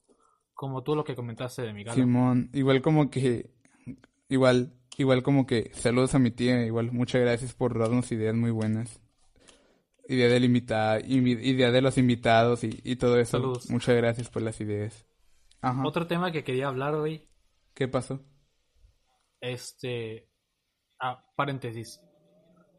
como 0.55 0.83
tú 0.83 0.95
lo 0.95 1.05
que 1.05 1.15
comentaste 1.15 1.63
de 1.63 1.73
mi 1.73 1.85
gala. 1.85 1.95
Simón, 1.95 2.51
igual 2.53 2.83
como 2.83 3.11
que, 3.11 3.51
igual, 4.29 4.73
igual 4.97 5.23
como 5.23 5.47
que, 5.47 5.71
saludos 5.75 6.15
a 6.15 6.19
mi 6.19 6.31
tía, 6.31 6.65
igual, 6.65 6.93
muchas 6.93 7.21
gracias 7.21 7.55
por 7.55 7.79
darnos 7.79 8.11
ideas 8.13 8.35
muy 8.35 8.51
buenas. 8.51 9.01
Idea 10.09 10.29
del 10.29 10.45
invitado, 10.45 11.01
idea 11.07 11.71
de 11.71 11.81
los 11.81 11.97
invitados 11.97 12.65
y, 12.65 12.81
y 12.83 12.97
todo 12.97 13.19
eso. 13.19 13.39
Saludos. 13.39 13.71
Muchas 13.71 13.97
gracias 13.97 14.29
por 14.29 14.43
las 14.43 14.61
ideas. 14.61 15.07
Ajá. 15.61 15.87
Otro 15.87 16.07
tema 16.07 16.33
que 16.33 16.43
quería 16.43 16.67
hablar 16.67 16.95
hoy. 16.95 17.29
¿Qué 17.73 17.89
pasó? 17.89 18.21
Este, 19.41 20.29
ah, 21.01 21.25
paréntesis. 21.37 22.01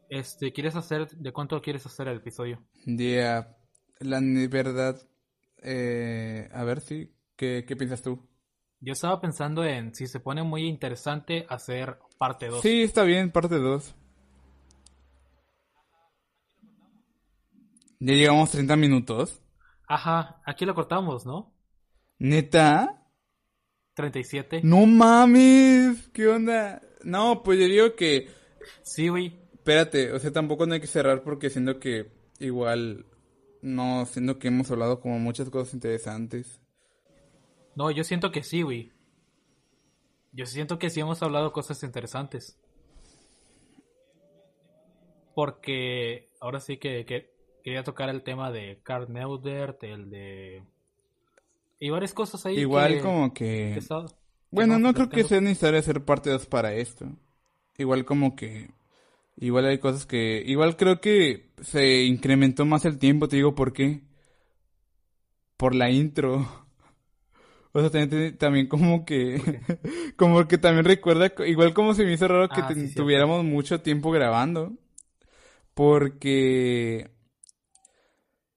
Este, 0.08 0.52
¿quieres 0.52 0.76
hacer, 0.76 1.08
de 1.10 1.32
cuánto 1.32 1.60
quieres 1.60 1.86
hacer 1.86 2.08
el 2.08 2.18
episodio? 2.18 2.62
Día, 2.84 3.56
la 4.00 4.20
verdad, 4.48 5.00
eh, 5.62 6.48
a 6.52 6.64
ver 6.64 6.80
si, 6.80 7.13
¿Qué, 7.36 7.64
piensas 7.76 8.02
tú? 8.02 8.20
Yo 8.80 8.92
estaba 8.92 9.20
pensando 9.20 9.64
en 9.64 9.94
si 9.94 10.06
se 10.06 10.20
pone 10.20 10.42
muy 10.42 10.66
interesante 10.66 11.46
hacer 11.48 11.98
parte 12.18 12.48
2. 12.48 12.62
Sí, 12.62 12.82
está 12.82 13.02
bien, 13.02 13.30
parte 13.30 13.56
2. 13.56 13.94
Ya 18.00 18.14
llegamos 18.14 18.50
30 18.50 18.76
minutos. 18.76 19.40
Ajá, 19.88 20.42
aquí 20.44 20.64
lo 20.64 20.74
cortamos, 20.74 21.26
¿no? 21.26 21.52
¿Neta? 22.18 23.02
37. 23.94 24.60
No 24.62 24.86
mames, 24.86 26.08
¿qué 26.12 26.28
onda? 26.28 26.82
No, 27.02 27.42
pues 27.42 27.58
yo 27.58 27.66
digo 27.66 27.94
que... 27.96 28.28
Sí, 28.82 29.08
güey. 29.08 29.40
Espérate, 29.54 30.12
o 30.12 30.18
sea, 30.18 30.32
tampoco 30.32 30.66
no 30.66 30.74
hay 30.74 30.80
que 30.80 30.86
cerrar 30.86 31.22
porque 31.22 31.50
siento 31.50 31.80
que 31.80 32.12
igual... 32.38 33.06
No, 33.62 34.04
siento 34.04 34.38
que 34.38 34.48
hemos 34.48 34.70
hablado 34.70 35.00
como 35.00 35.18
muchas 35.18 35.48
cosas 35.48 35.72
interesantes. 35.74 36.60
No, 37.76 37.90
yo 37.90 38.04
siento 38.04 38.30
que 38.32 38.42
sí, 38.42 38.62
güey. 38.62 38.90
Yo 40.32 40.44
siento 40.44 40.78
que 40.78 40.90
sí 40.90 41.00
hemos 41.00 41.22
hablado 41.22 41.50
cosas 41.52 41.82
interesantes. 41.82 42.58
Porque 45.34 46.28
ahora 46.40 46.60
sí 46.60 46.76
que, 46.78 47.04
que 47.04 47.30
quería 47.62 47.82
tocar 47.82 48.08
el 48.08 48.22
tema 48.22 48.50
de 48.52 48.80
Carl 48.82 49.12
Neudert, 49.12 49.82
el 49.84 50.10
de... 50.10 50.62
Y 51.80 51.90
varias 51.90 52.14
cosas 52.14 52.44
ahí. 52.46 52.60
Igual 52.60 52.94
que- 52.94 53.02
como 53.02 53.34
que 53.34 53.82
Bueno, 54.50 54.78
no 54.78 54.78
no, 54.78 54.94
creo 54.94 55.08
que 55.10 55.24
sea 55.24 55.40
necesario 55.40 55.80
hacer 55.80 56.04
parte 56.04 56.30
2 56.30 56.46
para 56.46 56.74
esto. 56.74 57.06
Igual 57.78 58.04
como 58.04 58.36
que... 58.36 58.70
Igual 59.36 59.66
hay 59.66 59.78
cosas 59.78 60.06
que... 60.06 60.42
Igual 60.46 60.76
creo 60.76 61.00
que 61.00 61.50
se 61.62 62.04
incrementó 62.04 62.64
más 62.66 62.84
el 62.84 62.98
tiempo, 62.98 63.28
te 63.28 63.36
digo 63.36 63.54
por 63.54 63.72
qué. 63.72 64.02
Por 65.56 65.74
la 65.74 65.90
intro. 65.90 66.63
O 67.76 67.80
sea, 67.80 67.90
también, 67.90 68.38
también 68.38 68.68
como 68.68 69.04
que... 69.04 69.40
como 70.16 70.46
que 70.46 70.58
también 70.58 70.84
recuerda... 70.84 71.32
Igual 71.46 71.74
como 71.74 71.94
se 71.94 72.04
me 72.04 72.12
hizo 72.12 72.28
raro 72.28 72.48
que 72.48 72.60
Ah, 72.60 72.72
sí, 72.72 72.94
tuviéramos 72.94 73.44
mucho 73.44 73.80
tiempo 73.82 74.12
grabando. 74.12 74.72
Porque... 75.74 77.10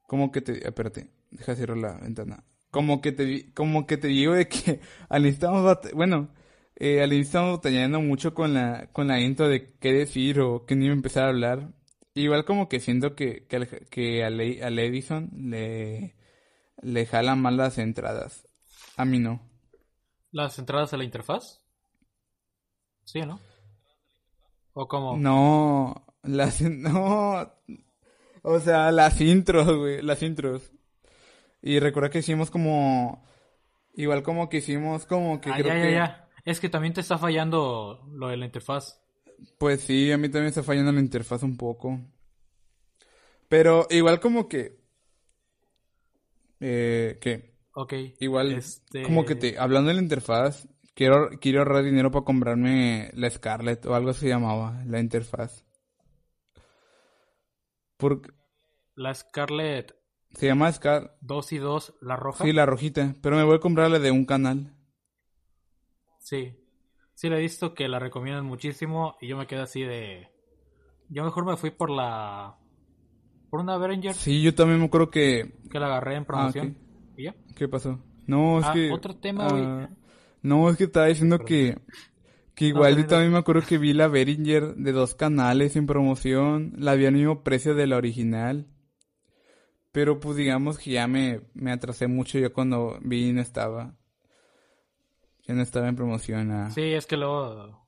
Como 0.07 0.31
que 0.31 0.41
te... 0.41 0.67
Espérate, 0.67 1.09
deja 1.31 1.55
cerrar 1.55 1.77
la 1.77 1.97
ventana. 1.97 2.43
Como 2.71 3.01
que 3.01 3.11
te, 3.11 3.51
como 3.53 3.87
que 3.87 3.97
te 3.97 4.07
digo 4.09 4.33
de 4.33 4.47
que 4.47 4.81
al 5.09 5.23
inicio 5.23 5.47
estamos 5.49 5.79
bueno, 5.93 6.29
eh, 6.75 7.01
al 7.01 7.13
inicio 7.13 7.29
estamos 7.29 7.57
batallando 7.57 8.01
mucho 8.01 8.33
con 8.35 8.53
la, 8.53 8.89
con 8.93 9.07
la 9.07 9.19
intro 9.19 9.47
de 9.49 9.73
qué 9.79 9.93
decir 9.93 10.39
o 10.41 10.65
qué 10.65 10.75
ni 10.75 10.87
empezar 10.87 11.25
a 11.25 11.29
hablar. 11.29 11.73
Igual 12.13 12.45
como 12.45 12.69
que 12.69 12.79
siento 12.79 13.15
que, 13.15 13.45
que, 13.47 13.55
al, 13.57 13.67
que 13.89 14.23
al, 14.23 14.39
al 14.39 14.79
Edison 14.79 15.31
le, 15.35 16.15
le 16.81 17.05
jalan 17.07 17.41
mal 17.41 17.57
las 17.57 17.77
entradas. 17.79 18.46
A 18.97 19.05
mí 19.05 19.19
no. 19.19 19.39
¿Las 20.31 20.57
entradas 20.57 20.93
a 20.93 20.97
la 20.97 21.03
interfaz? 21.03 21.65
Sí, 23.05 23.21
¿no? 23.25 23.39
¿O 24.73 24.87
como 24.87 25.17
No, 25.17 26.05
las, 26.23 26.61
no, 26.61 27.51
o 28.43 28.59
sea, 28.59 28.91
las 28.91 29.19
intros, 29.21 29.67
güey, 29.77 30.01
las 30.01 30.21
intros. 30.23 30.71
Y 31.61 31.79
recuerda 31.79 32.09
que 32.09 32.19
hicimos 32.19 32.51
como, 32.51 33.25
igual 33.95 34.23
como 34.23 34.49
que 34.49 34.57
hicimos 34.57 35.05
como 35.05 35.41
que 35.41 35.53
Ah, 35.53 35.55
creo 35.55 35.73
ya, 35.73 35.77
ya, 35.77 35.89
que, 35.89 35.91
ya. 35.91 36.29
Es 36.45 36.59
que 36.59 36.69
también 36.69 36.93
te 36.93 37.01
está 37.01 37.17
fallando 37.17 38.05
lo 38.11 38.27
de 38.29 38.37
la 38.37 38.45
interfaz. 38.45 39.01
pues 39.59 39.81
sí, 39.81 40.11
a 40.11 40.17
mí 40.17 40.29
también 40.29 40.47
está 40.47 40.63
fallando 40.63 40.91
la 40.91 40.99
interfaz 40.99 41.43
un 41.43 41.57
poco. 41.57 41.99
Pero 43.49 43.87
igual 43.89 44.19
como 44.19 44.47
que, 44.47 44.77
eh, 46.59 47.17
que, 47.21 47.56
Ok. 47.79 47.93
igual, 48.19 48.53
Este- 48.53 49.03
como 49.03 49.23
que 49.23 49.35
te, 49.35 49.59
hablando 49.59 49.89
de 49.89 49.93
la 49.95 50.01
interfaz, 50.01 50.67
quiero, 50.95 51.29
quiero 51.39 51.59
ahorrar 51.59 51.83
dinero 51.83 52.09
para 52.09 52.25
comprarme 52.25 53.11
la 53.13 53.29
Scarlett 53.29 53.85
o 53.85 53.93
algo 53.93 54.13
se 54.13 54.27
llamaba, 54.27 54.83
la 54.87 54.99
interfaz. 54.99 55.63
Porque, 57.97 58.31
La 58.95 59.13
Scarlett 59.13 59.95
se 60.31 60.47
llama 60.47 60.71
Scar, 60.71 61.17
2 61.21 61.51
y 61.53 61.59
2, 61.59 61.93
la 62.01 62.15
roja. 62.15 62.43
Sí, 62.43 62.51
la 62.51 62.65
rojita. 62.65 63.13
Pero 63.21 63.35
me 63.35 63.43
voy 63.43 63.57
a 63.57 63.59
comprar 63.59 63.91
la 63.91 63.99
de 63.99 64.09
un 64.09 64.25
canal. 64.25 64.73
Sí. 66.19 66.55
Sí, 67.13 67.29
le 67.29 67.37
he 67.37 67.41
visto 67.41 67.75
que 67.75 67.87
la 67.87 67.99
recomiendan 67.99 68.45
muchísimo 68.45 69.17
y 69.21 69.27
yo 69.27 69.37
me 69.37 69.45
quedé 69.45 69.61
así 69.61 69.83
de... 69.83 70.29
Yo 71.09 71.23
mejor 71.23 71.45
me 71.45 71.57
fui 71.57 71.69
por 71.69 71.91
la... 71.91 72.57
Por 73.51 73.59
una 73.59 73.77
Behringer 73.77 74.13
Sí, 74.15 74.41
yo 74.41 74.55
también 74.55 74.79
me 74.79 74.85
acuerdo 74.87 75.11
que... 75.11 75.53
que 75.71 75.79
la 75.79 75.85
agarré 75.87 76.15
en 76.15 76.25
promoción. 76.25 76.77
Ah, 76.79 76.86
¿Y 77.17 77.23
ya? 77.25 77.35
¿Qué 77.55 77.67
pasó? 77.67 77.99
No, 78.25 78.59
es 78.59 78.65
Ah, 78.67 78.73
que... 78.73 78.91
otro 78.91 79.15
tema, 79.17 79.49
güey. 79.49 79.63
ah, 79.65 79.89
no, 80.41 80.69
es 80.69 80.77
que 80.77 80.85
estaba 80.85 81.07
diciendo 81.07 81.39
que... 81.39 81.77
Que 82.55 82.65
igual 82.65 82.97
yo 82.97 83.05
también 83.05 83.31
me 83.31 83.37
acuerdo 83.37 83.61
que 83.67 83.77
vi 83.77 83.93
la 83.93 84.07
Behringer 84.07 84.75
de 84.75 84.91
dos 84.91 85.13
canales 85.13 85.75
en 85.75 85.85
promoción. 85.85 86.73
La 86.77 86.95
vi 86.95 87.05
al 87.05 87.13
mismo 87.13 87.43
precio 87.43 87.75
de 87.75 87.85
la 87.85 87.97
original. 87.97 88.65
Pero 89.91 90.19
pues 90.19 90.37
digamos 90.37 90.79
que 90.79 90.91
ya 90.91 91.07
me, 91.07 91.41
me 91.53 91.71
atrasé 91.71 92.07
mucho. 92.07 92.39
Yo 92.39 92.51
cuando 92.53 92.97
vi 93.03 93.31
no 93.31 93.41
estaba. 93.41 93.95
Ya 95.47 95.53
no 95.53 95.61
estaba 95.61 95.87
en 95.87 95.95
promoción. 95.95 96.51
ah. 96.51 96.71
Sí, 96.71 96.81
es 96.81 97.05
que 97.05 97.15
luego... 97.17 97.87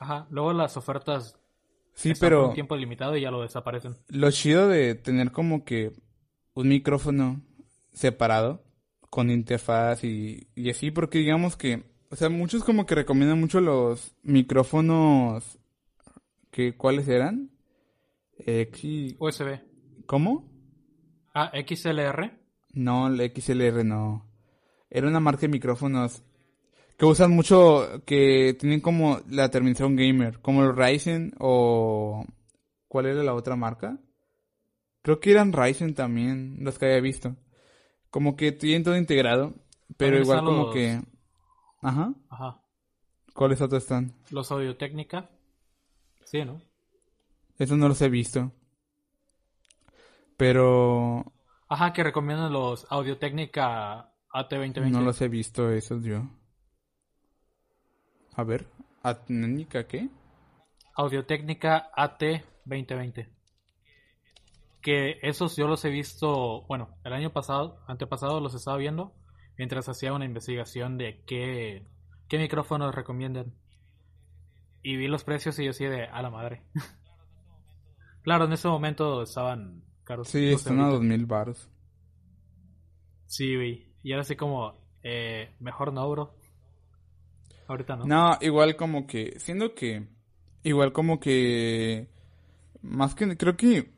Ajá, 0.00 0.26
luego 0.28 0.52
las 0.52 0.76
ofertas 0.76 1.38
sí 1.94 2.10
están 2.10 2.28
por 2.30 2.36
pero... 2.38 2.48
un 2.48 2.54
tiempo 2.54 2.76
limitado 2.76 3.16
y 3.16 3.20
ya 3.20 3.30
lo 3.30 3.42
desaparecen. 3.42 3.96
Lo 4.08 4.28
chido 4.32 4.66
de 4.66 4.96
tener 4.96 5.30
como 5.30 5.64
que 5.64 5.92
un 6.54 6.66
micrófono 6.68 7.42
separado 7.94 8.62
con 9.08 9.30
interfaz 9.30 10.04
y, 10.04 10.48
y 10.54 10.68
así, 10.70 10.90
porque 10.90 11.18
digamos 11.18 11.56
que, 11.56 11.84
o 12.10 12.16
sea, 12.16 12.28
muchos 12.28 12.64
como 12.64 12.84
que 12.84 12.94
recomiendan 12.94 13.40
mucho 13.40 13.60
los 13.60 14.14
micrófonos 14.22 15.58
que, 16.50 16.76
¿cuáles 16.76 17.08
eran? 17.08 17.50
X, 18.38 19.16
USB. 19.18 19.60
¿cómo? 20.06 20.50
Ah, 21.34 21.52
XLR. 21.54 22.32
No, 22.72 23.08
el 23.08 23.32
XLR 23.34 23.84
no. 23.84 24.26
Era 24.90 25.08
una 25.08 25.20
marca 25.20 25.42
de 25.42 25.48
micrófonos 25.48 26.22
que 26.96 27.04
usan 27.04 27.32
mucho, 27.32 28.02
que 28.06 28.56
tienen 28.58 28.80
como 28.80 29.20
la 29.28 29.50
terminación 29.50 29.96
gamer, 29.96 30.40
como 30.40 30.62
el 30.62 30.76
Ryzen 30.76 31.34
o... 31.38 32.24
¿Cuál 32.86 33.06
era 33.06 33.24
la 33.24 33.34
otra 33.34 33.56
marca? 33.56 33.98
Creo 35.02 35.18
que 35.18 35.32
eran 35.32 35.52
Ryzen 35.52 35.94
también, 35.94 36.58
los 36.60 36.78
que 36.78 36.86
había 36.86 37.00
visto. 37.00 37.34
Como 38.14 38.36
que 38.36 38.52
tienen 38.52 38.84
todo 38.84 38.96
integrado, 38.96 39.54
pero 39.96 40.16
igual 40.16 40.44
como 40.44 40.70
que... 40.70 41.02
Ajá. 41.82 42.14
Ajá. 42.30 42.62
¿Cuáles 43.34 43.60
otros 43.60 43.82
están? 43.82 44.14
Los 44.30 44.52
Audio 44.52 44.76
Técnica. 44.76 45.28
Sí, 46.24 46.44
¿no? 46.44 46.62
Esos 47.58 47.76
no 47.76 47.88
los 47.88 48.00
he 48.02 48.08
visto. 48.08 48.52
Pero 50.36 51.24
Ajá, 51.68 51.92
que 51.92 52.04
recomiendan 52.04 52.52
los 52.52 52.86
Audio 52.88 53.18
Técnica 53.18 54.14
AT2020. 54.32 54.90
no 54.90 55.00
los 55.00 55.20
he 55.20 55.26
visto 55.26 55.72
esos 55.72 56.04
yo. 56.04 56.22
A 58.36 58.44
ver, 58.44 58.64
¿Atnénica 59.02 59.88
qué? 59.88 60.08
Audio 60.94 61.26
Técnica 61.26 61.90
AT2020. 61.96 63.26
Que 64.84 65.18
esos 65.22 65.56
yo 65.56 65.66
los 65.66 65.84
he 65.86 65.88
visto, 65.88 66.66
bueno, 66.68 66.98
el 67.04 67.14
año 67.14 67.32
pasado, 67.32 67.82
antepasado 67.88 68.38
los 68.40 68.54
estaba 68.54 68.76
viendo 68.76 69.14
mientras 69.56 69.88
hacía 69.88 70.12
una 70.12 70.26
investigación 70.26 70.98
de 70.98 71.24
qué, 71.26 71.86
qué 72.28 72.38
micrófonos 72.38 72.94
recomiendan. 72.94 73.54
Y 74.82 74.96
vi 74.96 75.08
los 75.08 75.24
precios 75.24 75.58
y 75.58 75.64
yo 75.64 75.70
así 75.70 75.86
de 75.86 76.04
a 76.04 76.20
la 76.20 76.30
madre. 76.30 76.62
claro, 78.22 78.44
en 78.44 78.52
ese 78.52 78.68
momento 78.68 79.22
estaban 79.22 79.82
caros. 80.04 80.28
Sí, 80.28 80.52
están 80.52 80.80
a 80.80 80.88
dos 80.88 81.00
mil 81.00 81.24
baros. 81.24 81.70
Sí, 83.26 83.56
güey. 83.56 83.90
Y 84.02 84.12
ahora 84.12 84.24
sí 84.24 84.36
como, 84.36 84.74
eh, 85.02 85.54
mejor 85.60 85.94
no, 85.94 86.08
bro. 86.10 86.34
Ahorita 87.66 87.96
no. 87.96 88.04
No, 88.04 88.38
igual 88.42 88.76
como 88.76 89.06
que, 89.06 89.40
siendo 89.40 89.74
que, 89.74 90.06
igual 90.62 90.92
como 90.92 91.18
que, 91.18 92.10
más 92.82 93.14
que, 93.14 93.34
creo 93.38 93.56
que, 93.56 93.93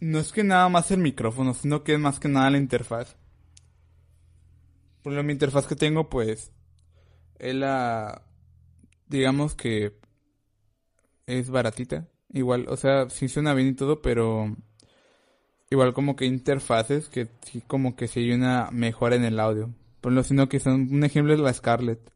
no 0.00 0.18
es 0.18 0.32
que 0.32 0.44
nada 0.44 0.68
más 0.68 0.90
el 0.90 0.98
micrófono, 0.98 1.54
sino 1.54 1.84
que 1.84 1.94
es 1.94 2.00
más 2.00 2.18
que 2.18 2.28
nada 2.28 2.50
la 2.50 2.58
interfaz. 2.58 3.16
Por 5.02 5.12
lo 5.12 5.22
mi 5.22 5.32
interfaz 5.32 5.66
que 5.66 5.76
tengo, 5.76 6.08
pues, 6.10 6.52
es 7.38 7.54
la, 7.54 8.22
digamos 9.08 9.54
que, 9.54 9.98
es 11.26 11.50
baratita. 11.50 12.08
Igual, 12.32 12.66
o 12.68 12.76
sea, 12.76 13.08
sí 13.10 13.28
suena 13.28 13.54
bien 13.54 13.68
y 13.68 13.74
todo, 13.74 14.02
pero, 14.02 14.56
igual 15.70 15.94
como 15.94 16.16
que 16.16 16.26
interfaces 16.26 17.08
que 17.08 17.28
sí 17.42 17.62
como 17.66 17.96
que 17.96 18.08
sí 18.08 18.20
hay 18.20 18.32
una 18.32 18.70
mejora 18.72 19.16
en 19.16 19.24
el 19.24 19.40
audio. 19.40 19.74
Por 20.00 20.12
lo 20.12 20.22
sino 20.22 20.48
que 20.48 20.60
son, 20.60 20.88
un 20.92 21.04
ejemplo 21.04 21.34
es 21.34 21.40
la 21.40 21.52
Scarlett. 21.52 22.12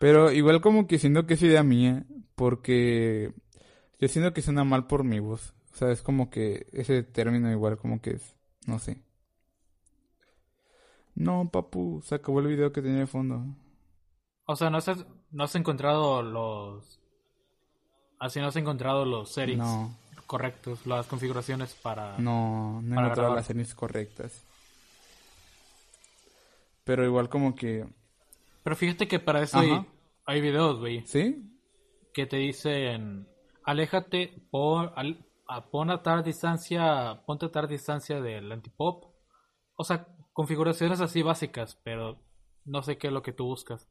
Pero 0.00 0.32
igual 0.32 0.60
como 0.60 0.86
que 0.86 0.98
siento 0.98 1.26
que 1.26 1.34
es 1.34 1.42
idea 1.42 1.62
mía, 1.62 2.04
porque 2.34 3.32
yo 4.00 4.08
siento 4.08 4.32
que 4.32 4.42
suena 4.42 4.64
mal 4.64 4.86
por 4.86 5.04
mi 5.04 5.20
voz. 5.20 5.54
O 5.74 5.76
sea, 5.76 5.90
es 5.90 6.02
como 6.02 6.30
que 6.30 6.66
ese 6.72 7.02
término 7.02 7.50
igual 7.50 7.76
como 7.76 8.00
que 8.00 8.10
es, 8.12 8.36
no 8.66 8.78
sé. 8.78 9.02
No, 11.16 11.48
papu, 11.50 12.00
se 12.04 12.14
acabó 12.14 12.40
el 12.40 12.46
video 12.46 12.72
que 12.72 12.80
tenía 12.82 13.00
de 13.00 13.06
fondo. 13.06 13.44
O 14.46 14.56
sea, 14.56 14.70
no 14.70 14.78
has, 14.78 14.88
no 15.30 15.44
has 15.44 15.54
encontrado 15.56 16.22
los... 16.22 17.00
Así 18.20 18.40
no 18.40 18.46
has 18.46 18.56
encontrado 18.56 19.04
los 19.04 19.30
settings 19.32 19.58
No, 19.58 19.96
correctos, 20.26 20.86
las 20.86 21.06
configuraciones 21.06 21.74
para... 21.74 22.18
no, 22.18 22.80
no 22.82 22.94
he 22.94 22.98
encontrado 22.98 23.14
grabar. 23.14 23.36
las 23.38 23.46
series 23.46 23.74
correctas. 23.74 24.42
Pero 26.84 27.04
igual 27.04 27.28
como 27.28 27.54
que, 27.54 27.86
Pero 28.62 28.76
fíjate 28.76 29.08
que 29.08 29.18
para 29.18 29.42
eso 29.42 29.58
hay, 29.58 29.86
hay 30.26 30.40
videos, 30.40 30.78
güey. 30.78 31.06
¿sí? 31.06 31.50
que 32.12 32.26
te 32.26 32.36
dicen, 32.36 33.26
aléjate, 33.64 34.40
al- 34.94 35.26
a, 35.54 35.70
pon 35.70 35.90
a 35.90 36.02
tal 36.02 36.22
distancia, 36.22 37.22
ponte 37.26 37.46
a 37.46 37.50
tal 37.50 37.68
distancia 37.68 38.20
del 38.20 38.50
antipop. 38.50 39.04
O 39.76 39.84
sea, 39.84 40.06
configuraciones 40.32 41.00
así 41.00 41.22
básicas, 41.22 41.78
pero 41.82 42.20
no 42.64 42.82
sé 42.82 42.98
qué 42.98 43.08
es 43.08 43.12
lo 43.12 43.22
que 43.22 43.32
tú 43.32 43.44
buscas. 43.44 43.88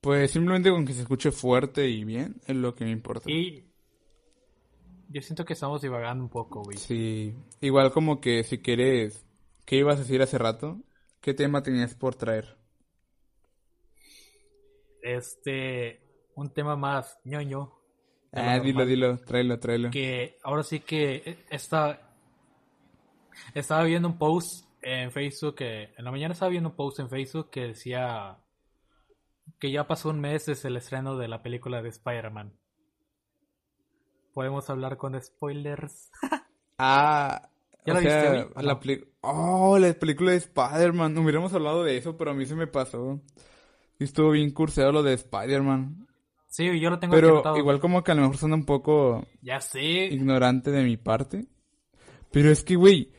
Pues 0.00 0.32
simplemente 0.32 0.70
con 0.70 0.84
que 0.84 0.94
se 0.94 1.02
escuche 1.02 1.30
fuerte 1.30 1.88
y 1.88 2.04
bien 2.04 2.40
es 2.46 2.56
lo 2.56 2.74
que 2.74 2.84
me 2.84 2.90
importa. 2.90 3.30
Y 3.30 3.72
yo 5.08 5.22
siento 5.22 5.44
que 5.44 5.52
estamos 5.52 5.82
divagando 5.82 6.24
un 6.24 6.30
poco, 6.30 6.62
güey. 6.62 6.76
Sí, 6.78 7.34
igual 7.60 7.92
como 7.92 8.20
que 8.20 8.42
si 8.42 8.58
quieres, 8.58 9.24
¿qué 9.64 9.76
ibas 9.76 9.96
a 9.96 10.00
decir 10.00 10.22
hace 10.22 10.38
rato? 10.38 10.80
¿Qué 11.20 11.34
tema 11.34 11.62
tenías 11.62 11.94
por 11.94 12.16
traer? 12.16 12.56
Este, 15.02 16.00
un 16.34 16.52
tema 16.52 16.76
más 16.76 17.20
ñoño. 17.24 17.81
Ah, 18.32 18.58
dilo, 18.60 18.78
normal. 18.80 18.88
dilo, 18.88 19.18
tráelo, 19.18 19.58
tráelo. 19.58 19.90
que 19.90 20.38
ahora 20.42 20.62
sí 20.62 20.80
que 20.80 21.16
eh, 21.24 21.44
está 21.50 22.00
estaba 23.54 23.84
viendo 23.84 24.08
un 24.08 24.18
post 24.18 24.66
en 24.80 25.10
Facebook 25.12 25.54
que 25.56 25.92
en 25.96 26.04
la 26.04 26.10
mañana 26.10 26.32
estaba 26.32 26.50
viendo 26.50 26.70
un 26.70 26.76
post 26.76 26.98
en 27.00 27.08
Facebook 27.08 27.50
que 27.50 27.68
decía 27.68 28.38
que 29.58 29.70
ya 29.70 29.86
pasó 29.86 30.08
un 30.10 30.20
mes 30.20 30.46
desde 30.46 30.68
el 30.68 30.76
estreno 30.76 31.16
de 31.16 31.28
la 31.28 31.42
película 31.42 31.82
de 31.82 31.90
Spider-Man. 31.90 32.52
Podemos 34.34 34.68
hablar 34.70 34.96
con 34.96 35.20
spoilers. 35.22 36.10
Ah, 36.84 37.48
¿Ya 37.86 37.94
la 37.94 38.00
viste, 38.00 38.20
sea, 38.20 38.48
la 38.56 38.72
no? 38.74 38.80
peli- 38.80 39.04
Oh, 39.20 39.78
la 39.78 39.92
película 39.92 40.32
de 40.32 40.38
Spider-Man. 40.38 41.16
Hubiéramos 41.18 41.52
hablado 41.54 41.84
de 41.84 41.96
eso, 41.96 42.16
pero 42.16 42.32
a 42.32 42.34
mí 42.34 42.44
se 42.44 42.56
me 42.56 42.66
pasó. 42.66 43.20
Y 44.00 44.04
estuvo 44.04 44.30
bien 44.30 44.50
curseado 44.50 44.90
lo 44.90 45.04
de 45.04 45.12
Spider-Man. 45.12 46.08
Sí, 46.52 46.78
yo 46.78 46.90
lo 46.90 46.98
tengo 46.98 47.14
Pero 47.14 47.30
anotado. 47.30 47.56
igual 47.56 47.80
como 47.80 48.04
que 48.04 48.12
a 48.12 48.14
lo 48.14 48.20
mejor 48.20 48.36
suena 48.36 48.56
un 48.56 48.66
poco 48.66 49.26
Ya 49.40 49.58
sé. 49.62 49.80
ignorante 50.06 50.70
de 50.70 50.84
mi 50.84 50.98
parte. 50.98 51.46
Pero 52.30 52.50
es 52.50 52.62
que, 52.62 52.76
güey, 52.76 53.10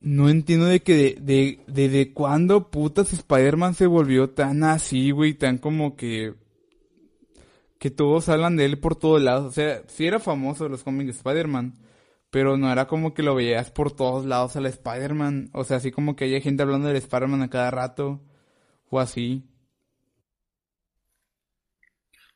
no 0.00 0.30
entiendo 0.30 0.64
de 0.66 0.80
que 0.82 0.94
de, 0.96 1.16
de, 1.20 1.60
de, 1.66 1.88
de 1.90 2.12
cuándo 2.14 2.70
putas 2.70 3.12
Spider-Man 3.12 3.74
se 3.74 3.86
volvió 3.86 4.30
tan 4.30 4.64
así, 4.64 5.10
güey, 5.10 5.34
tan 5.34 5.58
como 5.58 5.96
que... 5.96 6.34
Que 7.78 7.90
todos 7.90 8.28
hablan 8.30 8.56
de 8.56 8.64
él 8.64 8.78
por 8.78 8.96
todos 8.96 9.20
lados. 9.20 9.46
O 9.46 9.50
sea, 9.52 9.82
sí 9.88 10.06
era 10.06 10.18
famoso 10.18 10.68
los 10.68 10.82
cómics 10.82 11.06
de 11.06 11.10
Spider-Man. 11.12 11.78
Pero 12.30 12.56
no 12.56 12.72
era 12.72 12.86
como 12.86 13.12
que 13.12 13.22
lo 13.22 13.34
veías 13.34 13.70
por 13.70 13.92
todos 13.92 14.24
lados 14.24 14.56
al 14.56 14.64
Spider-Man. 14.66 15.50
O 15.52 15.64
sea, 15.64 15.76
así 15.76 15.90
como 15.90 16.16
que 16.16 16.24
haya 16.24 16.40
gente 16.40 16.62
hablando 16.62 16.88
del 16.88 16.96
Spider-Man 16.96 17.42
a 17.42 17.50
cada 17.50 17.70
rato. 17.70 18.22
O 18.88 18.98
así. 18.98 19.44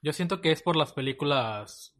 Yo 0.07 0.13
siento 0.13 0.41
que 0.41 0.53
es 0.53 0.63
por 0.63 0.77
las 0.77 0.93
películas. 0.93 1.93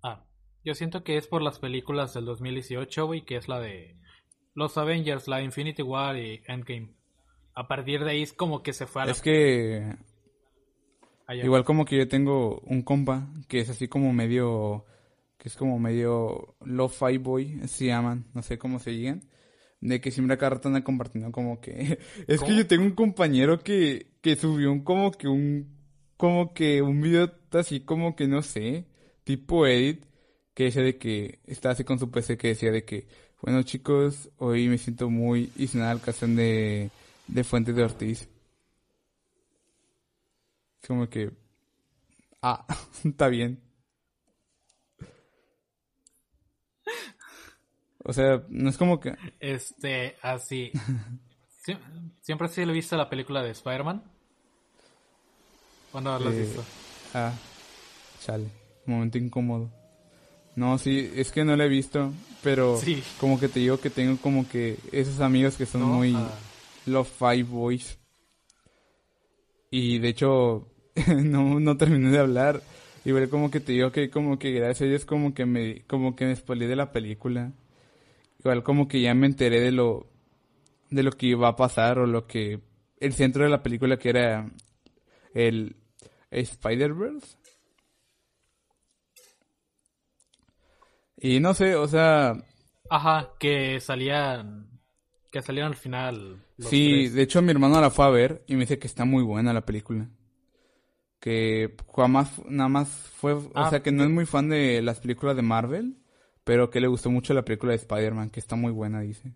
Ah, 0.00 0.24
yo 0.64 0.76
siento 0.76 1.02
que 1.02 1.16
es 1.16 1.26
por 1.26 1.42
las 1.42 1.58
películas 1.58 2.14
del 2.14 2.24
2018, 2.24 3.04
güey, 3.04 3.24
que 3.24 3.34
es 3.34 3.48
la 3.48 3.58
de 3.58 3.96
los 4.54 4.78
Avengers, 4.78 5.26
la 5.26 5.38
de 5.38 5.42
Infinity 5.42 5.82
War 5.82 6.16
y 6.16 6.40
Endgame. 6.46 6.94
A 7.52 7.66
partir 7.66 8.04
de 8.04 8.12
ahí 8.12 8.22
es 8.22 8.32
como 8.32 8.62
que 8.62 8.72
se 8.72 8.86
fue 8.86 9.02
a 9.02 9.06
la 9.06 9.10
Es 9.10 9.22
que 9.22 9.92
allá. 11.26 11.44
Igual 11.44 11.64
como 11.64 11.84
que 11.84 11.98
yo 11.98 12.06
tengo 12.06 12.60
un 12.60 12.82
compa 12.82 13.26
que 13.48 13.58
es 13.58 13.68
así 13.70 13.88
como 13.88 14.12
medio, 14.12 14.84
que 15.36 15.48
es 15.48 15.56
como 15.56 15.80
medio 15.80 16.54
lo-fi 16.60 17.18
boy, 17.18 17.66
se 17.66 17.86
llaman, 17.86 18.26
no 18.34 18.42
sé 18.42 18.56
cómo 18.56 18.78
se 18.78 18.92
digan, 18.92 19.28
de 19.80 20.00
que 20.00 20.12
siempre 20.12 20.34
acá 20.34 20.48
rato 20.48 20.68
anda 20.68 20.84
compartiendo 20.84 21.32
como 21.32 21.60
que, 21.60 21.98
es 22.28 22.40
que 22.40 22.54
yo 22.54 22.68
tengo 22.68 22.84
un 22.84 22.94
compañero 22.94 23.58
que, 23.58 24.12
que 24.20 24.36
subió 24.36 24.70
un 24.70 24.84
como 24.84 25.10
que 25.10 25.26
un, 25.26 25.79
como 26.20 26.52
que 26.54 26.82
un 26.82 27.00
video 27.00 27.32
así 27.52 27.80
como 27.80 28.14
que 28.16 28.28
no 28.28 28.42
sé, 28.42 28.86
tipo 29.24 29.66
edit, 29.66 30.04
que 30.54 30.64
decía 30.64 30.82
de 30.82 30.98
que, 30.98 31.40
estaba 31.46 31.72
así 31.72 31.84
con 31.84 31.98
su 31.98 32.10
PC 32.10 32.36
que 32.38 32.48
decía 32.48 32.70
de 32.72 32.84
que, 32.84 33.08
bueno 33.42 33.62
chicos, 33.62 34.30
hoy 34.38 34.68
me 34.68 34.78
siento 34.78 35.08
muy 35.10 35.50
y 35.56 35.66
la 35.78 35.98
canción 35.98 36.36
de, 36.36 36.90
de 37.26 37.44
Fuentes 37.44 37.74
de 37.74 37.84
Ortiz. 37.84 38.28
Es 40.82 40.88
como 40.88 41.08
que. 41.08 41.30
Ah, 42.42 42.66
está 43.04 43.28
bien. 43.28 43.60
O 48.04 48.12
sea, 48.12 48.42
no 48.48 48.68
es 48.70 48.76
como 48.78 49.00
que. 49.00 49.14
Este, 49.40 50.16
así. 50.22 50.72
Sie- 51.64 51.78
¿Siempre 52.22 52.48
sí 52.48 52.64
le 52.64 52.72
viste 52.72 52.96
la 52.96 53.10
película 53.10 53.42
de 53.42 53.50
Spider-Man? 53.50 54.02
¿O 55.92 56.00
no 56.00 56.18
la 56.18 56.30
has 56.30 56.36
Eh, 56.36 56.40
visto? 56.40 56.64
Ah, 57.14 57.32
chale. 58.24 58.46
Momento 58.86 59.18
incómodo. 59.18 59.68
No, 60.56 60.78
sí, 60.78 61.10
es 61.14 61.30
que 61.32 61.44
no 61.44 61.56
la 61.56 61.64
he 61.64 61.68
visto, 61.68 62.12
pero 62.42 62.76
Sí. 62.76 63.02
como 63.20 63.38
que 63.38 63.48
te 63.48 63.60
digo 63.60 63.78
que 63.80 63.90
tengo 63.90 64.16
como 64.18 64.48
que 64.48 64.76
esos 64.92 65.20
amigos 65.20 65.56
que 65.56 65.66
son 65.66 65.82
¿No? 65.82 65.86
muy 65.88 66.14
Ah, 66.16 66.30
los 66.86 67.08
Five 67.08 67.44
Boys. 67.44 67.98
Y 69.70 69.98
de 69.98 70.08
hecho, 70.08 70.66
no, 71.24 71.60
no 71.60 71.76
terminé 71.76 72.10
de 72.10 72.18
hablar. 72.18 72.62
Igual 73.04 73.28
como 73.30 73.50
que 73.50 73.60
te 73.60 73.72
digo 73.72 73.92
que 73.92 74.10
como 74.10 74.38
que 74.38 74.52
gracias 74.52 74.82
a 74.82 74.84
ellos 74.86 75.04
como 75.06 75.32
que 75.32 75.46
me, 75.46 75.82
como 75.86 76.14
que 76.16 76.26
me 76.26 76.36
spoileé 76.36 76.68
de 76.68 76.76
la 76.76 76.92
película. 76.92 77.52
Igual 78.40 78.62
como 78.62 78.88
que 78.88 79.00
ya 79.00 79.14
me 79.14 79.26
enteré 79.26 79.60
de 79.60 79.70
lo, 79.72 80.06
de 80.90 81.02
lo 81.02 81.12
que 81.12 81.26
iba 81.26 81.48
a 81.48 81.56
pasar 81.56 81.98
o 81.98 82.06
lo 82.06 82.26
que, 82.26 82.60
el 82.98 83.12
centro 83.14 83.44
de 83.44 83.50
la 83.50 83.62
película 83.62 83.98
que 83.98 84.10
era 84.10 84.50
el 85.34 85.76
Spider-Verse. 86.30 87.36
Y 91.16 91.40
no 91.40 91.54
sé, 91.54 91.74
o 91.76 91.86
sea, 91.86 92.34
Ajá, 92.88 93.30
que 93.38 93.80
salían. 93.80 94.68
Que 95.30 95.42
salían 95.42 95.66
al 95.68 95.76
final. 95.76 96.42
Sí, 96.58 97.02
tres. 97.02 97.14
de 97.14 97.22
hecho 97.22 97.42
mi 97.42 97.50
hermano 97.52 97.80
la 97.80 97.90
fue 97.90 98.04
a 98.04 98.10
ver 98.10 98.42
y 98.46 98.54
me 98.54 98.60
dice 98.60 98.78
que 98.78 98.86
está 98.86 99.04
muy 99.04 99.22
buena 99.22 99.52
la 99.52 99.64
película. 99.66 100.08
Que 101.20 101.76
jamás, 101.94 102.32
nada 102.46 102.68
más 102.70 102.88
fue, 102.88 103.34
o 103.34 103.50
Ah, 103.54 103.68
sea 103.70 103.82
que 103.82 103.92
no 103.92 104.02
es 104.02 104.10
muy 104.10 104.24
fan 104.26 104.48
de 104.48 104.80
las 104.82 105.00
películas 105.00 105.36
de 105.36 105.42
Marvel, 105.42 105.98
pero 106.44 106.70
que 106.70 106.80
le 106.80 106.86
gustó 106.88 107.10
mucho 107.10 107.34
la 107.34 107.44
película 107.44 107.72
de 107.72 107.76
Spider-Man, 107.76 108.30
que 108.30 108.40
está 108.40 108.56
muy 108.56 108.72
buena, 108.72 109.00
dice. 109.00 109.34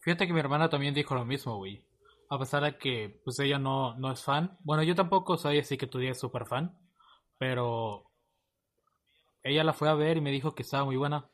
Fíjate 0.00 0.26
que 0.26 0.32
mi 0.32 0.40
hermana 0.40 0.68
también 0.68 0.94
dijo 0.94 1.14
lo 1.14 1.24
mismo, 1.24 1.56
güey. 1.56 1.82
A 2.34 2.38
pesar 2.38 2.62
de 2.64 2.76
que, 2.76 3.20
pues 3.24 3.38
ella 3.38 3.58
no, 3.58 3.96
no 3.96 4.10
es 4.10 4.22
fan. 4.22 4.58
Bueno, 4.64 4.82
yo 4.82 4.94
tampoco 4.94 5.36
soy 5.36 5.58
así 5.58 5.76
que 5.76 5.86
tú 5.86 5.98
digas 5.98 6.18
súper 6.18 6.46
fan. 6.46 6.76
Pero 7.38 8.10
ella 9.42 9.62
la 9.62 9.72
fue 9.72 9.88
a 9.88 9.94
ver 9.94 10.16
y 10.16 10.20
me 10.20 10.30
dijo 10.30 10.54
que 10.54 10.62
estaba 10.62 10.84
muy 10.84 10.96
buena. 10.96 11.30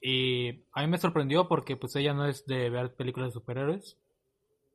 Y 0.00 0.64
a 0.72 0.82
mí 0.82 0.86
me 0.86 0.98
sorprendió 0.98 1.48
porque 1.48 1.76
pues 1.76 1.96
ella 1.96 2.12
no 2.12 2.26
es 2.26 2.46
de 2.46 2.68
ver 2.70 2.94
películas 2.94 3.30
de 3.30 3.32
superhéroes. 3.32 3.98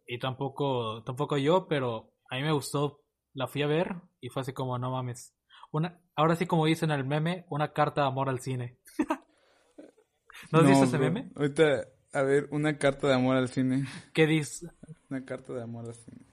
Y 0.07 0.19
tampoco, 0.19 1.03
tampoco 1.03 1.37
yo, 1.37 1.67
pero 1.67 2.11
a 2.29 2.35
mí 2.35 2.41
me 2.41 2.51
gustó. 2.51 3.01
La 3.33 3.47
fui 3.47 3.61
a 3.61 3.67
ver 3.67 3.95
y 4.19 4.29
fue 4.29 4.41
así 4.41 4.53
como, 4.53 4.77
no 4.79 4.91
mames. 4.91 5.35
Una, 5.71 6.01
ahora 6.15 6.35
sí 6.35 6.47
como 6.47 6.65
dicen 6.65 6.89
en 6.91 6.99
el 6.99 7.05
meme, 7.05 7.45
una 7.49 7.73
carta 7.73 8.01
de 8.01 8.07
amor 8.07 8.27
al 8.27 8.39
cine. 8.39 8.77
¿No 10.51 10.59
has 10.59 10.67
visto 10.67 10.85
ese 10.85 10.97
meme? 10.97 11.31
Ahorita, 11.35 11.85
a 12.13 12.21
ver, 12.23 12.47
una 12.51 12.77
carta 12.77 13.07
de 13.07 13.13
amor 13.13 13.37
al 13.37 13.49
cine. 13.49 13.85
¿Qué 14.13 14.25
dice? 14.25 14.67
Una 15.09 15.23
carta 15.25 15.53
de 15.53 15.63
amor 15.63 15.85
al 15.87 15.95
cine. 15.95 16.25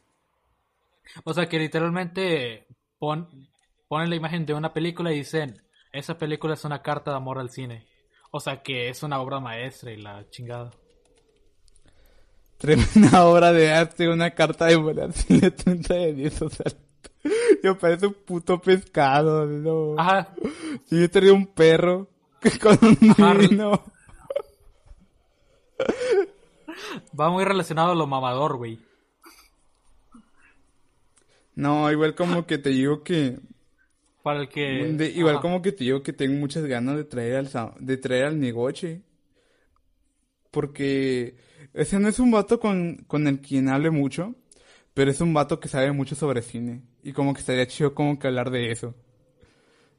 O 1.24 1.35
sea, 1.35 1.49
que 1.49 1.59
literalmente 1.59 2.66
pon, 2.99 3.29
ponen 3.89 4.11
la 4.11 4.16
imagen 4.16 4.47
de 4.47 4.55
una 4.55 4.72
película 4.72 5.12
y 5.12 5.18
dicen, 5.18 5.62
esa 5.93 6.18
película 6.18 6.55
es 6.55 6.64
una 6.64 6.83
carta 6.83 7.11
de 7.11 7.16
amor 7.18 7.39
al 7.39 7.51
cine. 7.51 7.87
O 8.31 8.41
sea, 8.41 8.62
que 8.62 8.89
es 8.89 9.03
una 9.03 9.20
obra 9.20 9.41
maestra 9.41 9.93
y 9.93 9.97
la 9.97 10.29
chingada. 10.31 10.70
Tremenda 12.59 13.24
obra 13.27 13.53
de 13.53 13.72
arte, 13.72 14.09
una 14.09 14.31
carta 14.31 14.66
de 14.66 14.74
amor 14.74 15.01
al 15.01 15.12
cine, 15.12 15.51
30 15.53 15.95
de 15.95 16.12
10, 16.14 16.43
o 16.43 16.49
sea, 16.49 16.66
yo 17.62 17.79
parece 17.79 18.07
un 18.07 18.14
puto 18.14 18.61
pescado, 18.61 19.47
no. 19.47 19.99
Ajá, 19.99 20.35
Si 20.85 21.01
yo 21.01 21.11
tenía 21.11 21.33
un 21.33 21.47
perro 21.47 22.09
con 22.62 22.79
un 22.83 23.14
Ajá. 23.16 23.83
Va 27.18 27.31
muy 27.31 27.45
relacionado 27.45 27.93
a 27.93 27.95
lo 27.95 28.07
mamador, 28.07 28.57
güey. 28.57 28.79
No, 31.55 31.91
igual 31.91 32.14
como 32.14 32.47
que 32.47 32.59
te 32.59 32.70
digo 32.70 33.03
que... 33.03 33.39
Para 34.22 34.41
el 34.41 34.49
que... 34.49 34.62
de- 34.93 35.11
igual 35.11 35.37
ajá. 35.37 35.43
como 35.43 35.62
que 35.62 35.72
te 35.72 35.85
digo 35.85 36.03
que 36.03 36.12
tengo 36.12 36.35
muchas 36.39 36.64
ganas 36.64 36.97
de 36.97 37.05
traer 37.05 37.37
al, 37.37 37.74
de 37.79 37.97
traer 37.97 38.24
al 38.27 38.41
negoche. 38.41 39.01
Porque 40.51 41.37
ese 41.72 41.99
no 41.99 42.09
es 42.09 42.18
un 42.18 42.31
vato 42.31 42.61
con, 42.61 42.97
con 43.07 43.27
el 43.27 43.41
quien 43.41 43.68
hable 43.68 43.91
mucho, 43.91 44.35
pero 44.95 45.11
es 45.11 45.20
un 45.20 45.33
vato 45.33 45.61
que 45.61 45.68
sabe 45.68 45.93
mucho 45.93 46.14
sobre 46.14 46.43
cine. 46.43 46.83
Y 47.03 47.12
como 47.12 47.33
que 47.33 47.41
estaría 47.41 47.66
chido 47.66 47.95
como 47.95 48.18
que 48.18 48.27
hablar 48.27 48.51
de 48.51 48.70
eso. 48.70 48.95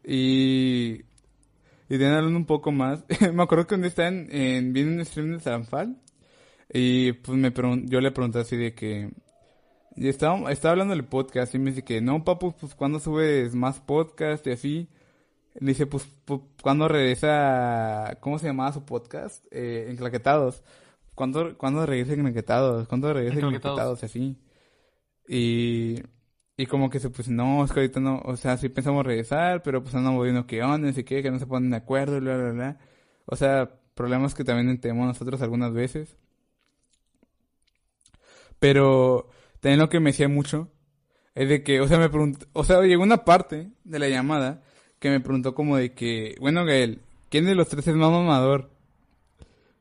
Y... 0.04 1.07
Y 1.90 1.98
de 1.98 2.08
hablando 2.08 2.38
un 2.38 2.46
poco 2.46 2.72
más. 2.72 3.04
me 3.34 3.44
acuerdo 3.44 3.68
que 3.68 3.76
donde 3.76 3.88
estaban 3.88 4.28
en, 4.32 4.74
viendo 4.74 4.94
un 4.94 5.06
stream 5.06 5.34
de 5.34 5.40
Sanfal. 5.40 5.98
Y 6.72 7.14
pues 7.14 7.38
me 7.38 7.52
yo 7.86 8.02
le 8.02 8.12
pregunté 8.12 8.40
así 8.40 8.58
de 8.58 8.74
que... 8.74 9.12
Y 9.96 10.10
estaba, 10.10 10.52
estaba 10.52 10.74
hablando 10.74 10.94
del 10.94 11.06
podcast 11.06 11.56
y 11.56 11.60
me 11.60 11.72
dice 11.72 11.84
que, 11.84 12.02
no, 12.02 12.24
papu, 12.24 12.56
pues 12.56 12.76
¿cuándo 12.76 13.00
subes 13.00 13.56
más 13.56 13.80
podcast 13.80 14.46
y 14.46 14.52
así? 14.52 14.90
Le 15.56 15.70
dice, 15.70 15.88
pues, 15.88 16.08
pues 16.26 16.42
¿cuándo 16.62 16.88
regresa, 16.88 18.18
¿cómo 18.20 18.38
se 18.38 18.46
llamaba 18.46 18.74
su 18.74 18.86
podcast? 18.86 19.44
Eh, 19.50 19.88
Enclaquetados. 19.90 20.64
¿Cuándo, 21.16 21.58
¿Cuándo 21.58 21.84
regresa 21.88 22.14
Enclaquetados? 22.14 22.88
¿Cuándo 22.88 23.12
regresa 23.12 23.40
Enclaquetados? 23.40 24.04
Y 24.04 24.06
así. 24.06 24.38
Y, 25.28 26.04
y 26.58 26.66
como 26.66 26.90
que 26.90 27.00
se, 27.00 27.10
pues 27.12 27.30
no, 27.30 27.64
es 27.64 27.72
que 27.72 27.82
ahorita 27.82 28.00
no, 28.00 28.20
o 28.26 28.36
sea, 28.36 28.58
sí 28.58 28.70
pensamos 28.70 29.06
regresar, 29.06 29.62
pero 29.64 29.84
pues 29.84 29.94
andamos 29.96 30.24
viendo 30.24 30.48
qué 30.48 30.64
onda, 30.64 30.90
no 30.90 30.94
qué, 30.94 31.04
que 31.22 31.32
no 31.32 31.40
se 31.40 31.46
ponen 31.46 31.70
de 31.70 31.78
acuerdo, 31.78 32.20
bla, 32.20 32.36
bla, 32.36 32.52
bla. 32.52 32.80
O 33.28 33.36
sea, 33.36 33.80
problemas 33.94 34.34
que 34.36 34.44
también 34.44 34.80
tenemos 34.80 35.08
nosotros 35.08 35.42
algunas 35.44 35.72
veces. 35.74 36.18
Pero 38.60 39.30
también 39.60 39.80
lo 39.80 39.90
que 39.90 40.00
me 40.00 40.12
decía 40.12 40.28
mucho 40.28 40.72
es 41.36 41.50
de 41.50 41.64
que, 41.64 41.82
o 41.82 41.88
sea, 41.88 42.00
me 42.00 42.10
preguntó, 42.10 42.48
o 42.54 42.64
sea, 42.64 42.82
llegó 42.82 43.04
una 43.04 43.24
parte 43.26 43.72
de 43.84 44.00
la 44.00 44.10
llamada 44.10 44.64
que 45.00 45.10
me 45.12 45.20
preguntó 45.20 45.54
como 45.54 45.78
de 45.78 45.94
que, 45.94 46.36
bueno, 46.40 46.66
Gael, 46.66 47.02
¿quién 47.30 47.46
de 47.46 47.56
los 47.56 47.70
tres 47.70 47.88
es 47.88 47.96
más 47.96 48.12
mamador? 48.12 48.72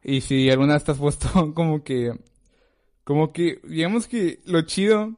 Y 0.04 0.20
si 0.20 0.50
alguna 0.50 0.74
vez 0.74 0.82
estás 0.82 0.98
puesto 1.00 1.54
como 1.54 1.82
que, 1.84 2.12
como 3.04 3.32
que, 3.32 3.60
digamos 3.64 4.08
que 4.08 4.40
lo 4.44 4.62
chido 4.62 5.14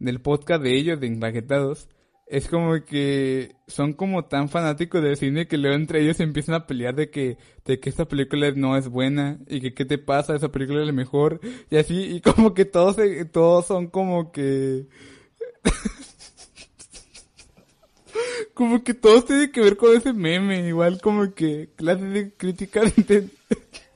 del 0.00 0.20
podcast 0.20 0.62
de 0.62 0.76
ellos, 0.76 0.98
de 0.98 1.06
Empaquetados, 1.06 1.88
es 2.30 2.48
como 2.48 2.84
que 2.84 3.56
son 3.66 3.92
como 3.92 4.26
tan 4.26 4.48
fanáticos 4.48 5.02
del 5.02 5.16
cine 5.16 5.48
que 5.48 5.58
luego 5.58 5.74
entre 5.74 6.00
ellos 6.00 6.20
empiezan 6.20 6.54
a 6.54 6.66
pelear 6.66 6.94
de 6.94 7.10
que, 7.10 7.38
de 7.64 7.80
que 7.80 7.90
esta 7.90 8.06
película 8.06 8.52
no 8.52 8.76
es 8.76 8.88
buena 8.88 9.40
y 9.48 9.60
que 9.60 9.74
qué 9.74 9.84
te 9.84 9.98
pasa, 9.98 10.36
esa 10.36 10.52
película 10.52 10.80
es 10.80 10.86
la 10.86 10.92
mejor. 10.92 11.40
Y 11.70 11.76
así, 11.76 12.02
y 12.02 12.20
como 12.20 12.54
que 12.54 12.64
todos, 12.64 12.96
todos 13.32 13.66
son 13.66 13.88
como 13.88 14.30
que... 14.30 14.86
como 18.54 18.84
que 18.84 18.94
todos 18.94 19.26
tienen 19.26 19.50
que 19.50 19.60
ver 19.60 19.76
con 19.76 19.96
ese 19.96 20.12
meme, 20.12 20.68
igual 20.68 21.00
como 21.00 21.34
que 21.34 21.70
clase 21.74 22.04
de 22.04 22.32
crítica 22.34 22.82
de... 22.82 23.28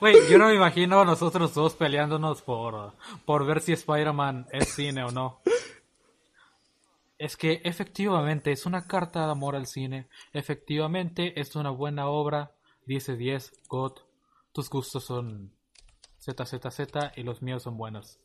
Güey, 0.00 0.16
yo 0.30 0.38
no 0.38 0.48
me 0.48 0.54
imagino 0.54 1.00
a 1.00 1.04
nosotros 1.04 1.54
dos 1.54 1.74
peleándonos 1.74 2.42
por, 2.42 2.94
por 3.24 3.46
ver 3.46 3.60
si 3.60 3.72
Spider-Man 3.72 4.46
es 4.52 4.68
cine 4.74 5.04
o 5.04 5.10
no. 5.10 5.40
Es 7.18 7.36
que 7.36 7.60
efectivamente 7.64 8.52
es 8.52 8.66
una 8.66 8.86
carta 8.86 9.24
de 9.24 9.32
amor 9.32 9.56
al 9.56 9.66
cine. 9.66 10.08
Efectivamente 10.32 11.40
es 11.40 11.56
una 11.56 11.70
buena 11.70 12.08
obra. 12.08 12.52
Dice 12.84 13.16
10, 13.16 13.52
God. 13.68 13.92
Tus 14.52 14.68
gustos 14.68 15.04
son 15.04 15.52
ZZZ 16.20 17.16
y 17.16 17.22
los 17.22 17.42
míos 17.42 17.62
son 17.62 17.76
buenos. 17.76 18.18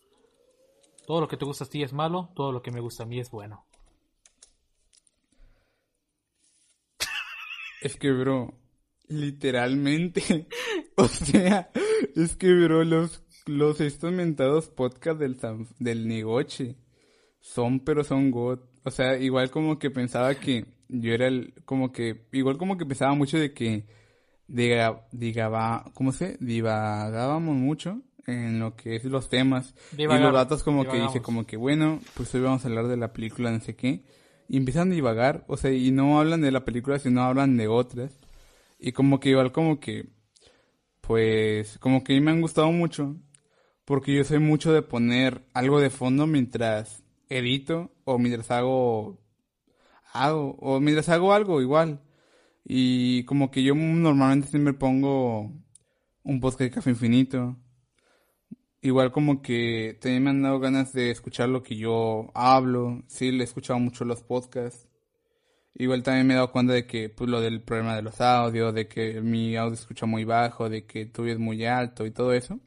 Todo 1.05 1.21
lo 1.21 1.27
que 1.27 1.37
te 1.37 1.45
gusta 1.45 1.65
a 1.65 1.67
ti 1.67 1.83
es 1.83 1.93
malo, 1.93 2.29
todo 2.35 2.51
lo 2.51 2.61
que 2.61 2.71
me 2.71 2.79
gusta 2.79 3.03
a 3.03 3.05
mí 3.05 3.19
es 3.19 3.31
bueno. 3.31 3.65
Es 7.81 7.97
que, 7.97 8.11
bro, 8.11 8.53
literalmente 9.11 10.47
O 10.95 11.07
sea, 11.07 11.69
es 12.15 12.35
que, 12.35 12.53
bro, 12.53 12.83
los, 12.83 13.23
los 13.45 13.81
estos 13.81 14.11
mentados 14.11 14.67
podcast 14.67 15.19
del, 15.19 15.37
del 15.79 16.07
negoche 16.07 16.75
son, 17.39 17.79
pero 17.79 18.03
son 18.03 18.29
God. 18.29 18.59
O 18.83 18.91
sea, 18.91 19.17
igual 19.17 19.49
como 19.49 19.79
que 19.79 19.89
pensaba 19.89 20.35
que 20.35 20.65
yo 20.89 21.13
era 21.13 21.27
el, 21.27 21.53
como 21.65 21.91
que, 21.91 22.27
igual 22.33 22.57
como 22.57 22.77
que 22.77 22.85
pensaba 22.85 23.15
mucho 23.15 23.39
de 23.39 23.53
que, 23.53 23.85
diga, 24.47 25.07
digaba, 25.11 25.85
¿cómo 25.93 26.11
se? 26.11 26.37
Divagábamos 26.39 27.55
mucho 27.55 28.01
en 28.27 28.59
lo 28.59 28.75
que 28.75 28.97
es 28.97 29.05
los 29.05 29.29
temas. 29.29 29.73
y 29.97 30.05
los 30.05 30.33
datos 30.33 30.63
como 30.63 30.85
que 30.85 31.01
dice, 31.01 31.21
como 31.21 31.45
que, 31.45 31.57
bueno, 31.57 31.99
pues 32.15 32.33
hoy 32.35 32.41
vamos 32.41 32.63
a 32.63 32.67
hablar 32.67 32.87
de 32.87 32.97
la 32.97 33.13
película, 33.13 33.51
no 33.51 33.59
sé 33.59 33.75
qué. 33.75 34.03
Y 34.47 34.57
empiezan 34.57 34.91
a 34.91 34.95
divagar, 34.95 35.45
o 35.47 35.55
sea, 35.57 35.71
y 35.71 35.91
no 35.91 36.19
hablan 36.19 36.41
de 36.41 36.51
la 36.51 36.65
película, 36.65 36.99
sino 36.99 37.23
hablan 37.23 37.55
de 37.55 37.67
otras. 37.67 38.11
Y 38.81 38.93
como 38.93 39.19
que 39.19 39.29
igual 39.29 39.51
como 39.51 39.79
que 39.79 40.09
pues 41.01 41.77
como 41.79 42.03
que 42.03 42.19
me 42.21 42.31
han 42.31 42.41
gustado 42.41 42.71
mucho, 42.71 43.17
porque 43.85 44.15
yo 44.15 44.23
soy 44.23 44.39
mucho 44.39 44.73
de 44.73 44.81
poner 44.81 45.45
algo 45.53 45.79
de 45.79 45.89
fondo 45.89 46.27
mientras 46.27 47.03
edito 47.29 47.91
o 48.05 48.17
mientras 48.19 48.51
hago, 48.51 49.19
hago, 50.13 50.55
o 50.59 50.79
mientras 50.79 51.09
hago 51.09 51.33
algo 51.33 51.61
igual. 51.61 52.01
Y 52.65 53.23
como 53.25 53.51
que 53.51 53.63
yo 53.63 53.75
normalmente 53.75 54.47
siempre 54.47 54.73
pongo 54.73 55.51
un 56.23 56.39
podcast 56.39 56.61
de 56.61 56.71
Café 56.71 56.91
Infinito. 56.91 57.57
Igual 58.81 59.11
como 59.11 59.41
que 59.41 59.97
también 60.01 60.23
me 60.23 60.29
han 60.31 60.41
dado 60.41 60.59
ganas 60.59 60.93
de 60.93 61.11
escuchar 61.11 61.49
lo 61.49 61.63
que 61.63 61.75
yo 61.77 62.31
hablo. 62.33 63.03
Sí, 63.07 63.31
le 63.31 63.41
he 63.41 63.43
escuchado 63.43 63.79
mucho 63.79 64.05
los 64.05 64.23
podcasts. 64.23 64.87
Igual 65.73 66.03
también 66.03 66.27
me 66.27 66.33
he 66.33 66.37
dado 66.37 66.51
cuenta 66.51 66.73
de 66.73 66.85
que, 66.85 67.09
pues, 67.09 67.29
lo 67.29 67.41
del 67.41 67.61
problema 67.61 67.95
de 67.95 68.01
los 68.01 68.19
audios, 68.21 68.73
de 68.73 68.87
que 68.87 69.21
mi 69.21 69.55
audio 69.55 69.73
escucha 69.73 70.05
muy 70.05 70.25
bajo, 70.25 70.69
de 70.69 70.85
que 70.85 71.05
tuyo 71.05 71.31
es 71.33 71.39
muy 71.39 71.65
alto 71.65 72.05
y 72.05 72.11
todo 72.11 72.33
eso. 72.33 72.59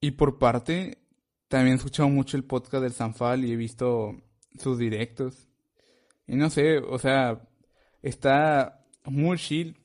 Y 0.00 0.12
por 0.12 0.38
parte, 0.38 0.98
también 1.48 1.74
he 1.74 1.76
escuchado 1.76 2.08
mucho 2.08 2.36
el 2.36 2.44
podcast 2.44 2.82
del 2.82 2.92
Sanfal 2.92 3.44
y 3.44 3.52
he 3.52 3.56
visto 3.56 4.16
sus 4.58 4.78
directos. 4.78 5.48
Y 6.26 6.36
no 6.36 6.48
sé, 6.48 6.78
o 6.78 6.98
sea, 6.98 7.42
está 8.02 8.86
muy 9.04 9.36
chill. 9.36 9.76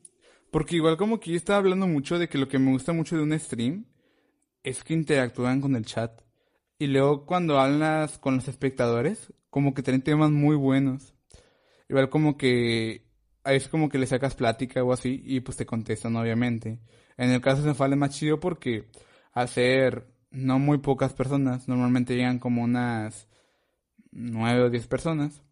Porque 0.52 0.76
igual 0.78 0.96
como 0.96 1.20
que 1.20 1.32
yo 1.32 1.38
estaba 1.38 1.60
hablando 1.60 1.88
mucho 1.88 2.20
de 2.20 2.30
que 2.30 2.38
lo 2.38 2.48
que 2.48 2.60
me 2.60 2.72
gusta 2.72 2.94
mucho 2.94 3.18
de 3.18 3.24
un 3.24 3.38
stream 3.38 3.88
es 4.64 4.84
que 4.84 4.94
interactúan 4.94 5.60
con 5.60 5.76
el 5.76 5.86
chat. 5.86 6.22
Y 6.78 6.88
luego 6.88 7.26
cuando 7.26 7.60
hablas 7.60 8.20
con 8.20 8.36
los 8.36 8.48
espectadores, 8.48 9.34
como 9.50 9.74
que 9.74 9.82
tienen 9.82 10.04
temas 10.04 10.32
muy 10.32 10.56
buenos. 10.56 11.15
Igual 11.90 12.10
como 12.10 12.38
que 12.38 13.06
es 13.44 13.68
como 13.68 13.90
que 13.90 14.00
le 14.00 14.08
sacas 14.08 14.36
plática 14.36 14.84
o 14.84 14.92
así 14.94 15.22
y 15.24 15.40
pues 15.42 15.58
te 15.58 15.66
contestan 15.66 16.16
obviamente. 16.16 16.80
En 17.18 17.30
el 17.32 17.42
caso 17.42 17.62
de 17.62 17.70
Senfal 17.70 17.94
es 17.94 18.00
más 18.00 18.12
chido 18.12 18.40
porque 18.40 18.90
ser 19.48 20.08
no 20.32 20.60
muy 20.60 20.80
pocas 20.80 21.14
personas, 21.14 21.68
normalmente 21.68 22.16
llegan 22.16 22.40
como 22.40 22.64
unas 22.64 23.28
nueve 24.12 24.64
o 24.64 24.70
diez 24.70 24.88
personas, 24.88 25.44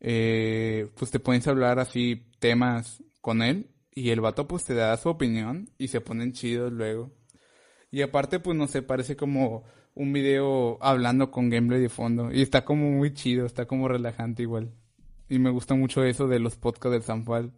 eh, 0.00 0.90
pues 0.96 1.10
te 1.10 1.20
pones 1.20 1.46
a 1.46 1.50
hablar 1.50 1.78
así 1.78 2.26
temas 2.38 3.02
con 3.20 3.42
él 3.42 3.70
y 3.94 4.10
el 4.10 4.20
vato 4.20 4.48
pues 4.48 4.64
te 4.64 4.74
da 4.74 4.96
su 4.96 5.08
opinión 5.10 5.70
y 5.78 5.88
se 5.88 6.00
ponen 6.00 6.32
chidos 6.32 6.72
luego. 6.72 7.12
Y 7.90 8.02
aparte 8.02 8.40
pues 8.40 8.56
no 8.56 8.66
sé, 8.66 8.82
parece 8.82 9.16
como 9.16 9.64
un 9.94 10.12
video 10.12 10.78
hablando 10.82 11.30
con 11.30 11.50
gameplay 11.50 11.80
de 11.80 11.88
fondo 11.88 12.32
y 12.32 12.42
está 12.42 12.64
como 12.64 12.90
muy 12.90 13.12
chido, 13.14 13.46
está 13.46 13.66
como 13.66 13.88
relajante 13.88 14.42
igual. 14.42 14.72
Y 15.30 15.38
me 15.38 15.48
gusta 15.48 15.74
mucho 15.74 16.04
eso 16.04 16.28
de 16.28 16.40
los 16.40 16.56
podcasts 16.56 16.92
del 16.92 17.02
Sanfal. 17.02 17.52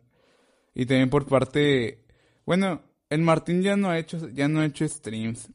Y 0.75 0.87
también 0.87 1.11
por 1.11 1.27
parte, 1.27 2.05
bueno, 2.47 2.83
el 3.11 3.23
Martín 3.23 3.63
ya 3.63 3.77
no 3.77 3.91
ha 3.91 3.99
hecho, 3.99 4.29
ya 4.29 4.47
no 4.47 4.61
ha 4.61 4.67
hecho 4.67 4.87
streams. 4.89 5.51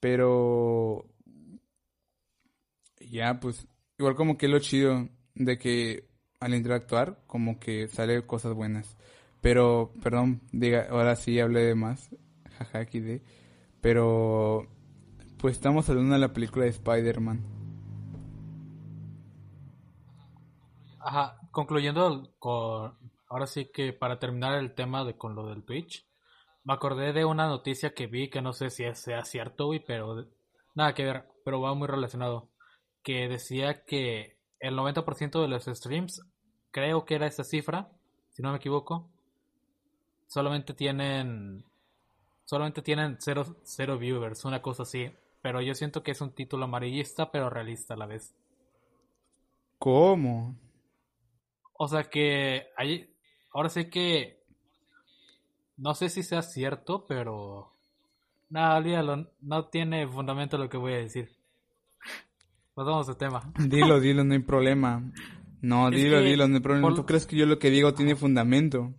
Pero 0.00 1.06
ya 3.10 3.38
pues 3.40 3.68
igual 3.98 4.14
como 4.14 4.38
que 4.38 4.48
lo 4.48 4.58
chido 4.58 5.08
de 5.34 5.58
que 5.58 6.08
al 6.40 6.54
interactuar 6.54 7.22
como 7.26 7.60
que 7.60 7.88
sale 7.88 8.26
cosas 8.26 8.54
buenas. 8.54 8.96
Pero, 9.40 9.92
perdón, 10.02 10.40
diga, 10.52 10.86
ahora 10.88 11.16
sí 11.16 11.40
hablé 11.40 11.62
de 11.62 11.74
más. 11.74 12.10
Jaja, 12.58 12.78
aquí 12.78 13.00
de. 13.00 13.22
Pero, 13.80 14.68
pues 15.38 15.56
estamos 15.56 15.88
hablando 15.90 16.14
de 16.14 16.20
la 16.20 16.32
película 16.32 16.64
de 16.64 16.70
Spider-Man. 16.70 17.61
Ajá, 21.04 21.40
concluyendo 21.50 22.32
con, 22.38 22.96
ahora 23.28 23.46
sí 23.46 23.66
que 23.72 23.92
para 23.92 24.18
terminar 24.20 24.58
el 24.58 24.74
tema 24.74 25.04
de 25.04 25.16
con 25.16 25.34
lo 25.34 25.48
del 25.48 25.64
Twitch, 25.64 26.06
me 26.64 26.74
acordé 26.74 27.12
de 27.12 27.24
una 27.24 27.48
noticia 27.48 27.92
que 27.92 28.06
vi 28.06 28.30
que 28.30 28.40
no 28.40 28.52
sé 28.52 28.70
si 28.70 28.84
sea 28.94 29.24
cierto, 29.24 29.70
pero 29.84 30.26
nada 30.74 30.94
que 30.94 31.04
ver, 31.04 31.24
pero 31.44 31.60
va 31.60 31.74
muy 31.74 31.88
relacionado, 31.88 32.50
que 33.02 33.28
decía 33.28 33.84
que 33.84 34.38
el 34.60 34.76
90% 34.76 35.42
de 35.42 35.48
los 35.48 35.64
streams, 35.64 36.22
creo 36.70 37.04
que 37.04 37.16
era 37.16 37.26
esa 37.26 37.42
cifra, 37.42 37.90
si 38.30 38.42
no 38.42 38.52
me 38.52 38.58
equivoco, 38.58 39.10
solamente 40.28 40.72
tienen 40.72 41.64
solamente 42.44 42.82
tienen 42.82 43.16
cero, 43.18 43.56
cero 43.64 43.98
viewers, 43.98 44.44
una 44.44 44.62
cosa 44.62 44.84
así, 44.84 45.10
pero 45.42 45.60
yo 45.60 45.74
siento 45.74 46.02
que 46.04 46.12
es 46.12 46.20
un 46.20 46.32
título 46.32 46.64
amarillista 46.64 47.32
pero 47.32 47.50
realista 47.50 47.94
a 47.94 47.96
la 47.96 48.06
vez. 48.06 48.34
¿Cómo? 49.78 50.54
O 51.84 51.88
sea 51.88 52.04
que 52.04 52.68
hay, 52.76 53.10
ahora 53.52 53.68
sé 53.68 53.90
que 53.90 54.38
no 55.76 55.94
sé 55.96 56.10
si 56.10 56.22
sea 56.22 56.40
cierto, 56.42 57.06
pero 57.08 57.72
nada, 58.50 58.76
olvídalo, 58.76 59.28
no 59.40 59.64
tiene 59.66 60.06
fundamento 60.06 60.58
lo 60.58 60.68
que 60.68 60.76
voy 60.76 60.92
a 60.92 60.98
decir. 60.98 61.32
Pasamos 62.74 63.08
de 63.08 63.16
tema. 63.16 63.52
Dilo, 63.58 63.98
dilo, 63.98 64.22
no 64.22 64.32
hay 64.34 64.38
problema. 64.38 65.02
No, 65.60 65.90
dilo, 65.90 66.20
dilo, 66.20 66.46
no 66.46 66.54
hay 66.54 66.60
problema. 66.60 66.94
¿Tú 66.94 67.04
crees 67.04 67.26
que 67.26 67.34
yo 67.34 67.46
lo 67.46 67.58
que 67.58 67.70
digo 67.70 67.94
tiene 67.94 68.14
fundamento? 68.14 68.94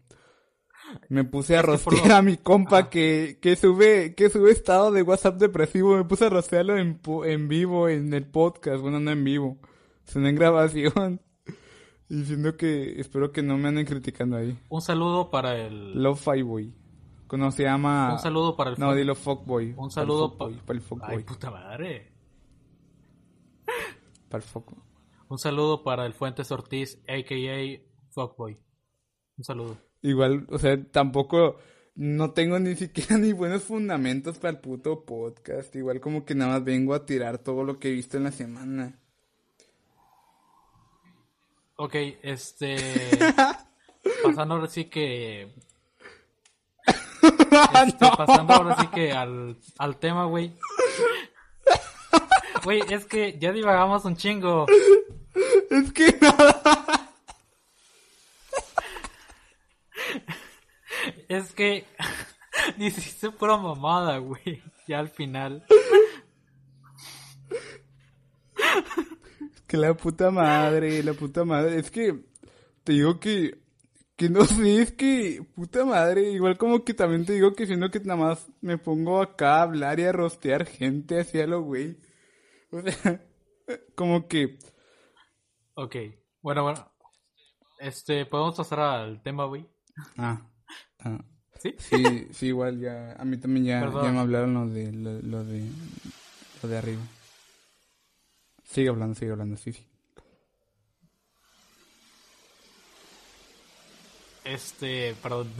Me 1.07 1.23
puse 1.23 1.55
a 1.55 1.61
Es 1.61 1.65
por 1.65 1.93
rostear 1.93 2.07
lo- 2.09 2.15
a 2.15 2.21
mi 2.21 2.36
compa 2.36 2.89
que, 2.89 3.39
que 3.41 3.55
sube, 3.55 4.13
que 4.13 4.29
sube 4.29 4.51
estado 4.51 4.91
de 4.91 5.03
WhatsApp 5.03 5.38
depresivo. 5.38 5.95
Me 5.95 6.03
puse 6.03 6.25
a 6.25 6.29
rostearlo 6.29 6.77
en, 6.77 6.99
en 7.25 7.47
vivo, 7.47 7.88
en 7.88 8.13
el 8.13 8.25
podcast. 8.27 8.81
Bueno, 8.81 8.99
no 8.99 9.09
en 9.11 9.23
vivo. 9.23 9.57
sino 10.03 10.27
en 10.27 10.36
grabación. 10.36 11.21
Diciendo 12.09 12.55
que 12.57 12.99
espero 12.99 13.31
que 13.31 13.41
no 13.41 13.57
me 13.57 13.69
anden 13.69 13.85
criticando 13.85 14.37
ahí. 14.37 14.57
Un 14.69 14.81
saludo 14.81 15.29
para 15.31 15.55
el. 15.57 16.01
Love 16.01 16.19
Fireboy. 16.19 16.73
¿Cómo 17.27 17.49
se 17.51 17.63
llama? 17.63 18.13
Un 18.13 18.19
saludo 18.19 18.55
para 18.55 18.71
el. 18.71 18.79
No, 18.79 18.91
fuck- 18.91 18.95
dilo 18.95 19.15
Fuckboy. 19.15 19.73
Un 19.77 19.89
saludo 19.89 20.37
para 20.37 20.51
el 20.51 20.57
pa- 20.57 20.61
Fuckboy. 20.61 20.65
Para 20.65 20.77
el 20.77 20.81
Fuckboy. 20.81 21.15
Ay, 21.17 21.23
puta 21.23 21.49
madre. 21.51 22.11
Para 24.29 24.43
el 24.43 24.49
Fuckboy. 24.49 24.79
Un 25.29 25.39
saludo 25.39 25.83
para 25.83 26.05
el 26.05 26.13
Fuentes 26.13 26.51
Ortiz, 26.51 26.99
a.k.a. 27.07 27.81
Fuckboy. 28.11 28.57
Un 29.37 29.43
saludo. 29.43 29.77
Igual, 30.01 30.45
o 30.51 30.59
sea, 30.59 30.79
tampoco, 30.91 31.55
no 31.95 32.31
tengo 32.31 32.59
ni 32.59 32.75
siquiera 32.75 33.17
ni 33.17 33.33
buenos 33.33 33.63
fundamentos 33.63 34.37
para 34.37 34.51
el 34.51 34.59
puto 34.59 35.05
podcast. 35.05 35.75
Igual 35.75 35.99
como 36.01 36.25
que 36.25 36.35
nada 36.35 36.51
más 36.53 36.63
vengo 36.63 36.93
a 36.93 37.05
tirar 37.05 37.39
todo 37.39 37.63
lo 37.63 37.79
que 37.79 37.89
he 37.89 37.93
visto 37.93 38.17
en 38.17 38.23
la 38.25 38.31
semana. 38.31 38.99
Ok, 41.76 41.95
este. 42.21 42.76
pasando 44.24 44.55
ahora 44.55 44.67
sí 44.67 44.86
que. 44.86 45.53
Este, 47.86 48.05
Pasando 48.17 48.53
ahora 48.53 48.78
sí 48.80 48.88
que 48.88 49.11
al, 49.11 49.57
al 49.78 49.97
tema, 49.97 50.26
güey. 50.26 50.53
Güey, 52.63 52.82
es 52.89 53.05
que 53.05 53.38
ya 53.39 53.51
divagamos 53.51 54.05
un 54.05 54.15
chingo. 54.15 54.65
Es 55.69 55.91
que 55.91 56.17
nada. 56.21 57.09
Es 61.28 61.51
que. 61.53 61.86
Hiciste 62.78 63.32
pura 63.32 63.57
mamada, 63.57 64.17
güey. 64.19 64.61
Ya 64.88 64.99
al 64.99 65.09
final. 65.09 65.65
Que 69.74 69.78
la 69.78 69.95
puta 69.95 70.30
madre, 70.30 71.01
la 71.01 71.13
puta 71.13 71.43
madre. 71.45 71.80
Es 71.80 71.89
que 71.89 72.26
te 72.84 72.93
digo 72.93 73.19
que, 73.19 73.57
que 74.15 74.30
no 74.30 74.45
sé, 74.45 74.84
es 74.84 74.91
que 74.91 75.43
puta 75.55 75.84
madre. 75.84 76.30
Igual 76.30 76.59
como 76.59 76.86
que 76.86 76.93
también 76.93 77.26
te 77.26 77.34
digo 77.34 77.53
que 77.55 77.65
siendo 77.65 77.89
que 77.89 77.99
nada 78.01 78.19
más 78.19 78.51
me 78.61 78.78
pongo 78.78 79.19
acá 79.19 79.55
a 79.55 79.61
hablar 79.63 79.99
y 79.99 80.03
a 80.03 80.11
rostear 80.11 80.67
gente 80.67 81.19
hacia 81.19 81.47
lo 81.47 81.63
güey. 81.63 81.97
O 82.69 82.84
sea, 82.84 83.26
como 83.95 84.28
que, 84.28 84.59
Ok. 85.74 85.95
Bueno, 86.43 86.61
bueno. 86.61 86.93
Este, 87.80 88.28
podemos 88.28 88.55
pasar 88.55 88.80
al 88.80 89.24
tema, 89.24 89.45
güey. 89.45 89.67
ah, 90.19 90.51
ah. 90.99 91.26
¿Sí? 91.59 91.74
Sí, 91.80 92.28
sí, 92.32 92.45
igual 92.49 92.80
ya, 92.80 93.13
a 93.13 93.26
mí 93.26 93.38
también 93.38 93.65
ya, 93.65 93.80
ya 93.89 94.11
me 94.11 94.19
hablaron 94.19 94.53
lo 94.53 94.67
de, 94.67 94.91
lo, 94.91 95.19
lo 95.19 95.43
de, 95.43 95.67
lo 96.61 96.69
de 96.69 96.78
arriba. 96.78 97.01
Sigue 98.74 98.89
hablando, 98.89 99.13
sigue 99.13 99.32
hablando, 99.32 99.55
sí, 99.55 99.71
sí. 99.71 99.86
Este, 104.43 105.13
perdón. 105.21 105.51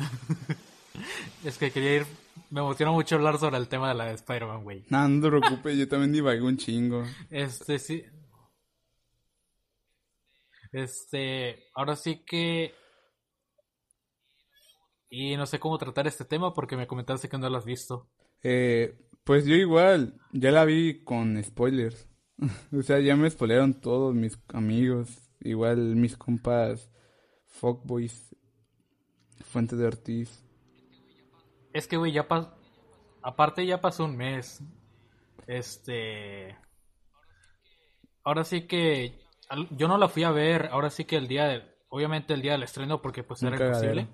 es 1.45 1.59
que 1.59 1.70
quería 1.70 1.97
ir. 1.97 2.05
Me 2.49 2.61
emociona 2.61 2.91
mucho 2.91 3.14
hablar 3.14 3.38
sobre 3.38 3.57
el 3.57 3.68
tema 3.68 3.89
de 3.89 3.93
la 3.93 4.05
de 4.05 4.16
Spider-Man, 4.16 4.64
güey. 4.64 4.86
No, 4.89 5.07
no 5.07 5.22
te 5.22 5.30
preocupes, 5.30 5.78
yo 5.78 5.88
también 5.88 6.11
divagué 6.11 6.41
un 6.41 6.57
chingo. 6.57 7.03
Este, 7.30 7.78
sí. 7.78 8.03
Este, 10.72 11.68
ahora 11.76 11.95
sí 11.95 12.24
que. 12.26 12.74
Y 15.11 15.38
no 15.38 15.45
sé 15.45 15.59
cómo 15.59 15.78
tratar 15.78 16.07
este 16.07 16.26
tema 16.26 16.51
porque 16.51 16.76
me 16.76 16.88
comentaste 16.88 17.30
que 17.30 17.38
no 17.38 17.47
lo 17.47 17.57
has 17.59 17.66
visto. 17.66 18.09
Eh, 18.41 18.97
pues 19.24 19.45
yo 19.45 19.53
igual, 19.53 20.20
ya 20.32 20.49
la 20.49 20.66
vi 20.66 21.03
con 21.03 21.41
spoilers. 21.43 22.07
o 22.77 22.81
sea, 22.81 22.99
ya 22.99 23.15
me 23.15 23.29
spoilearon 23.29 23.73
todos 23.79 24.13
mis 24.13 24.39
amigos, 24.53 25.29
igual 25.41 25.95
mis 25.95 26.17
compas, 26.17 26.89
Fuckboys, 27.45 28.35
Fuente 29.45 29.75
de 29.75 29.85
Ortiz. 29.85 30.43
Es 31.73 31.87
que, 31.87 31.97
güey, 31.97 32.11
ya 32.11 32.27
pasó. 32.27 32.55
Aparte, 33.21 33.65
ya 33.65 33.81
pasó 33.81 34.05
un 34.05 34.17
mes. 34.17 34.61
Este. 35.47 36.57
Ahora 38.23 38.43
sí 38.43 38.67
que. 38.67 39.19
Yo 39.71 39.87
no 39.87 39.97
la 39.97 40.07
fui 40.07 40.23
a 40.23 40.31
ver. 40.31 40.69
Ahora 40.71 40.89
sí 40.89 41.05
que 41.05 41.17
el 41.17 41.27
día 41.27 41.45
del. 41.45 41.71
Obviamente 41.89 42.33
el 42.33 42.41
día 42.41 42.53
del 42.53 42.63
estreno, 42.63 43.01
porque 43.01 43.23
pues 43.23 43.43
era 43.43 43.55
imposible. 43.55 44.07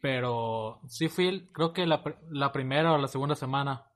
Pero 0.00 0.80
sí 0.88 1.08
fui, 1.08 1.50
creo 1.52 1.72
que 1.72 1.86
la, 1.86 2.02
la 2.30 2.52
primera 2.52 2.92
o 2.92 2.98
la 2.98 3.08
segunda 3.08 3.34
semana. 3.34 3.90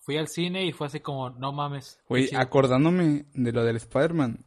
Fui 0.00 0.16
al 0.16 0.28
cine 0.28 0.66
y 0.66 0.72
fue 0.72 0.86
así 0.86 1.00
como, 1.00 1.30
no 1.30 1.52
mames. 1.52 2.00
Güey, 2.08 2.28
chido". 2.28 2.40
acordándome 2.40 3.26
de 3.34 3.52
lo 3.52 3.64
del 3.64 3.76
Spider-Man, 3.76 4.44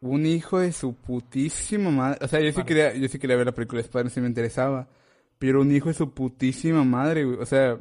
un 0.00 0.26
hijo 0.26 0.58
de 0.58 0.72
su 0.72 0.94
putísima 0.94 1.90
madre. 1.90 2.18
O 2.24 2.28
sea, 2.28 2.40
yo 2.40 2.50
sí 2.50 2.56
Vale. 2.56 2.66
quería, 2.66 2.94
yo 2.94 3.08
sí 3.08 3.18
quería 3.18 3.36
ver 3.36 3.46
la 3.46 3.54
película 3.54 3.80
de 3.80 3.86
Spider-Man 3.86 4.10
si 4.10 4.20
me 4.20 4.28
interesaba. 4.28 4.88
Pero 5.38 5.60
un 5.60 5.70
hijo 5.74 5.88
de 5.88 5.94
su 5.94 6.12
putísima 6.14 6.82
madre, 6.84 7.24
güey. 7.24 7.38
O 7.38 7.46
sea, 7.46 7.78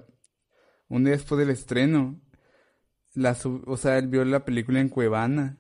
un 0.88 1.04
día 1.04 1.14
después 1.14 1.40
del 1.40 1.50
estreno, 1.50 2.20
la 3.14 3.34
sub- 3.34 3.64
o 3.68 3.78
sea, 3.78 3.98
él 3.98 4.08
vio 4.08 4.24
la 4.26 4.44
película 4.46 4.80
en 4.80 4.90
Cuevana. 4.90 5.58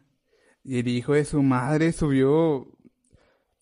Y 0.63 0.79
el 0.79 0.87
hijo 0.87 1.13
de 1.13 1.25
su 1.25 1.41
madre 1.43 1.91
subió 1.93 2.67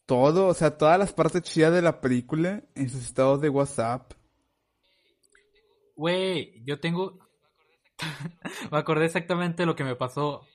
todo, 0.06 0.48
o 0.48 0.54
sea, 0.54 0.78
todas 0.78 0.98
las 1.00 1.14
partes 1.14 1.42
chidas 1.44 1.74
de 1.74 1.82
la 1.82 2.02
película 2.02 2.64
en 2.76 2.90
sus 2.90 3.04
estados 3.04 3.40
de 3.42 3.50
WhatsApp. 3.50 4.14
Güey, 5.96 6.64
yo 6.66 6.80
tengo. 6.80 7.20
me 8.72 8.78
acordé 8.78 9.06
exactamente 9.06 9.66
lo 9.66 9.76
que 9.76 9.84
me 9.84 9.96
pasó. 9.96 10.48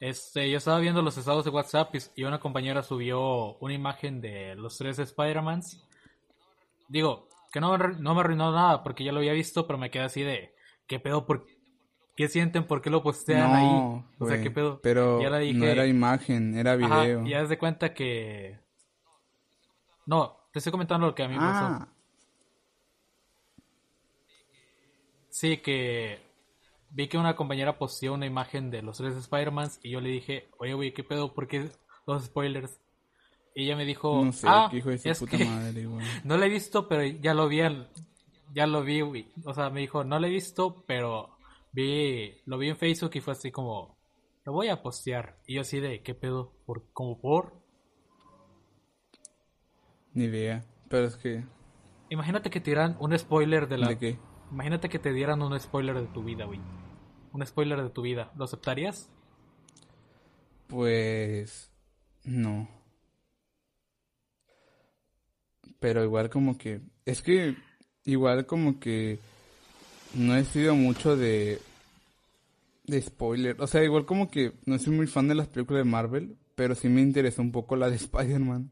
Este, 0.00 0.50
yo 0.50 0.58
estaba 0.58 0.80
viendo 0.80 1.02
los 1.02 1.16
estados 1.16 1.44
de 1.44 1.50
WhatsApp 1.50 1.94
y, 2.16 2.24
una 2.24 2.40
compañera 2.40 2.82
subió 2.82 3.56
una 3.58 3.74
imagen 3.74 4.20
de 4.20 4.54
los 4.56 4.76
tres 4.76 4.98
Spider-Mans. 4.98 5.82
Digo, 6.88 7.28
que 7.52 7.60
no, 7.60 7.76
no 7.78 8.14
me 8.14 8.20
arruinó 8.20 8.52
nada 8.52 8.82
porque 8.82 9.04
ya 9.04 9.12
lo 9.12 9.18
había 9.18 9.32
visto, 9.32 9.66
pero 9.66 9.78
me 9.78 9.90
quedé 9.90 10.04
así 10.04 10.22
de. 10.22 10.54
¿Qué 10.86 11.00
pedo? 11.00 11.24
¿Por 11.24 11.46
qué 12.16 12.28
sienten? 12.28 12.66
¿Por 12.66 12.82
qué 12.82 12.90
lo 12.90 13.02
postean 13.02 13.54
ahí? 13.54 14.04
O 14.18 14.26
sea, 14.26 14.42
¿qué 14.42 14.50
pedo? 14.50 14.80
pero 14.82 15.20
Ya 15.22 15.30
le 15.30 15.38
dije- 15.38 15.58
no 15.58 15.66
era 15.66 15.86
imagen, 15.86 16.56
era 16.56 16.72
Ajá, 16.72 17.02
video. 17.02 17.26
y 17.26 17.30
ya 17.30 17.44
de 17.44 17.58
cuenta 17.58 17.94
que. 17.94 18.58
No, 20.06 20.36
te 20.52 20.58
estoy 20.58 20.72
comentando 20.72 21.06
lo 21.06 21.14
que 21.14 21.22
a 21.22 21.28
mí 21.28 21.34
me 21.34 21.40
pasó. 21.40 21.64
Ah, 21.66 21.88
Sí, 25.30 25.56
que 25.56 26.20
vi 26.94 27.08
que 27.08 27.18
una 27.18 27.34
compañera 27.36 27.76
posteó 27.76 28.14
una 28.14 28.24
imagen 28.26 28.70
de 28.70 28.80
los 28.82 28.96
tres 28.98 29.14
Spider-Mans 29.16 29.80
y 29.82 29.90
yo 29.90 30.00
le 30.00 30.08
dije, 30.10 30.48
oye, 30.58 30.74
güey, 30.74 30.94
¿qué 30.94 31.02
pedo? 31.04 31.34
¿Por 31.34 31.46
qué 31.48 31.68
los 32.06 32.24
spoilers? 32.24 32.80
Y 33.54 33.64
ella 33.64 33.76
me 33.76 33.84
dijo, 33.84 34.24
no 34.24 34.32
sé, 34.32 34.46
ah, 34.48 34.68
hijo 34.72 34.90
de 34.90 34.98
su 34.98 35.08
es 35.10 35.18
puta 35.18 35.36
que 35.36 35.44
madre, 35.44 35.86
güey. 35.86 36.06
no 36.24 36.36
la 36.36 36.46
he 36.46 36.48
visto, 36.48 36.88
pero 36.88 37.04
ya 37.04 37.34
lo 37.34 37.48
vi, 37.48 37.60
al- 37.60 37.90
ya 38.54 38.66
lo 38.66 38.82
vi, 38.82 39.00
güey. 39.00 39.28
O 39.44 39.52
sea, 39.54 39.70
me 39.70 39.80
dijo, 39.80 40.04
no 40.04 40.18
la 40.18 40.26
he 40.28 40.30
visto, 40.30 40.84
pero 40.86 41.36
vi, 41.72 42.40
lo 42.46 42.58
vi 42.58 42.68
en 42.70 42.76
Facebook 42.76 43.10
y 43.14 43.20
fue 43.20 43.32
así 43.32 43.50
como, 43.50 43.96
lo 44.44 44.52
voy 44.52 44.68
a 44.68 44.82
postear. 44.82 45.38
Y 45.46 45.54
yo 45.56 45.60
así 45.62 45.80
de, 45.80 46.02
¿qué 46.02 46.14
pedo? 46.14 46.52
¿Por, 46.66 46.84
como 46.92 47.20
por? 47.20 47.54
Ni 50.12 50.24
idea. 50.24 50.64
Pero 50.88 51.06
es 51.06 51.16
que. 51.16 51.44
Imagínate 52.10 52.50
que 52.50 52.60
te 52.60 52.70
dieran 52.70 52.96
un 53.00 53.18
spoiler 53.18 53.66
de 53.68 53.78
la... 53.78 53.88
¿De 53.88 53.98
qué? 53.98 54.18
Imagínate 54.52 54.88
que 54.88 54.98
te 55.00 55.12
dieran 55.12 55.42
un 55.42 55.58
spoiler 55.58 55.98
de 56.00 56.06
tu 56.08 56.22
vida, 56.22 56.44
güey. 56.44 56.60
Un 57.34 57.44
spoiler 57.44 57.82
de 57.82 57.90
tu 57.90 58.02
vida. 58.02 58.30
¿Lo 58.36 58.44
aceptarías? 58.44 59.08
Pues. 60.68 61.68
No. 62.22 62.68
Pero 65.80 66.04
igual 66.04 66.30
como 66.30 66.56
que. 66.56 66.80
Es 67.04 67.22
que. 67.22 67.56
Igual 68.04 68.46
como 68.46 68.78
que. 68.78 69.18
No 70.14 70.36
he 70.36 70.44
sido 70.44 70.76
mucho 70.76 71.16
de. 71.16 71.60
De 72.84 73.02
spoiler. 73.02 73.60
O 73.60 73.66
sea, 73.66 73.82
igual 73.82 74.06
como 74.06 74.30
que. 74.30 74.52
No 74.64 74.78
soy 74.78 74.94
muy 74.94 75.08
fan 75.08 75.26
de 75.26 75.34
las 75.34 75.48
películas 75.48 75.84
de 75.84 75.90
Marvel. 75.90 76.36
Pero 76.54 76.76
sí 76.76 76.88
me 76.88 77.00
interesó 77.00 77.42
un 77.42 77.50
poco 77.50 77.74
la 77.74 77.90
de 77.90 77.96
Spider-Man. 77.96 78.70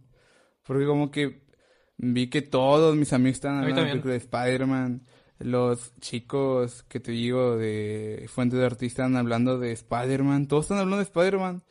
Porque 0.63 0.87
como 0.87 1.11
que. 1.11 1.43
Vi 1.97 2.31
que 2.31 2.43
todos 2.43 2.95
mis 2.95 3.13
amigos 3.13 3.39
estaban 3.39 3.59
hablando 3.59 3.81
de 3.81 3.87
la 3.87 3.93
película 3.93 4.13
de 4.13 4.19
Spider-Man. 4.19 5.03
Los 5.45 5.95
chicos 6.01 6.83
que 6.85 7.01
te 7.01 7.13
digo 7.13 7.57
de 7.57 8.27
Fuente 8.29 8.57
de 8.57 8.67
Artista 8.67 9.03
están 9.03 9.17
hablando 9.17 9.59
de 9.59 9.73
Spider-Man. 9.73 10.49
Todos 10.49 10.67
están 10.67 10.79
hablando 10.79 10.99
de 10.99 11.05
Spider-Man. 11.05 11.63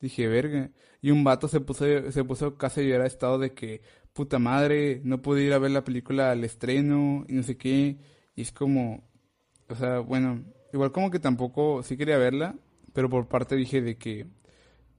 Dije, 0.00 0.28
verga. 0.28 0.70
Y 1.00 1.10
un 1.10 1.24
vato 1.24 1.48
se 1.48 1.60
puso, 1.60 1.84
se 2.12 2.24
puso 2.24 2.56
casi 2.56 2.80
a 2.80 2.84
llorar 2.84 3.02
a 3.02 3.06
estado 3.06 3.38
de 3.38 3.54
que, 3.54 3.82
puta 4.12 4.38
madre, 4.38 5.00
no 5.04 5.22
pude 5.22 5.42
ir 5.42 5.52
a 5.52 5.58
ver 5.58 5.70
la 5.72 5.84
película 5.84 6.30
al 6.30 6.44
estreno 6.44 7.24
y 7.28 7.34
no 7.34 7.42
sé 7.42 7.56
qué. 7.56 7.98
Y 8.34 8.42
es 8.42 8.52
como, 8.52 9.02
o 9.68 9.74
sea, 9.74 10.00
bueno, 10.00 10.44
igual 10.72 10.92
como 10.92 11.10
que 11.10 11.18
tampoco 11.18 11.82
sí 11.82 11.96
quería 11.96 12.18
verla, 12.18 12.54
pero 12.92 13.08
por 13.10 13.28
parte 13.28 13.56
dije 13.56 13.82
de 13.82 13.96
que, 13.96 14.26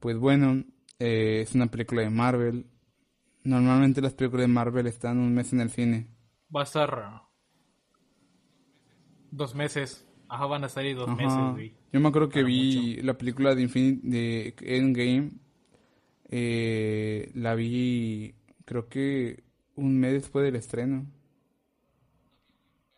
pues 0.00 0.16
bueno, 0.18 0.64
eh, 0.98 1.40
es 1.42 1.54
una 1.54 1.66
película 1.66 2.02
de 2.02 2.10
Marvel. 2.10 2.66
Normalmente 3.44 4.00
las 4.00 4.14
películas 4.14 4.44
de 4.44 4.52
Marvel 4.52 4.86
están 4.86 5.18
un 5.18 5.34
mes 5.34 5.52
en 5.52 5.60
el 5.60 5.70
cine. 5.70 6.08
Va 6.54 6.60
a 6.60 6.64
estar 6.64 7.23
dos 9.36 9.54
meses. 9.54 10.06
Ajá, 10.28 10.46
van 10.46 10.64
a 10.64 10.68
salir 10.68 10.96
dos 10.96 11.08
Ajá. 11.08 11.16
meses, 11.16 11.52
güey. 11.52 11.74
Yo 11.92 12.00
me 12.00 12.08
acuerdo 12.08 12.28
que 12.28 12.40
Para 12.40 12.46
vi 12.46 12.96
la 13.02 13.14
película 13.18 13.54
de 13.54 13.62
Infinity 13.62 14.08
de 14.08 14.54
Endgame. 14.60 15.32
Eh, 16.30 17.30
la 17.34 17.54
vi 17.54 18.34
creo 18.64 18.88
que 18.88 19.44
un 19.76 19.98
mes 20.00 20.14
después 20.14 20.44
del 20.44 20.56
estreno. 20.56 21.06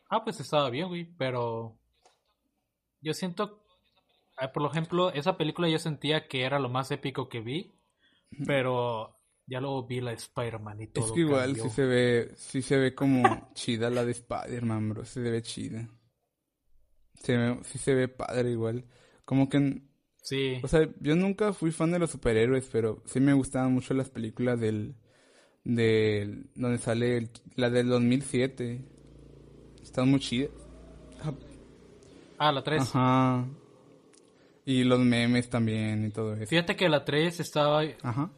Ah, 0.09 0.22
pues 0.24 0.39
estaba 0.41 0.70
bien, 0.70 0.89
güey, 0.89 1.05
pero 1.18 1.76
yo 3.01 3.12
siento, 3.12 3.64
ah, 4.37 4.53
por 4.53 4.64
ejemplo, 4.70 5.11
esa 5.12 5.37
película 5.37 5.68
yo 5.68 5.78
sentía 5.78 6.28
que 6.28 6.43
era 6.45 6.61
lo 6.61 6.68
más 6.68 6.91
épico 6.93 7.28
que 7.28 7.41
vi, 7.41 7.74
pero 8.47 9.16
ya 9.47 9.61
luego 9.61 9.87
vi 9.87 10.01
la 10.01 10.11
de 10.12 10.16
Spider-Man 10.16 10.80
y 10.82 10.87
todo 10.89 11.07
es 11.07 11.12
que 11.12 11.20
igual 11.20 11.57
cambió. 11.57 11.64
sí 11.64 11.70
se 11.70 11.84
ve, 11.87 12.32
sí 12.37 12.62
se 12.62 12.76
ve 12.78 12.95
como 12.95 13.51
chida 13.55 13.91
la 13.91 14.05
de 14.05 14.12
Spider-Man, 14.12 14.91
bro. 14.91 15.05
Se 15.05 15.20
ve 15.20 15.43
chida. 15.43 15.89
Se 17.23 17.37
ve, 17.37 17.59
sí 17.64 17.79
se 17.79 17.95
ve 17.95 18.09
padre 18.09 18.51
igual. 18.51 18.85
Como 19.25 19.49
que, 19.49 19.83
Sí, 20.23 20.59
o 20.62 20.69
sea, 20.69 20.89
yo 21.01 21.14
nunca 21.14 21.53
fui 21.53 21.71
fan 21.71 21.93
de 21.93 21.99
los 22.01 22.11
superhéroes, 22.11 22.69
pero 22.73 23.01
sí 23.07 23.21
me 23.21 23.33
gustaban 23.33 23.73
mucho 23.73 23.95
las 23.95 24.11
películas 24.11 24.59
del, 24.59 24.97
del, 25.64 26.51
donde 26.57 26.79
sale 26.79 27.17
el- 27.19 27.31
la 27.55 27.71
del 27.71 27.89
2007. 27.89 28.81
Están 29.83 30.11
muy 30.11 30.19
chidas. 30.21 30.51
ah, 32.39 32.53
la 32.53 32.62
3. 32.64 32.83
Ajá. 32.83 33.45
Y 34.64 34.83
los 34.85 34.99
memes 34.99 35.49
también 35.49 36.05
y 36.07 36.11
todo 36.11 36.35
eso. 36.35 36.47
Fíjate 36.47 36.75
que 36.77 36.89
la 36.89 37.05
3 37.05 37.39
estaba, 37.39 37.83
Ajá. 38.03 38.31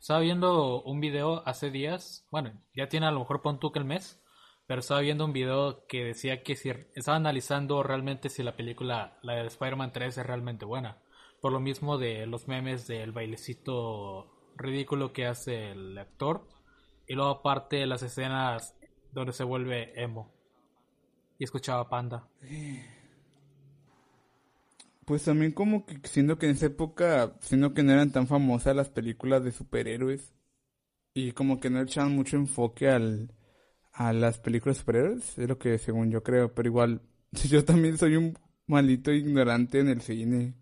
estaba 0.00 0.18
viendo 0.20 0.82
un 0.82 1.00
video 1.00 1.46
hace 1.46 1.70
días, 1.70 2.26
bueno, 2.30 2.52
ya 2.74 2.88
tiene 2.88 3.06
a 3.06 3.12
lo 3.12 3.20
mejor 3.20 3.40
pon 3.40 3.60
tú 3.60 3.70
que 3.70 3.78
el 3.78 3.84
mes, 3.84 4.20
pero 4.68 4.80
estaba 4.80 5.00
viendo 5.00 5.24
un 5.24 5.32
video 5.32 5.86
que 5.86 6.04
decía 6.04 6.42
que 6.42 6.54
si 6.54 6.68
estaba 6.94 7.16
analizando 7.16 7.82
realmente 7.82 8.28
si 8.28 8.42
la 8.42 8.54
película, 8.54 9.18
la 9.22 9.36
de 9.36 9.46
Spider-Man 9.46 9.92
3 9.92 10.18
es 10.18 10.26
realmente 10.26 10.66
buena. 10.66 10.98
Por 11.40 11.52
lo 11.52 11.58
mismo 11.58 11.96
de 11.96 12.26
los 12.26 12.48
memes 12.48 12.86
del 12.86 13.12
bailecito 13.12 14.30
ridículo 14.58 15.14
que 15.14 15.24
hace 15.24 15.70
el 15.70 15.96
actor. 15.96 16.46
Y 17.06 17.14
luego 17.14 17.30
aparte 17.30 17.86
las 17.86 18.02
escenas 18.02 18.74
donde 19.10 19.32
se 19.32 19.42
vuelve 19.42 19.98
emo. 20.02 20.34
Y 21.38 21.44
escuchaba 21.44 21.88
Panda. 21.88 22.28
Pues 25.06 25.24
también 25.24 25.52
como 25.52 25.86
que 25.86 25.98
siendo 26.04 26.38
que 26.38 26.44
en 26.44 26.52
esa 26.52 26.66
época, 26.66 27.32
siendo 27.40 27.72
que 27.72 27.82
no 27.82 27.92
eran 27.92 28.12
tan 28.12 28.26
famosas 28.26 28.76
las 28.76 28.90
películas 28.90 29.42
de 29.44 29.52
superhéroes 29.52 30.34
y 31.14 31.32
como 31.32 31.58
que 31.58 31.70
no 31.70 31.80
echaban 31.80 32.14
mucho 32.14 32.36
enfoque 32.36 32.90
al, 32.90 33.32
a 33.98 34.12
las 34.12 34.38
películas 34.38 34.76
de 34.76 34.80
superhéroes, 34.80 35.38
es 35.38 35.48
lo 35.48 35.58
que 35.58 35.76
según 35.76 36.12
yo 36.12 36.22
creo, 36.22 36.54
pero 36.54 36.68
igual 36.68 37.02
yo 37.50 37.64
también 37.64 37.98
soy 37.98 38.14
un 38.14 38.38
maldito 38.68 39.10
ignorante 39.10 39.80
en 39.80 39.88
el 39.88 40.02
cine, 40.02 40.54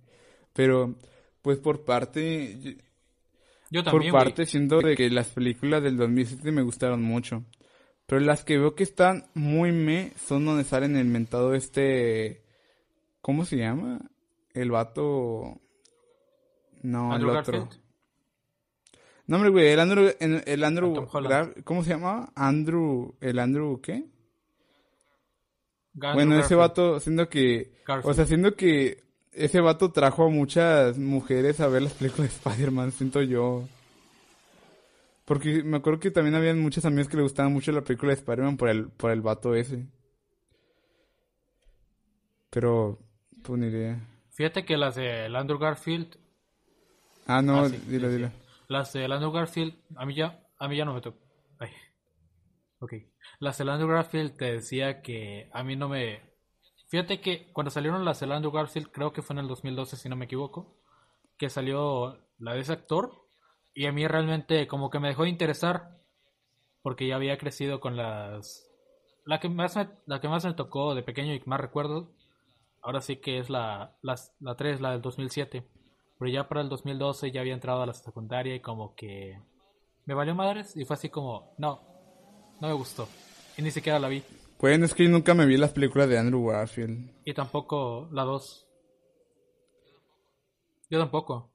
pero 0.54 0.94
pues 1.42 1.58
por 1.58 1.84
parte, 1.84 2.78
Yo 3.70 3.84
por 3.84 4.00
también, 4.00 4.14
güey. 4.14 4.24
parte 4.24 4.46
siento 4.46 4.80
de 4.80 4.96
que 4.96 5.10
las 5.10 5.28
películas 5.28 5.82
del 5.82 5.98
2007 5.98 6.50
me 6.50 6.62
gustaron 6.62 7.02
mucho, 7.02 7.44
pero 8.06 8.22
las 8.22 8.42
que 8.42 8.56
veo 8.56 8.74
que 8.74 8.84
están 8.84 9.26
muy 9.34 9.70
me 9.70 10.12
son 10.16 10.46
donde 10.46 10.64
salen 10.64 10.96
el 10.96 11.06
mentado 11.06 11.54
este, 11.54 12.42
¿cómo 13.20 13.44
se 13.44 13.58
llama? 13.58 14.00
El 14.54 14.70
vato. 14.70 15.60
No, 16.82 17.12
Andrew 17.12 17.32
el 17.32 17.36
otro. 17.36 17.58
Garfield. 17.60 17.85
No, 19.26 19.36
hombre, 19.36 19.50
güey, 19.50 19.68
el 19.68 19.80
Andrew, 19.80 20.10
el, 20.20 20.42
el 20.46 20.64
Andrew, 20.64 21.06
¿cómo 21.64 21.82
se 21.82 21.90
llama? 21.90 22.30
Andrew, 22.36 23.16
el 23.20 23.38
Andrew, 23.40 23.80
¿qué? 23.80 24.04
Andrew 25.94 26.14
bueno, 26.14 26.38
ese 26.38 26.54
vato, 26.54 27.00
siendo 27.00 27.28
que, 27.28 27.72
Garfield. 27.86 28.10
o 28.10 28.14
sea, 28.14 28.26
siendo 28.26 28.54
que 28.54 29.02
ese 29.32 29.60
vato 29.60 29.90
trajo 29.90 30.26
a 30.26 30.30
muchas 30.30 30.96
mujeres 30.98 31.58
a 31.60 31.66
ver 31.68 31.82
las 31.82 31.94
películas 31.94 32.30
de 32.30 32.50
Spider-Man, 32.50 32.92
siento 32.92 33.20
yo. 33.22 33.64
Porque 35.24 35.64
me 35.64 35.78
acuerdo 35.78 35.98
que 35.98 36.12
también 36.12 36.36
habían 36.36 36.60
muchas 36.60 36.84
amigas 36.84 37.08
que 37.08 37.16
le 37.16 37.24
gustaban 37.24 37.52
mucho 37.52 37.72
la 37.72 37.82
película 37.82 38.10
de 38.12 38.18
Spider-Man 38.20 38.56
por 38.56 38.68
el, 38.68 38.88
por 38.90 39.10
el 39.10 39.22
vato 39.22 39.54
ese. 39.56 39.86
Pero, 42.50 42.98
pues 43.42 43.58
ni 43.60 43.66
idea. 43.66 43.98
Fíjate 44.30 44.64
que 44.64 44.76
las 44.76 44.94
de 44.94 45.26
Andrew 45.34 45.58
Garfield 45.58 46.16
Ah, 47.26 47.42
no, 47.42 47.64
Ah, 47.64 47.68
sí, 47.68 47.76
dilo, 47.88 48.08
sí, 48.08 48.16
dilo. 48.16 48.28
sí. 48.28 48.34
Las 48.68 48.92
de 48.92 49.04
Andrew 49.04 49.32
Garfield, 49.32 49.74
a 49.96 50.06
mí 50.06 50.14
ya, 50.14 50.40
a 50.58 50.68
mí 50.68 50.76
ya 50.76 50.84
no 50.84 50.94
me 50.94 51.00
tocó. 51.00 51.18
Ay. 51.58 51.70
Ok. 52.80 52.92
Las 53.40 53.58
de 53.58 53.70
Andrew 53.70 53.88
Garfield 53.88 54.36
te 54.36 54.52
decía 54.52 55.02
que 55.02 55.50
a 55.52 55.62
mí 55.62 55.76
no 55.76 55.88
me... 55.88 56.20
Fíjate 56.88 57.20
que 57.20 57.52
cuando 57.52 57.70
salieron 57.70 58.04
las 58.04 58.20
de 58.20 58.32
Andrew 58.32 58.52
Garfield, 58.52 58.90
creo 58.92 59.12
que 59.12 59.22
fue 59.22 59.34
en 59.34 59.40
el 59.40 59.48
2012 59.48 59.96
si 59.96 60.08
no 60.08 60.16
me 60.16 60.26
equivoco, 60.26 60.76
que 61.38 61.50
salió 61.50 62.18
la 62.38 62.54
de 62.54 62.60
ese 62.60 62.72
actor 62.72 63.12
y 63.74 63.86
a 63.86 63.92
mí 63.92 64.06
realmente 64.06 64.66
como 64.68 64.90
que 64.90 65.00
me 65.00 65.08
dejó 65.08 65.24
de 65.24 65.30
interesar 65.30 65.98
porque 66.82 67.06
ya 67.08 67.16
había 67.16 67.38
crecido 67.38 67.80
con 67.80 67.96
las... 67.96 68.70
La 69.24 69.40
que 69.40 69.48
más 69.48 69.76
me, 69.76 69.88
la 70.06 70.20
que 70.20 70.28
más 70.28 70.44
me 70.44 70.54
tocó 70.54 70.94
de 70.94 71.02
pequeño 71.02 71.34
y 71.34 71.42
más 71.46 71.60
recuerdo, 71.60 72.12
ahora 72.82 73.00
sí 73.02 73.16
que 73.16 73.38
es 73.38 73.50
la, 73.50 73.96
las- 74.02 74.34
la 74.40 74.56
3, 74.56 74.80
la 74.80 74.92
del 74.92 75.02
2007. 75.02 75.66
Pero 76.18 76.30
ya 76.30 76.48
para 76.48 76.62
el 76.62 76.68
2012 76.68 77.30
ya 77.30 77.40
había 77.40 77.54
entrado 77.54 77.82
a 77.82 77.86
la 77.86 77.94
secundaria 77.94 78.54
y 78.54 78.60
como 78.60 78.94
que 78.94 79.38
me 80.06 80.14
valió 80.14 80.34
madres 80.34 80.76
y 80.76 80.84
fue 80.84 80.94
así 80.94 81.08
como, 81.10 81.54
no, 81.58 81.80
no 82.60 82.68
me 82.68 82.74
gustó. 82.74 83.08
Y 83.56 83.62
ni 83.62 83.70
siquiera 83.70 83.98
la 83.98 84.08
vi. 84.08 84.22
Bueno, 84.58 84.86
es 84.86 84.94
que 84.94 85.04
yo 85.04 85.10
nunca 85.10 85.34
me 85.34 85.46
vi 85.46 85.56
las 85.56 85.72
películas 85.72 86.08
de 86.08 86.18
Andrew 86.18 86.46
Garfield. 86.46 87.10
Y 87.24 87.34
tampoco 87.34 88.08
la 88.12 88.24
2. 88.24 88.66
Yo 90.88 90.98
tampoco. 90.98 91.52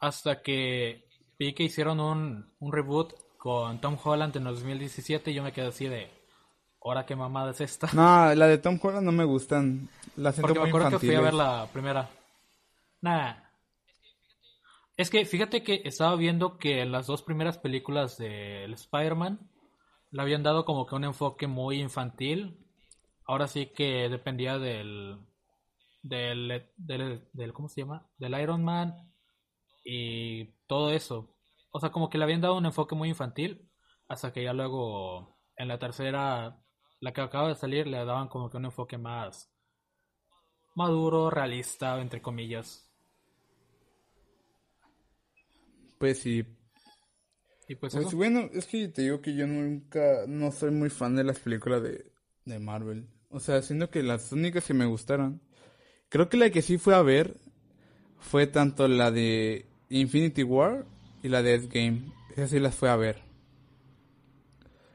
Hasta 0.00 0.42
que 0.42 1.04
vi 1.38 1.54
que 1.54 1.62
hicieron 1.62 2.00
un, 2.00 2.52
un 2.58 2.72
reboot 2.72 3.14
con 3.38 3.80
Tom 3.80 3.96
Holland 4.02 4.36
en 4.36 4.46
el 4.46 4.54
2017 4.54 5.30
y 5.30 5.34
yo 5.34 5.42
me 5.42 5.52
quedé 5.52 5.66
así 5.66 5.86
de, 5.86 6.10
¿ahora 6.82 7.06
qué 7.06 7.14
mamada 7.14 7.50
es 7.50 7.60
esta? 7.60 7.88
No, 7.92 8.34
la 8.34 8.46
de 8.46 8.58
Tom 8.58 8.78
Holland 8.82 9.04
no 9.04 9.12
me 9.12 9.24
gustan. 9.24 9.88
Las 10.16 10.34
siento 10.34 10.48
Porque 10.48 10.60
me 10.60 10.60
muy 10.60 10.68
acuerdo 10.70 10.98
que 10.98 11.06
fui 11.06 11.14
a 11.14 11.20
ver 11.20 11.34
la 11.34 11.68
primera. 11.72 12.08
Nah. 13.02 13.43
Es 14.96 15.10
que 15.10 15.24
fíjate 15.24 15.62
que 15.62 15.82
estaba 15.84 16.14
viendo 16.16 16.58
que 16.58 16.84
las 16.84 17.06
dos 17.06 17.22
primeras 17.22 17.58
películas 17.58 18.16
del 18.16 18.72
Spider-Man 18.74 19.50
le 20.10 20.22
habían 20.22 20.42
dado 20.44 20.64
como 20.64 20.86
que 20.86 20.94
un 20.94 21.04
enfoque 21.04 21.46
muy 21.46 21.80
infantil. 21.80 22.58
Ahora 23.26 23.48
sí 23.48 23.66
que 23.66 24.08
dependía 24.08 24.58
del, 24.58 25.18
del, 26.02 26.68
del, 26.76 27.28
del 27.32 27.52
¿cómo 27.52 27.68
se 27.68 27.80
llama? 27.82 28.06
Del 28.18 28.40
Iron 28.40 28.62
Man 28.64 29.12
y 29.84 30.46
todo 30.66 30.90
eso. 30.92 31.36
O 31.72 31.80
sea, 31.80 31.90
como 31.90 32.10
que 32.10 32.18
le 32.18 32.24
habían 32.24 32.40
dado 32.40 32.56
un 32.56 32.66
enfoque 32.66 32.94
muy 32.94 33.08
infantil 33.08 33.68
hasta 34.08 34.32
que 34.32 34.44
ya 34.44 34.52
luego 34.52 35.38
en 35.56 35.68
la 35.68 35.78
tercera, 35.78 36.62
la 37.00 37.12
que 37.12 37.20
acaba 37.20 37.48
de 37.48 37.56
salir, 37.56 37.86
le 37.88 38.04
daban 38.04 38.28
como 38.28 38.50
que 38.50 38.58
un 38.58 38.66
enfoque 38.66 38.98
más 38.98 39.52
maduro, 40.76 41.30
realista, 41.30 42.00
entre 42.00 42.20
comillas. 42.20 42.83
Pues. 46.12 46.44
Y 47.68 47.74
pues, 47.76 47.94
Pues 47.94 47.94
eso. 47.94 48.16
bueno, 48.16 48.50
es 48.52 48.66
que 48.66 48.88
te 48.88 49.02
digo 49.02 49.20
que 49.22 49.34
yo 49.34 49.46
nunca, 49.46 50.26
no 50.28 50.52
soy 50.52 50.70
muy 50.70 50.90
fan 50.90 51.16
de 51.16 51.24
las 51.24 51.38
películas 51.38 51.82
de, 51.82 52.12
de 52.44 52.58
Marvel. 52.58 53.08
O 53.30 53.40
sea, 53.40 53.62
siendo 53.62 53.90
que 53.90 54.02
las 54.02 54.32
únicas 54.32 54.66
que 54.66 54.74
me 54.74 54.86
gustaron, 54.86 55.40
creo 56.08 56.28
que 56.28 56.36
la 56.36 56.50
que 56.50 56.62
sí 56.62 56.78
fue 56.78 56.94
a 56.94 57.02
ver 57.02 57.38
fue 58.18 58.46
tanto 58.46 58.88
la 58.88 59.10
de 59.10 59.66
Infinity 59.90 60.42
War 60.44 60.86
y 61.22 61.28
la 61.28 61.42
de 61.42 61.54
Endgame. 61.54 62.12
Esas 62.32 62.50
sí 62.50 62.60
las 62.60 62.74
fue 62.74 62.90
a 62.90 62.96
ver. 62.96 63.22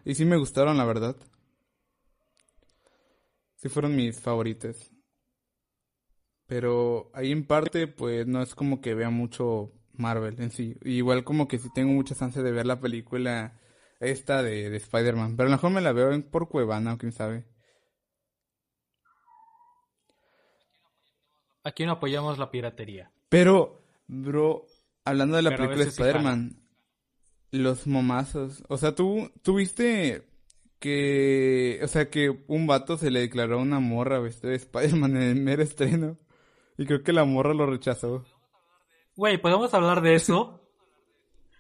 Y 0.04 0.16
sí 0.16 0.26
me 0.26 0.36
gustaron, 0.38 0.78
la 0.78 0.84
verdad. 0.86 1.16
Sí 3.58 3.70
fueron 3.70 3.96
mis 3.96 4.20
favoritas. 4.20 4.92
Pero 6.48 7.12
ahí 7.14 7.32
en 7.32 7.46
parte, 7.46 7.88
pues 7.88 8.26
no 8.28 8.42
es 8.42 8.56
como 8.56 8.82
que 8.82 8.96
vea 8.96 9.10
mucho 9.10 9.72
Marvel 10.00 10.36
en 10.42 10.52
sí. 10.52 10.76
Igual 10.84 11.24
como 11.24 11.48
que 11.48 11.60
sí 11.60 11.70
tengo 11.74 11.94
muchas 11.94 12.22
ansias 12.22 12.44
de 12.44 12.52
ver 12.52 12.66
la 12.66 12.80
película 12.80 13.60
esta 14.00 14.42
de, 14.44 14.70
de 14.70 14.78
Spider-Man. 14.78 15.36
Pero 15.38 15.48
a 15.48 15.52
lo 15.52 15.58
mejor 15.58 15.72
me 15.72 15.82
la 15.82 15.92
veo 15.94 16.12
en- 16.14 16.24
por 16.24 16.50
Cuevana 16.50 16.94
o 16.94 16.98
quién 16.98 17.12
sabe. 17.12 17.46
Aquí 21.64 21.86
no 21.86 21.94
apoyamos 21.94 22.38
la 22.38 22.50
piratería. 22.52 23.12
Pero, 23.30 23.82
bro, 24.08 24.66
hablando 25.06 25.36
de 25.36 25.44
la 25.44 25.50
Pero 25.52 25.66
a 25.66 25.68
película 25.68 25.84
de 25.84 25.90
Spider-Man, 25.90 26.60
los 27.52 27.88
momazos. 27.88 28.64
O 28.70 28.78
sea, 28.78 28.96
tú, 28.96 29.32
tú 29.44 29.56
viste 29.56 30.24
que, 30.80 31.80
o 31.84 31.88
sea, 31.88 32.10
que 32.10 32.44
un 32.48 32.68
vato 32.68 32.98
se 32.98 33.12
le 33.12 33.20
declaró 33.22 33.60
a 33.60 33.62
una 33.62 33.80
morra 33.80 34.20
de 34.22 34.56
Spider-Man 34.56 35.18
en 35.18 35.24
el 35.24 35.36
mero 35.42 35.64
estreno. 35.64 36.18
Y 36.78 36.86
creo 36.86 37.04
que 37.04 37.14
la 37.14 37.26
morra 37.26 37.54
lo 37.54 37.66
rechazó. 37.66 38.24
Güey, 39.20 39.38
¿podemos 39.38 39.74
hablar 39.74 40.00
de 40.00 40.16
eso? 40.16 40.62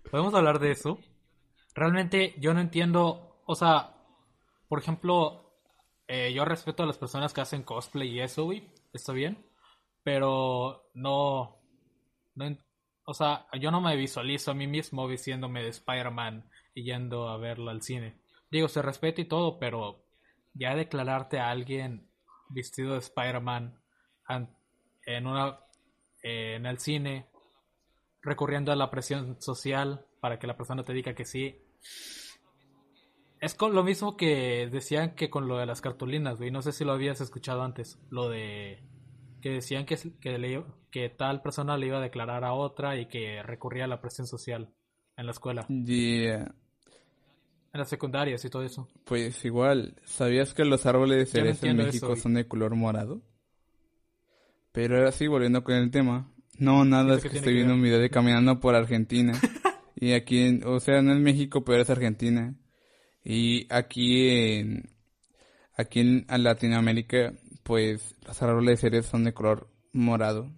¿Podemos 0.09 0.33
hablar 0.33 0.59
de 0.59 0.71
eso? 0.71 0.97
Realmente 1.75 2.33
yo 2.39 2.53
no 2.53 2.61
entiendo, 2.61 3.41
o 3.45 3.53
sea, 3.53 3.97
por 4.69 4.79
ejemplo, 4.79 5.59
eh, 6.07 6.31
yo 6.31 6.45
respeto 6.45 6.83
a 6.83 6.85
las 6.85 6.97
personas 6.97 7.33
que 7.33 7.41
hacen 7.41 7.63
cosplay 7.63 8.11
y 8.11 8.21
eso, 8.21 8.45
güey, 8.45 8.71
está 8.93 9.11
bien, 9.11 9.45
pero 10.03 10.89
no, 10.93 11.57
no, 12.35 12.57
o 13.03 13.13
sea, 13.13 13.45
yo 13.59 13.71
no 13.71 13.81
me 13.81 13.97
visualizo 13.97 14.51
a 14.51 14.53
mí 14.53 14.65
mismo 14.65 15.05
vistiéndome 15.05 15.61
de 15.61 15.67
Spider-Man 15.67 16.49
y 16.73 16.83
yendo 16.85 17.27
a 17.27 17.35
verlo 17.35 17.71
al 17.71 17.81
cine. 17.81 18.21
Digo, 18.49 18.69
se 18.69 18.81
respeta 18.81 19.19
y 19.19 19.25
todo, 19.25 19.59
pero 19.59 20.05
ya 20.53 20.75
declararte 20.75 21.39
a 21.39 21.49
alguien 21.49 22.09
vestido 22.47 22.93
de 22.93 22.99
Spider-Man 22.99 23.83
an- 24.27 24.55
en 25.05 25.27
una 25.27 25.59
en 26.23 26.65
el 26.65 26.79
cine 26.79 27.28
recurriendo 28.21 28.71
a 28.71 28.75
la 28.75 28.89
presión 28.91 29.41
social 29.41 30.05
para 30.19 30.39
que 30.39 30.47
la 30.47 30.57
persona 30.57 30.83
te 30.83 30.93
diga 30.93 31.13
que 31.13 31.25
sí. 31.25 31.55
Es 33.39 33.53
con 33.55 33.73
lo 33.73 33.83
mismo 33.83 34.17
que 34.17 34.67
decían 34.71 35.15
que 35.15 35.29
con 35.29 35.47
lo 35.47 35.57
de 35.57 35.65
las 35.65 35.79
cartulinas, 35.81 36.37
güey. 36.39 36.51
No 36.51 36.61
sé 36.61 36.73
si 36.73 36.83
lo 36.83 36.91
habías 36.91 37.21
escuchado 37.21 37.63
antes. 37.63 37.97
Lo 38.09 38.27
de 38.29 38.83
que 39.41 39.49
decían 39.51 39.85
que, 39.85 39.97
que, 40.19 40.37
le- 40.37 40.65
que 40.91 41.07
tal 41.09 41.41
persona 41.41 41.77
le 41.77 41.87
iba 41.87 41.97
a 41.99 42.01
declarar 42.01 42.43
a 42.43 42.51
otra 42.53 42.97
y 42.99 43.07
que 43.07 43.41
recurría 43.41 43.85
a 43.85 43.87
la 43.87 44.01
presión 44.01 44.27
social 44.27 44.73
en 45.15 45.25
la 45.25 45.31
escuela, 45.31 45.65
Yeah. 45.69 46.53
en 47.71 47.79
las 47.79 47.87
secundarias 47.87 48.43
y 48.43 48.49
todo 48.49 48.63
eso. 48.63 48.89
Pues 49.05 49.45
igual, 49.45 49.95
¿sabías 50.03 50.53
que 50.53 50.65
los 50.65 50.85
árboles 50.85 51.31
de 51.31 51.39
no 51.39 51.45
cerezo 51.45 51.65
en 51.67 51.77
México 51.77 52.11
eso, 52.13 52.23
son 52.23 52.33
de 52.33 52.45
color 52.47 52.75
morado? 52.75 53.21
Pero 54.73 54.97
ahora 54.97 55.13
sí, 55.13 55.27
volviendo 55.27 55.63
con 55.63 55.75
el 55.75 55.89
tema. 55.91 56.29
No, 56.59 56.83
nada, 56.85 57.15
¿Eso 57.15 57.27
es 57.27 57.31
que 57.31 57.37
estoy 57.37 57.53
viendo 57.53 57.73
ver? 57.73 57.77
un 57.77 57.81
video 57.83 57.99
de 57.99 58.09
caminando 58.09 58.59
por 58.59 58.75
Argentina. 58.75 59.33
y 59.95 60.11
aquí, 60.13 60.41
en, 60.41 60.63
o 60.65 60.79
sea, 60.79 61.01
no 61.01 61.13
es 61.13 61.19
México, 61.19 61.63
pero 61.63 61.81
es 61.81 61.89
Argentina. 61.89 62.53
Y 63.23 63.65
aquí 63.73 64.29
en, 64.29 64.89
aquí 65.75 65.99
en 66.01 66.25
Latinoamérica, 66.27 67.33
pues 67.63 68.15
los 68.25 68.41
árboles 68.41 68.81
de 68.81 69.03
son 69.03 69.23
de 69.23 69.33
color 69.33 69.69
morado. 69.93 70.51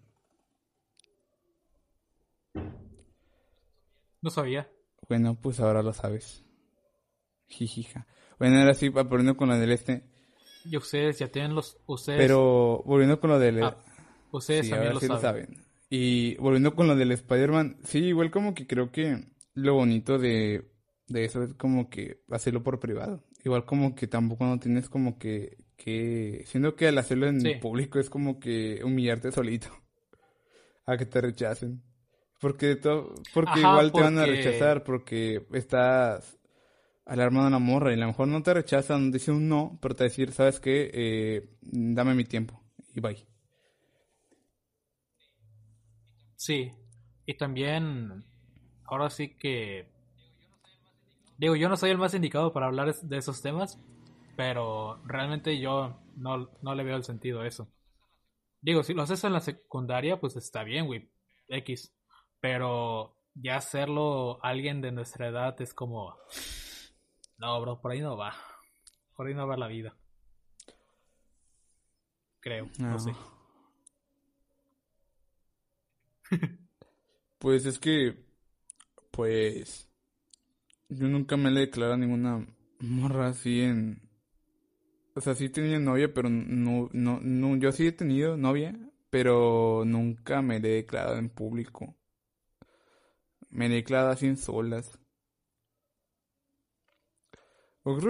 No 4.21 4.29
sabía. 4.29 4.69
Bueno, 5.07 5.37
pues 5.39 5.59
ahora 5.59 5.81
lo 5.83 5.93
sabes. 5.93 6.43
Jijija. 7.47 8.07
Bueno, 8.39 8.59
ahora 8.59 8.73
sí, 8.73 8.89
volviendo 8.89 9.35
con 9.37 9.49
lo 9.49 9.57
del 9.57 9.71
este. 9.71 10.03
Y 10.65 10.77
ustedes 10.77 11.19
ya 11.19 11.27
tienen 11.27 11.53
los... 11.55 11.77
Ustedes, 11.87 12.19
Pero 12.19 12.83
volviendo 12.85 13.19
con 13.19 13.31
lo 13.31 13.39
del... 13.39 13.63
Ah, 13.63 13.77
ustedes 14.31 14.65
Sí, 14.65 14.71
también 14.71 14.93
ahora 14.93 14.93
lo 14.95 14.99
sí 14.99 15.07
saben. 15.07 15.21
lo 15.21 15.21
saben. 15.21 15.70
Y 15.91 16.37
volviendo 16.37 16.75
con 16.75 16.87
lo 16.87 16.97
del 16.97 17.13
Spider-Man, 17.13 17.79
sí, 17.85 17.99
igual 18.07 18.31
como 18.31 18.55
que 18.55 18.67
creo 18.67 18.91
que 18.93 19.25
lo 19.55 19.75
bonito 19.75 20.19
de, 20.19 20.71
de 21.09 21.25
eso 21.25 21.43
es 21.43 21.53
como 21.55 21.89
que 21.91 22.23
hacerlo 22.31 22.63
por 22.63 22.79
privado. 22.79 23.25
Igual 23.45 23.65
como 23.65 23.95
que 23.95 24.07
tampoco 24.07 24.45
no 24.45 24.59
tienes 24.59 24.89
como 24.89 25.19
que, 25.19 25.59
que, 25.77 26.43
siendo 26.47 26.75
que 26.77 26.89
al 26.89 26.99
hacerlo 26.99 27.27
en 27.27 27.51
Sí. 27.51 27.53
público 27.53 27.99
es 27.99 28.09
como 28.11 28.39
que 28.41 28.81
humillarte 28.85 29.31
solito 29.33 29.69
a 30.85 30.97
que 30.97 31.05
te 31.05 31.21
rechacen. 31.21 31.81
Porque 32.39 32.75
todo, 32.75 33.27
porque 33.31 33.61
Ajá, 33.61 33.61
igual 33.61 33.93
te 33.93 34.01
van 34.01 34.17
a 34.17 34.25
rechazar 34.25 34.83
porque 34.83 35.45
estás 35.53 36.39
alarmando 37.05 37.47
a 37.49 37.51
la 37.51 37.59
morra 37.59 37.91
y 37.91 37.95
a 37.95 37.97
lo 37.97 38.07
mejor 38.07 38.27
no 38.29 38.43
te 38.43 38.53
rechazan, 38.53 39.11
dice 39.11 39.31
un 39.31 39.49
no, 39.49 39.79
pero 39.81 39.95
te 39.95 40.05
decir, 40.05 40.31
¿sabes 40.33 40.59
qué? 40.59 40.91
Eh, 40.93 41.49
dame 41.61 42.15
mi 42.15 42.25
tiempo 42.25 42.61
y 42.95 43.01
bye. 43.01 43.27
Sí, 46.41 46.71
y 47.27 47.35
también, 47.35 48.25
ahora 48.85 49.11
sí 49.11 49.37
que, 49.37 49.87
digo, 51.37 51.55
yo 51.55 51.69
no 51.69 51.77
soy 51.77 51.91
el 51.91 51.99
más 51.99 52.15
indicado 52.15 52.51
para 52.51 52.65
hablar 52.65 52.95
de 52.95 53.17
esos 53.17 53.43
temas, 53.43 53.79
pero 54.35 54.99
realmente 55.05 55.59
yo 55.59 56.01
no, 56.15 56.49
no 56.63 56.73
le 56.73 56.83
veo 56.83 56.95
el 56.97 57.03
sentido 57.03 57.41
a 57.41 57.47
eso. 57.47 57.71
Digo, 58.59 58.81
si 58.81 58.95
lo 58.95 59.03
haces 59.03 59.23
en 59.23 59.33
la 59.33 59.39
secundaria, 59.39 60.19
pues 60.19 60.35
está 60.35 60.63
bien, 60.63 60.87
güey, 60.87 61.11
X, 61.47 61.95
pero 62.39 63.19
ya 63.35 63.57
hacerlo 63.57 64.43
alguien 64.43 64.81
de 64.81 64.91
nuestra 64.91 65.27
edad 65.27 65.61
es 65.61 65.75
como, 65.75 66.17
no, 67.37 67.61
bro, 67.61 67.79
por 67.79 67.91
ahí 67.91 67.99
no 68.01 68.17
va, 68.17 68.33
por 69.15 69.27
ahí 69.27 69.35
no 69.35 69.45
va 69.45 69.57
la 69.57 69.67
vida. 69.67 69.95
Creo, 72.39 72.67
no 72.79 72.93
No. 72.93 72.99
sé. 72.99 73.13
Pues 77.39 77.65
es 77.65 77.79
que, 77.79 78.15
pues, 79.11 79.89
yo 80.89 81.07
nunca 81.07 81.37
me 81.37 81.51
le 81.51 81.61
declarado 81.61 81.95
a 81.95 81.97
ninguna 81.97 82.47
morra 82.79 83.29
así 83.29 83.61
en... 83.61 84.01
O 85.15 85.21
sea, 85.21 85.35
sí 85.35 85.49
tenía 85.49 85.79
novia, 85.79 86.13
pero 86.13 86.29
no, 86.29 86.89
no, 86.93 87.19
no, 87.21 87.57
yo 87.57 87.71
sí 87.71 87.87
he 87.87 87.91
tenido 87.91 88.37
novia, 88.37 88.75
pero 89.09 89.83
nunca 89.85 90.41
me 90.41 90.59
le 90.59 90.69
he 90.69 90.75
declarado 90.77 91.17
en 91.17 91.29
público. 91.29 91.95
Me 93.49 93.65
he 93.67 93.69
declarado 93.69 94.11
así 94.11 94.27
en 94.27 94.37
solas. 94.37 94.99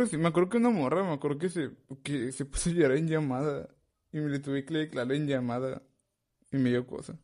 Que 0.09 0.17
me 0.17 0.27
acuerdo 0.27 0.49
que 0.49 0.57
una 0.57 0.69
morra, 0.69 1.03
me 1.03 1.13
acuerdo 1.13 1.39
que 1.39 1.49
se, 1.49 1.71
que 2.03 2.31
se 2.31 2.45
puso 2.45 2.69
a 2.69 2.73
llorar 2.73 2.97
en 2.97 3.07
llamada 3.07 3.69
y 4.11 4.19
me 4.19 4.29
le 4.29 4.39
tuve 4.39 4.65
que 4.65 4.73
declarar 4.75 5.13
en 5.13 5.27
llamada 5.27 5.81
y 6.51 6.57
me 6.57 6.69
dio 6.69 6.85
cosa. 6.85 7.17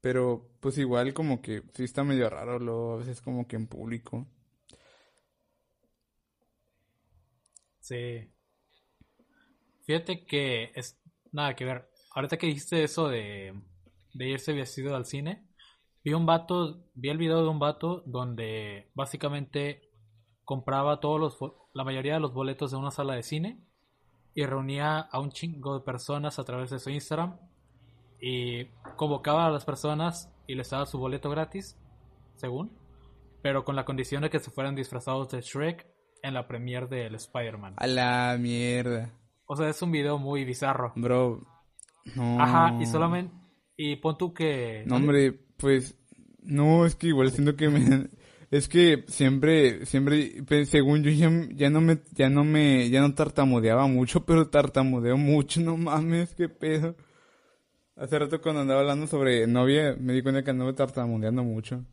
Pero 0.00 0.48
pues 0.60 0.78
igual 0.78 1.12
como 1.14 1.42
que 1.42 1.62
sí 1.74 1.84
está 1.84 2.04
medio 2.04 2.30
raro 2.30 2.58
luego 2.58 2.94
a 2.94 2.96
veces 2.98 3.20
como 3.20 3.46
que 3.46 3.56
en 3.56 3.66
público. 3.66 4.26
Sí. 7.80 8.30
Fíjate 9.86 10.26
que 10.26 10.72
es 10.74 11.00
nada 11.32 11.54
que 11.56 11.64
ver. 11.64 11.88
Ahorita 12.14 12.36
que 12.36 12.46
dijiste 12.46 12.84
eso 12.84 13.08
de, 13.08 13.54
de 14.14 14.28
irse 14.28 14.52
vestido 14.52 14.94
al 14.94 15.06
cine, 15.06 15.46
vi 16.04 16.12
un 16.12 16.26
vato, 16.26 16.84
vi 16.94 17.08
el 17.08 17.18
video 17.18 17.42
de 17.42 17.48
un 17.48 17.58
vato 17.58 18.02
donde 18.06 18.90
básicamente 18.94 19.90
compraba 20.44 21.00
todos 21.00 21.20
los, 21.20 21.38
la 21.74 21.84
mayoría 21.84 22.14
de 22.14 22.20
los 22.20 22.32
boletos 22.32 22.70
de 22.70 22.76
una 22.76 22.90
sala 22.90 23.14
de 23.14 23.22
cine 23.22 23.64
y 24.34 24.44
reunía 24.46 25.00
a 25.00 25.20
un 25.20 25.30
chingo 25.30 25.78
de 25.78 25.84
personas 25.84 26.38
a 26.38 26.44
través 26.44 26.70
de 26.70 26.78
su 26.78 26.90
Instagram 26.90 27.38
y 28.20 28.66
convocaba 28.96 29.46
a 29.46 29.50
las 29.50 29.64
personas 29.64 30.32
y 30.46 30.54
les 30.54 30.70
daba 30.70 30.86
su 30.86 30.98
boleto 30.98 31.30
gratis, 31.30 31.78
según, 32.36 32.72
pero 33.42 33.64
con 33.64 33.76
la 33.76 33.84
condición 33.84 34.22
de 34.22 34.30
que 34.30 34.40
se 34.40 34.50
fueran 34.50 34.74
disfrazados 34.74 35.30
de 35.30 35.40
Shrek 35.40 35.86
en 36.22 36.34
la 36.34 36.48
premiere 36.48 36.86
del 36.86 37.14
Spider-Man. 37.14 37.74
A 37.76 37.86
la 37.86 38.36
mierda. 38.38 39.12
O 39.46 39.56
sea, 39.56 39.68
es 39.68 39.80
un 39.82 39.92
video 39.92 40.18
muy 40.18 40.44
bizarro. 40.44 40.92
Bro. 40.96 41.40
No. 42.16 42.40
Ajá, 42.40 42.76
y 42.80 42.86
solamente. 42.86 43.34
Y 43.76 43.96
pon 43.96 44.18
tú 44.18 44.34
que. 44.34 44.84
No, 44.86 44.96
hombre, 44.96 45.32
pues 45.56 45.96
no, 46.42 46.86
es 46.86 46.96
que 46.96 47.08
igual 47.08 47.30
siento 47.30 47.56
que 47.56 47.68
me 47.68 48.08
es 48.50 48.68
que 48.68 49.04
siempre 49.08 49.84
siempre 49.84 50.42
pues, 50.46 50.70
según 50.70 51.02
yo 51.02 51.10
ya, 51.10 51.30
ya 51.54 51.70
no 51.70 51.80
me 51.80 51.98
ya 52.12 52.30
no 52.30 52.44
me 52.44 52.88
ya 52.88 53.00
no 53.00 53.14
tartamudeaba 53.14 53.86
mucho, 53.86 54.24
pero 54.24 54.48
tartamudeo 54.48 55.16
mucho, 55.16 55.60
no 55.60 55.76
mames, 55.76 56.34
qué 56.34 56.48
pedo. 56.48 56.96
Hace 57.98 58.18
rato 58.18 58.40
cuando 58.40 58.60
andaba 58.60 58.80
hablando 58.80 59.06
sobre 59.06 59.46
novia, 59.46 59.96
me 59.98 60.12
di 60.12 60.22
cuenta 60.22 60.44
que 60.44 60.50
andaba 60.50 60.72
tartamudeando 60.74 61.42
mucho. 61.42 61.84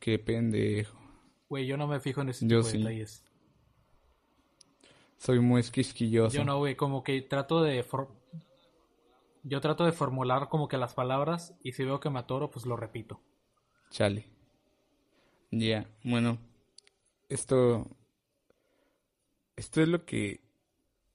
Qué 0.00 0.18
pendejo. 0.18 0.98
Güey, 1.48 1.66
yo 1.66 1.76
no 1.76 1.86
me 1.86 2.00
fijo 2.00 2.20
en 2.22 2.30
ese 2.30 2.46
Yo 2.46 2.58
tipo 2.60 2.66
de 2.66 2.72
sí. 2.72 2.78
detalles. 2.78 3.24
Soy 5.18 5.40
muy 5.40 5.62
quisquilloso. 5.62 6.36
Yo 6.36 6.44
no, 6.44 6.58
güey, 6.58 6.76
como 6.76 7.02
que 7.02 7.20
trato 7.22 7.62
de. 7.62 7.82
for- 7.82 8.08
Yo 9.42 9.60
trato 9.60 9.84
de 9.84 9.92
formular 9.92 10.48
como 10.48 10.68
que 10.68 10.76
las 10.78 10.94
palabras 10.94 11.54
y 11.62 11.72
si 11.72 11.84
veo 11.84 12.00
que 12.00 12.10
me 12.10 12.18
atoro, 12.18 12.50
pues 12.50 12.66
lo 12.66 12.76
repito. 12.76 13.20
Chale. 13.90 14.26
Ya, 15.50 15.86
bueno. 16.02 16.38
Esto. 17.28 17.86
Esto 19.56 19.80
es 19.82 19.88
lo 19.88 20.04
que. 20.04 20.42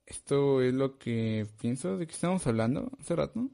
Esto 0.10 0.62
es 0.64 0.74
lo 0.74 0.97
que 0.97 1.45
pienso 1.62 1.97
de 1.97 2.07
que 2.07 2.14
estamos 2.14 2.45
hablando 2.47 2.91
hace 2.99 3.16
rato. 3.16 3.47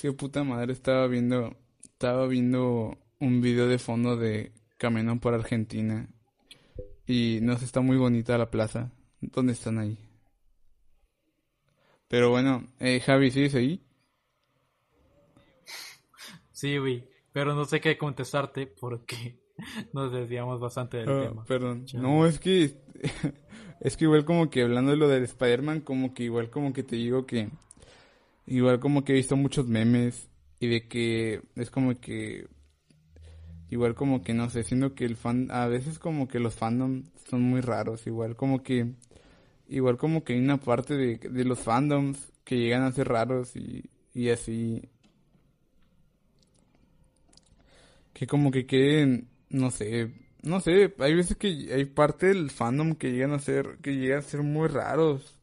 Que 0.00 0.12
puta 0.12 0.44
madre 0.44 0.72
estaba 0.72 1.08
viendo. 1.08 1.56
Estaba 1.82 2.28
viendo 2.28 2.96
un 3.18 3.40
video 3.40 3.66
de 3.66 3.80
fondo 3.80 4.16
de 4.16 4.52
Camino 4.76 5.18
por 5.18 5.34
Argentina. 5.34 6.08
Y 7.04 7.40
no 7.42 7.58
sé, 7.58 7.64
está 7.64 7.80
muy 7.80 7.96
bonita 7.96 8.38
la 8.38 8.48
plaza. 8.52 8.92
¿Dónde 9.20 9.54
están 9.54 9.78
ahí? 9.78 9.98
Pero 12.06 12.30
bueno, 12.30 12.64
eh, 12.78 13.00
Javi, 13.00 13.32
¿sigues 13.32 13.56
ahí? 13.56 13.84
Sí, 16.52 16.78
güey. 16.78 17.08
Pero 17.32 17.54
no 17.54 17.64
sé 17.64 17.80
qué 17.80 17.98
contestarte 17.98 18.68
porque 18.68 19.47
nos 19.92 20.12
desviamos 20.12 20.60
bastante 20.60 20.98
del 20.98 21.08
Ah, 21.08 21.28
tema. 21.28 21.44
perdón. 21.44 21.84
Chale. 21.86 22.02
No, 22.02 22.26
es 22.26 22.38
que 22.38 22.74
Es 23.80 23.96
que 23.96 24.04
igual 24.06 24.24
como 24.24 24.50
que 24.50 24.62
hablando 24.62 24.90
de 24.90 24.96
lo 24.96 25.08
del 25.08 25.22
Spider-Man, 25.22 25.82
como 25.82 26.12
que 26.12 26.24
igual 26.24 26.50
como 26.50 26.72
que 26.72 26.82
te 26.82 26.96
digo 26.96 27.26
que... 27.26 27.48
Igual 28.46 28.80
como 28.80 29.04
que 29.04 29.12
he 29.12 29.16
visto 29.16 29.36
muchos 29.36 29.68
memes 29.68 30.28
y 30.58 30.66
de 30.66 30.88
que 30.88 31.42
es 31.54 31.70
como 31.70 31.94
que... 32.00 32.48
Igual 33.70 33.94
como 33.94 34.22
que 34.24 34.34
no 34.34 34.50
sé, 34.50 34.64
siendo 34.64 34.94
que 34.94 35.04
el 35.04 35.14
fan... 35.16 35.48
A 35.52 35.66
veces 35.68 35.98
como 36.00 36.26
que 36.26 36.40
los 36.40 36.54
fandoms 36.54 37.08
son 37.28 37.42
muy 37.42 37.60
raros, 37.60 38.06
igual 38.06 38.34
como 38.34 38.62
que... 38.64 38.94
Igual 39.68 39.96
como 39.98 40.24
que 40.24 40.32
hay 40.32 40.40
una 40.40 40.56
parte 40.58 40.94
de, 40.96 41.18
de 41.18 41.44
los 41.44 41.60
fandoms 41.60 42.32
que 42.42 42.56
llegan 42.58 42.82
a 42.82 42.90
ser 42.90 43.06
raros 43.06 43.54
y, 43.54 43.84
y 44.14 44.30
así. 44.30 44.82
Que 48.14 48.26
como 48.26 48.50
que 48.50 48.66
queden, 48.66 49.28
no 49.50 49.70
sé, 49.70 50.12
no 50.42 50.60
sé, 50.60 50.94
hay 50.98 51.14
veces 51.14 51.36
que 51.36 51.48
hay 51.72 51.84
parte 51.84 52.26
del 52.26 52.50
fandom 52.50 52.94
que 52.94 53.12
llegan 53.12 53.32
a 53.32 53.38
ser, 53.38 53.78
que 53.82 53.96
llegan 53.96 54.18
a 54.18 54.22
ser 54.22 54.42
muy 54.42 54.68
raros. 54.68 55.38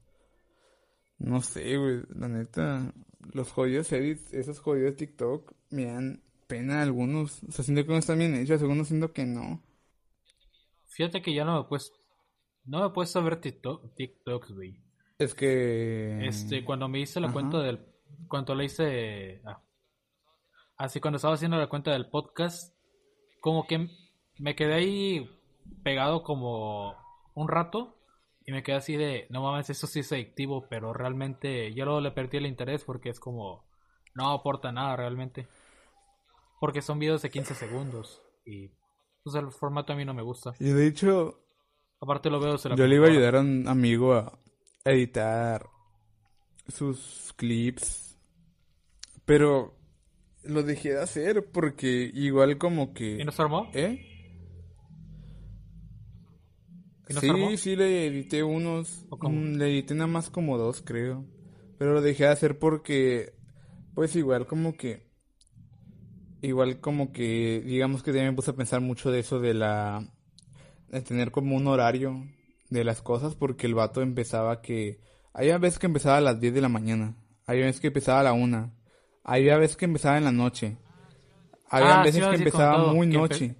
No 1.17 1.41
sé, 1.41 1.77
güey, 1.77 2.01
la 2.09 2.27
neta, 2.27 2.93
los 3.33 3.51
jodidos 3.51 3.91
edits, 3.91 4.33
esos 4.33 4.59
jodidos 4.59 4.95
TikTok, 4.95 5.53
me 5.69 5.85
dan 5.85 6.21
pena 6.47 6.81
algunos. 6.81 7.43
O 7.43 7.51
sea, 7.51 7.63
siento 7.65 7.85
que 7.85 7.91
no 7.91 7.97
están 7.97 8.19
bien 8.19 8.35
hechos, 8.35 8.61
algunos 8.61 8.87
siento 8.87 9.11
que 9.13 9.25
no. 9.25 9.61
Fíjate 10.87 11.21
que 11.21 11.33
ya 11.33 11.43
no 11.45 11.61
me 11.61 11.67
puedes, 11.67 11.91
no 12.65 12.81
me 12.81 12.89
puedes 12.89 13.13
ver 13.13 13.41
TikTok, 13.41 13.95
TikToks, 13.95 14.51
güey. 14.51 14.79
Es 15.17 15.33
que... 15.33 16.25
Este, 16.27 16.65
cuando 16.65 16.87
me 16.87 16.99
hice 16.99 17.19
la 17.19 17.31
cuenta 17.31 17.59
del, 17.59 17.79
cuando 18.27 18.53
le 18.53 18.65
hice, 18.65 19.41
ah, 19.45 19.61
así 20.77 20.99
cuando 20.99 21.17
estaba 21.17 21.35
haciendo 21.35 21.57
la 21.57 21.69
cuenta 21.69 21.91
del 21.91 22.09
podcast, 22.09 22.74
como 23.45 23.67
que 23.67 23.91
me 24.39 24.55
quedé 24.55 24.73
ahí 24.73 25.29
pegado 25.83 26.23
como 26.23 26.95
un 27.35 27.47
rato 27.47 27.95
y 28.43 28.51
me 28.51 28.63
quedé 28.63 28.77
así 28.77 28.95
de, 28.95 29.27
no 29.29 29.43
mames, 29.43 29.69
eso 29.69 29.85
sí 29.85 29.99
es 29.99 30.11
adictivo, 30.11 30.65
pero 30.67 30.93
realmente 30.93 31.71
yo 31.75 31.85
luego 31.85 32.01
le 32.01 32.09
perdí 32.09 32.37
el 32.37 32.47
interés 32.47 32.83
porque 32.83 33.09
es 33.09 33.19
como, 33.19 33.63
no 34.15 34.31
aporta 34.31 34.71
nada 34.71 34.95
realmente. 34.95 35.47
Porque 36.59 36.81
son 36.81 36.97
videos 36.97 37.21
de 37.21 37.29
15 37.29 37.53
segundos 37.53 38.19
y 38.47 38.71
pues 39.23 39.35
el 39.35 39.51
formato 39.51 39.93
a 39.93 39.95
mí 39.95 40.05
no 40.05 40.15
me 40.15 40.23
gusta. 40.23 40.55
Y 40.59 40.71
de 40.71 40.87
hecho, 40.87 41.45
aparte 42.01 42.31
lo 42.31 42.39
veo 42.39 42.57
Yo 42.57 42.87
le 42.87 42.95
iba 42.95 43.05
a 43.05 43.11
ayudar 43.11 43.35
a 43.35 43.41
un 43.41 43.67
amigo 43.67 44.15
a 44.15 44.39
editar 44.85 45.69
sus 46.67 47.31
clips, 47.37 48.17
pero 49.23 49.75
lo 50.47 50.63
dejé 50.63 50.93
de 50.93 51.01
hacer 51.01 51.45
porque 51.51 52.11
igual 52.13 52.57
como 52.57 52.93
que... 52.93 53.17
¿Y 53.19 53.23
no 53.23 53.31
se 53.31 53.41
armó? 53.41 53.69
¿Eh? 53.73 54.15
sí, 57.09 57.57
sí 57.57 57.75
le 57.75 58.07
edité 58.07 58.43
unos. 58.43 59.05
Mm, 59.21 59.55
le 59.55 59.65
edité 59.67 59.93
nada 59.93 60.07
más 60.07 60.29
como 60.29 60.57
dos, 60.57 60.81
creo. 60.81 61.25
Pero 61.77 61.93
lo 61.93 62.01
dejé 62.01 62.23
de 62.23 62.29
hacer 62.29 62.57
porque, 62.57 63.33
pues 63.93 64.15
igual 64.15 64.47
como 64.47 64.75
que, 64.75 65.05
igual 66.41 66.79
como 66.79 67.11
que, 67.11 67.61
digamos 67.65 68.01
que 68.01 68.11
también 68.11 68.29
me 68.29 68.35
puse 68.35 68.51
a 68.51 68.55
pensar 68.55 68.81
mucho 68.81 69.11
de 69.11 69.19
eso 69.19 69.39
de 69.39 69.53
la, 69.53 70.07
de 70.89 71.01
tener 71.01 71.31
como 71.31 71.55
un 71.55 71.67
horario 71.67 72.25
de 72.69 72.83
las 72.83 73.01
cosas 73.01 73.35
porque 73.35 73.67
el 73.67 73.75
vato 73.75 74.01
empezaba 74.01 74.61
que, 74.61 74.99
había 75.33 75.57
veces 75.57 75.79
que 75.79 75.87
empezaba 75.87 76.17
a 76.17 76.21
las 76.21 76.39
10 76.39 76.53
de 76.53 76.61
la 76.61 76.69
mañana, 76.69 77.17
había 77.45 77.65
veces 77.65 77.81
que 77.81 77.87
empezaba 77.87 78.21
a 78.21 78.23
la 78.23 78.33
1, 78.33 78.73
había 79.25 79.57
veces 79.57 79.75
que 79.75 79.85
empezaba 79.85 80.17
en 80.17 80.23
la 80.23 80.31
noche, 80.31 80.77
había 81.69 81.99
Ah, 82.01 82.03
sí, 82.03 82.19
veces 82.19 82.29
que 82.29 82.35
empezaba 82.37 82.93
muy 82.93 83.09
que 83.09 83.17
noche. 83.17 83.55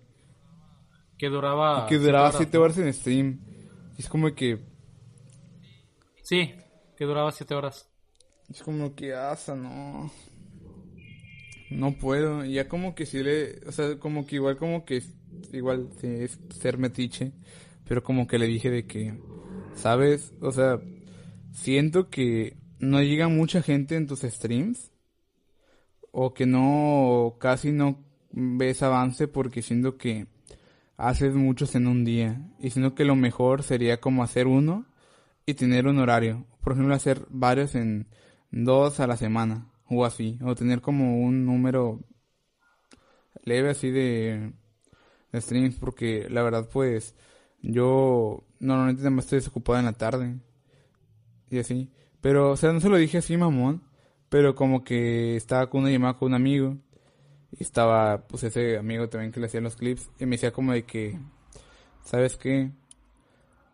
Que 1.18 1.28
duraba... 1.30 1.86
que 1.88 1.95
siete 1.95 2.05
duraba 2.05 2.28
horas, 2.30 2.38
7 2.38 2.57
¿no? 2.57 2.63
horas 2.63 2.78
en 2.78 2.93
stream. 2.93 3.39
Y 3.97 4.01
es 4.01 4.09
como 4.09 4.34
que, 4.34 4.59
Sí, 6.24 6.53
que 6.97 7.05
duraba 7.05 7.32
7 7.32 7.53
horas. 7.55 7.88
es 8.49 8.61
como 8.63 8.95
que, 8.95 9.13
asa, 9.13 9.55
no. 9.55 10.11
No 11.72 11.97
puedo. 11.97 12.45
Y 12.45 12.53
ya 12.53 12.68
como 12.68 12.93
que 12.95 13.05
sí 13.05 13.24
le, 13.24 13.59
o 13.68 13.72
sea, 13.72 13.97
como 13.97 14.26
que 14.28 14.36
igual 14.36 14.57
como 14.57 14.86
que, 14.86 15.01
igual 15.51 15.89
sí, 15.99 16.07
es 16.07 16.39
ser 16.59 16.78
metiche. 16.78 17.32
Pero 17.88 18.03
como 18.03 18.28
que 18.28 18.38
le 18.39 18.47
dije 18.47 18.70
de 18.70 18.86
que, 18.86 19.18
¿sabes? 19.76 20.34
O 20.41 20.51
sea, 20.51 20.80
siento 21.53 22.09
que 22.09 22.57
no 22.80 23.01
llega 23.01 23.28
mucha 23.30 23.61
gente 23.61 23.95
en 23.95 24.07
tus 24.07 24.22
streams. 24.22 24.91
O 26.18 26.34
que 26.34 26.45
no, 26.45 27.36
casi 27.39 27.74
no 27.74 27.99
ves 28.32 28.82
avance 28.84 29.28
porque 29.28 29.61
siento 29.61 29.97
que 29.97 30.28
haces 30.95 31.36
muchos 31.36 31.76
en 31.76 31.88
un 31.88 32.05
día. 32.05 32.41
Y 32.59 32.70
siento 32.70 32.95
que 32.95 33.03
lo 33.03 33.18
mejor 33.18 33.63
sería 33.63 33.99
como 33.99 34.24
hacer 34.24 34.47
uno 34.47 34.86
y 35.45 35.55
tener 35.55 35.88
un 35.88 35.99
horario. 35.99 36.45
Por 36.61 36.72
ejemplo, 36.72 36.95
hacer 36.95 37.26
varios 37.30 37.76
en 37.76 38.07
dos 38.49 39.01
a 39.01 39.07
la 39.07 39.18
semana 39.18 39.70
o 39.89 40.05
así. 40.05 40.39
O 40.41 40.55
tener 40.55 40.80
como 40.80 41.20
un 41.20 41.45
número 41.45 41.99
leve 43.43 43.70
así 43.70 43.91
de, 43.91 44.53
streams 45.34 45.76
porque 45.76 46.28
la 46.30 46.43
verdad 46.43 46.70
pues 46.72 47.13
yo 47.61 48.45
normalmente 48.59 49.09
más 49.09 49.26
estoy 49.26 49.39
desocupado 49.39 49.80
en 49.80 49.86
la 49.86 49.93
tarde 49.93 50.39
y 51.49 51.59
así. 51.59 51.91
Pero, 52.22 52.51
o 52.51 52.57
sea, 52.57 52.72
no 52.74 52.80
se 52.80 52.89
lo 52.89 52.97
dije 52.97 53.20
así, 53.20 53.38
mamón. 53.38 53.84
Pero 54.30 54.55
como 54.55 54.84
que 54.84 55.36
estaba 55.36 55.69
con 55.69 55.82
una 55.82 55.91
llamada 55.91 56.15
con 56.15 56.30
un 56.30 56.36
amigo. 56.36 56.78
Y 57.51 57.63
estaba, 57.63 58.28
pues, 58.28 58.43
ese 58.45 58.78
amigo 58.78 59.09
también 59.09 59.32
que 59.34 59.39
le 59.41 59.47
hacía 59.47 59.61
los 59.61 59.76
clips. 59.78 60.09
Y 60.19 60.26
me 60.28 60.34
decía 60.38 60.51
como 60.53 60.73
de 60.73 60.86
que, 60.86 61.19
¿sabes 62.03 62.38
qué? 62.38 62.71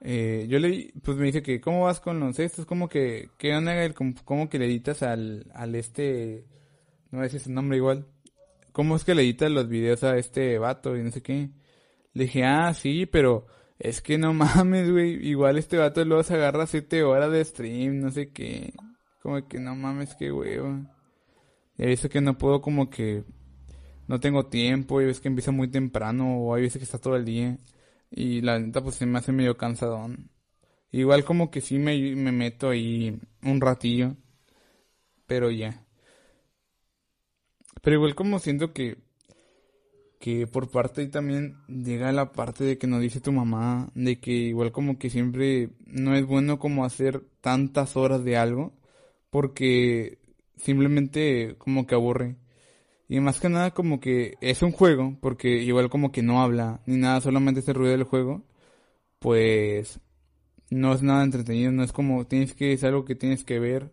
Eh, 0.02 0.48
yo 0.50 0.58
le, 0.60 0.92
pues 1.04 1.18
me 1.18 1.26
dice 1.28 1.44
que, 1.44 1.62
¿cómo 1.62 1.84
vas 1.84 2.00
con 2.00 2.20
los 2.20 2.40
estos? 2.40 2.66
Como 2.66 2.90
que, 2.90 3.30
¿qué 3.38 3.56
onda? 3.56 3.84
el- 3.84 3.94
¿Cómo, 3.94 4.50
que 4.50 4.58
le 4.60 4.66
editas 4.66 5.04
al, 5.04 5.46
al 5.54 5.76
este, 5.76 6.46
no 7.12 7.20
voy 7.20 7.22
a 7.22 7.24
decir 7.26 7.42
su 7.42 7.52
nombre 7.52 7.78
igual. 7.78 8.08
¿Cómo 8.74 8.96
es 8.98 9.06
que 9.06 9.16
le 9.16 9.24
editas 9.24 9.52
los 9.52 9.70
videos 9.70 10.04
a 10.06 10.18
este 10.18 10.60
vato 10.60 10.98
y 10.98 11.04
no 11.04 11.12
sé 11.12 11.22
qué? 11.24 11.50
Le 12.14 12.26
dije, 12.26 12.46
ah, 12.46 12.74
sí, 12.76 13.06
pero 13.08 13.48
es 13.80 14.02
que 14.02 14.18
no 14.20 14.34
mames, 14.36 14.92
güey. 14.92 15.28
Igual 15.28 15.58
este 15.60 15.78
vato 15.78 16.06
luego 16.06 16.24
se 16.24 16.36
agarra 16.36 16.68
siete 16.68 17.04
horas 17.04 17.32
de 17.32 17.46
stream, 17.46 18.00
no 18.02 18.12
sé 18.12 18.32
qué. 18.32 18.74
Como 19.22 19.48
que 19.48 19.60
no 19.60 19.76
mames, 19.76 20.16
qué 20.16 20.32
huevo. 20.32 20.80
Y 21.78 21.84
hay 21.84 21.90
veces 21.90 22.10
que 22.10 22.22
no 22.22 22.38
puedo 22.38 22.62
como 22.62 22.90
que 22.90 23.24
no 24.08 24.20
tengo 24.20 24.48
tiempo, 24.48 25.00
hay 25.00 25.06
veces 25.06 25.22
que 25.22 25.28
empieza 25.28 25.52
muy 25.52 25.70
temprano 25.70 26.38
o 26.40 26.56
hay 26.56 26.64
veces 26.64 26.80
que 26.80 26.86
está 26.86 26.98
todo 27.00 27.16
el 27.16 27.26
día. 27.26 27.58
Y 28.10 28.42
la 28.42 28.60
neta 28.60 28.82
pues 28.82 28.96
se 28.96 29.06
me 29.06 29.20
hace 29.20 29.32
medio 29.32 29.58
cansadón. 29.58 30.32
Igual 30.92 31.24
como 31.26 31.52
que 31.52 31.62
sí 31.62 31.78
me, 31.80 32.16
me 32.16 32.32
meto 32.32 32.70
ahí 32.70 33.20
un 33.44 33.62
ratillo. 33.62 34.18
Pero 35.28 35.52
ya. 35.52 35.86
Pero 37.82 37.96
igual 37.96 38.16
como 38.16 38.40
siento 38.40 38.74
que 38.74 38.98
que 40.20 40.46
por 40.48 40.70
parte 40.70 41.08
también 41.08 41.58
llega 41.68 42.12
la 42.12 42.32
parte 42.32 42.64
de 42.64 42.78
que 42.78 42.88
nos 42.88 43.02
dice 43.02 43.20
tu 43.22 43.32
mamá 43.32 43.90
de 43.96 44.20
que 44.20 44.32
igual 44.32 44.72
como 44.72 45.00
que 45.00 45.10
siempre 45.10 45.72
no 45.88 46.16
es 46.16 46.28
bueno 46.28 46.60
como 46.60 46.86
hacer 46.86 47.24
tantas 47.42 47.98
horas 47.98 48.24
de 48.24 48.38
algo 48.38 48.72
porque 49.32 50.20
simplemente 50.58 51.56
como 51.58 51.88
que 51.88 51.96
aburre. 51.96 52.38
Y 53.08 53.20
más 53.20 53.40
que 53.42 53.50
nada 53.50 53.72
como 53.72 54.00
que 54.00 54.36
es 54.42 54.62
un 54.62 54.72
juego, 54.72 55.18
porque 55.22 55.50
igual 55.64 55.90
como 55.90 56.12
que 56.12 56.24
no 56.24 56.42
habla 56.44 56.82
ni 56.86 56.98
nada, 56.98 57.22
solamente 57.22 57.62
es 57.62 57.68
el 57.68 57.76
ruido 57.76 57.94
del 57.94 58.04
juego, 58.04 58.44
pues 59.20 60.00
no 60.70 60.94
es 60.94 61.04
nada 61.04 61.24
entretenido, 61.24 61.72
no 61.72 61.84
es 61.84 61.92
como 61.94 62.26
tienes 62.28 62.54
que, 62.56 62.74
es 62.74 62.84
algo 62.84 63.06
que 63.06 63.16
tienes 63.16 63.44
que 63.44 63.60
ver 63.60 63.92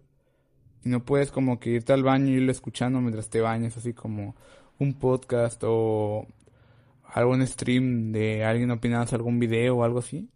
y 0.85 0.89
no 0.90 1.05
puedes 1.05 1.32
como 1.32 1.60
que 1.60 1.70
irte 1.70 1.93
al 1.93 2.05
baño 2.05 2.28
y 2.28 2.36
irlo 2.36 2.52
escuchando 2.52 3.01
mientras 3.01 3.31
te 3.31 3.40
bañas, 3.40 3.77
así 3.77 3.94
como 3.94 4.36
un 4.78 4.94
podcast 4.94 5.62
o 5.65 6.27
algún 7.05 7.47
stream 7.47 8.12
de 8.12 8.44
alguien 8.44 8.70
opinando 8.70 9.15
algún 9.16 9.39
video 9.39 9.78
o 9.78 9.85
algo 9.85 10.01
así. 10.01 10.31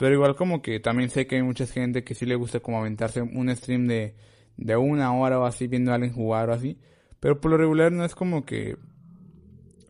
Pero 0.00 0.14
igual 0.14 0.34
como 0.34 0.62
que 0.62 0.80
también 0.80 1.10
sé 1.10 1.26
que 1.26 1.36
hay 1.36 1.42
mucha 1.42 1.66
gente 1.66 2.04
que 2.04 2.14
sí 2.14 2.24
le 2.24 2.34
gusta 2.34 2.60
como 2.60 2.78
aventarse 2.78 3.20
un 3.20 3.54
stream 3.54 3.86
de, 3.86 4.14
de 4.56 4.74
una 4.74 5.14
hora 5.14 5.38
o 5.38 5.44
así 5.44 5.66
viendo 5.66 5.92
a 5.92 5.96
alguien 5.96 6.14
jugar 6.14 6.48
o 6.48 6.54
así. 6.54 6.78
Pero 7.20 7.38
por 7.38 7.50
lo 7.50 7.58
regular 7.58 7.92
no 7.92 8.06
es 8.06 8.14
como 8.14 8.46
que 8.46 8.78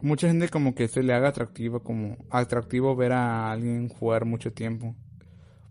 mucha 0.01 0.27
gente 0.27 0.49
como 0.49 0.75
que 0.75 0.89
se 0.89 1.05
le 1.05 1.13
haga 1.15 1.29
atractivo 1.29 1.85
como 1.85 2.17
atractivo 2.29 2.97
ver 2.97 3.13
a 3.13 3.53
alguien 3.53 3.89
jugar 3.89 4.25
mucho 4.25 4.53
tiempo. 4.53 4.97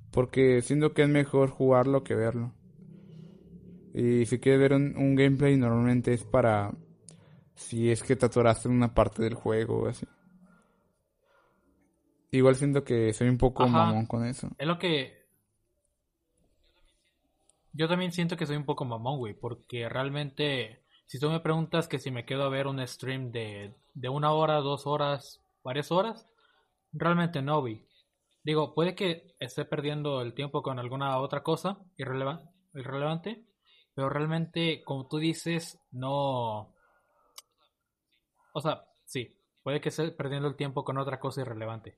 Porque 0.09 0.61
siento 0.61 0.93
que 0.93 1.01
es 1.01 1.09
mejor 1.09 1.49
jugarlo 1.49 2.05
que 2.05 2.15
verlo. 2.15 2.53
Y 3.93 4.25
si 4.25 4.39
quieres 4.39 4.61
ver 4.61 4.73
un, 4.73 4.95
un 4.95 5.15
gameplay 5.15 5.57
normalmente 5.57 6.13
es 6.13 6.23
para 6.23 6.71
si 7.55 7.91
es 7.91 8.03
que 8.03 8.15
te 8.15 8.27
atoraste 8.27 8.69
en 8.69 8.75
una 8.75 8.93
parte 8.93 9.21
del 9.21 9.33
juego 9.33 9.81
o 9.81 9.87
así. 9.87 10.07
Igual 12.31 12.55
siento 12.55 12.83
que 12.83 13.11
soy 13.13 13.27
un 13.29 13.37
poco 13.37 13.63
Ajá. 13.63 13.71
mamón 13.71 14.05
con 14.05 14.25
eso. 14.25 14.49
Es 14.57 14.67
lo 14.67 14.77
que. 14.77 15.19
Yo 17.73 17.87
también 17.87 18.11
siento 18.11 18.35
que 18.37 18.45
soy 18.45 18.55
un 18.57 18.65
poco 18.65 18.85
mamón, 18.85 19.17
güey, 19.17 19.33
porque 19.33 19.87
realmente, 19.89 20.83
si 21.05 21.19
tú 21.19 21.29
me 21.29 21.39
preguntas 21.39 21.87
que 21.87 21.99
si 21.99 22.11
me 22.11 22.25
quedo 22.25 22.43
a 22.43 22.49
ver 22.49 22.67
un 22.67 22.85
stream 22.87 23.31
de, 23.31 23.73
de 23.93 24.09
una 24.09 24.31
hora, 24.33 24.55
dos 24.57 24.85
horas, 24.87 25.39
varias 25.63 25.91
horas, 25.91 26.27
realmente 26.91 27.41
no, 27.41 27.61
güey. 27.61 27.85
Digo, 28.43 28.73
puede 28.73 28.95
que 28.95 29.35
esté 29.39 29.65
perdiendo 29.65 30.21
el 30.21 30.33
tiempo 30.33 30.63
con 30.63 30.79
alguna 30.79 31.19
otra 31.19 31.43
cosa 31.43 31.77
irreleva- 31.97 32.49
irrelevante, 32.73 33.43
pero 33.93 34.09
realmente, 34.09 34.83
como 34.83 35.07
tú 35.07 35.17
dices, 35.17 35.79
no... 35.91 36.73
O 38.51 38.61
sea, 38.61 38.85
sí, 39.05 39.37
puede 39.61 39.79
que 39.79 39.89
esté 39.89 40.11
perdiendo 40.11 40.47
el 40.47 40.55
tiempo 40.55 40.83
con 40.83 40.97
otra 40.97 41.19
cosa 41.19 41.41
irrelevante. 41.41 41.97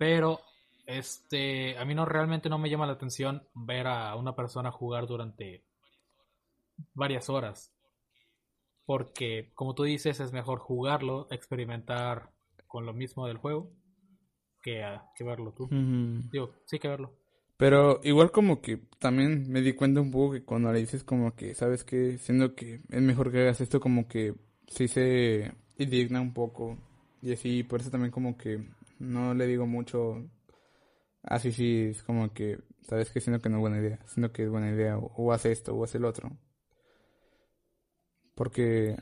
Pero, 0.00 0.40
este, 0.86 1.76
a 1.76 1.84
mí 1.84 1.94
no 1.94 2.06
realmente 2.06 2.48
no 2.48 2.56
me 2.56 2.70
llama 2.70 2.86
la 2.86 2.94
atención 2.94 3.46
ver 3.52 3.86
a 3.86 4.16
una 4.16 4.34
persona 4.34 4.72
jugar 4.72 5.06
durante 5.06 5.62
varias 6.94 7.28
horas. 7.28 7.70
Porque, 8.86 9.50
como 9.54 9.74
tú 9.74 9.82
dices, 9.82 10.18
es 10.20 10.32
mejor 10.32 10.58
jugarlo, 10.58 11.28
experimentar 11.30 12.30
con 12.66 12.86
lo 12.86 12.94
mismo 12.94 13.26
del 13.26 13.36
juego, 13.36 13.74
que, 14.62 14.82
que 15.14 15.22
verlo 15.22 15.52
tú. 15.52 15.64
Ujú. 15.64 16.30
Digo, 16.32 16.54
sí 16.64 16.78
que 16.78 16.88
verlo. 16.88 17.12
Pero 17.58 18.00
igual 18.02 18.30
como 18.30 18.62
que 18.62 18.78
también 18.98 19.50
me 19.50 19.60
di 19.60 19.74
cuenta 19.74 20.00
un 20.00 20.10
poco 20.10 20.32
que 20.32 20.44
cuando 20.44 20.72
le 20.72 20.78
dices 20.78 21.04
como 21.04 21.36
que, 21.36 21.54
¿sabes 21.54 21.84
qué? 21.84 22.16
Siendo 22.16 22.54
que 22.54 22.80
es 22.88 23.02
mejor 23.02 23.30
que 23.30 23.42
hagas 23.42 23.60
esto 23.60 23.80
como 23.80 24.08
que 24.08 24.34
sí 24.66 24.88
se 24.88 25.52
indigna 25.76 26.22
un 26.22 26.32
poco. 26.32 26.78
Y 27.20 27.34
así, 27.34 27.64
por 27.64 27.82
eso 27.82 27.90
también 27.90 28.10
como 28.10 28.38
que 28.38 28.66
no 29.00 29.34
le 29.34 29.46
digo 29.48 29.66
mucho. 29.66 30.28
Así 31.22 31.52
sí, 31.52 31.88
es 31.90 32.02
como 32.02 32.32
que, 32.34 32.58
¿sabes 32.82 33.10
qué? 33.12 33.20
Siendo 33.20 33.42
que 33.42 33.48
no 33.50 33.56
es 33.58 33.60
buena 33.62 33.78
idea. 33.80 34.00
Siendo 34.06 34.32
que 34.32 34.44
es 34.44 34.50
buena 34.50 34.70
idea. 34.70 34.98
O, 34.98 35.12
o 35.16 35.32
haz 35.32 35.46
esto, 35.46 35.74
o 35.76 35.84
haz 35.84 35.94
el 35.94 36.04
otro. 36.04 36.30
Porque, 38.34 38.96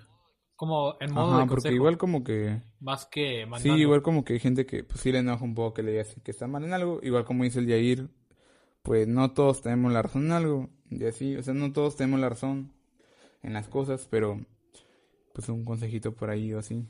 Como 0.57 0.97
en 1.01 1.11
modo 1.15 1.33
ajá, 1.33 1.47
de 1.47 1.47
porque 1.49 1.75
igual 1.75 1.99
como 1.99 2.25
que... 2.25 2.63
más 2.81 3.07
que 3.07 3.47
Sí, 3.53 3.71
mandando. 3.71 3.77
igual 3.81 4.03
como 4.03 4.25
que 4.25 4.35
hay 4.35 4.41
gente 4.41 4.67
que 4.67 4.85
pues 4.85 5.01
sí 5.03 5.13
le 5.13 5.19
enoja 5.21 5.45
un 5.45 5.55
poco 5.55 5.75
que 5.75 5.83
le 5.83 5.93
digas 5.93 6.17
que 6.25 6.31
está 6.31 6.47
mal 6.49 6.65
en 6.65 6.73
algo, 6.75 7.01
igual 7.03 7.25
como 7.25 7.45
dice 7.45 7.59
el 7.61 7.67
Yair, 7.67 8.11
pues 8.83 9.09
no 9.09 9.33
todos 9.35 9.63
tenemos 9.63 9.93
la 9.93 10.03
razón 10.03 10.27
en 10.27 10.33
algo, 10.33 10.71
y 10.91 11.05
así, 11.07 11.37
o 11.37 11.43
sea, 11.43 11.55
no 11.55 11.73
todos 11.73 11.97
tenemos 11.97 12.21
la 12.21 12.31
razón 12.31 12.73
en 13.43 13.55
las 13.55 13.69
cosas, 13.69 14.09
pero 14.11 14.41
pues 15.35 15.49
un 15.51 15.65
consejito 15.65 16.15
por 16.15 16.31
ahí 16.31 16.55
o 16.55 16.59
así. 16.61 16.87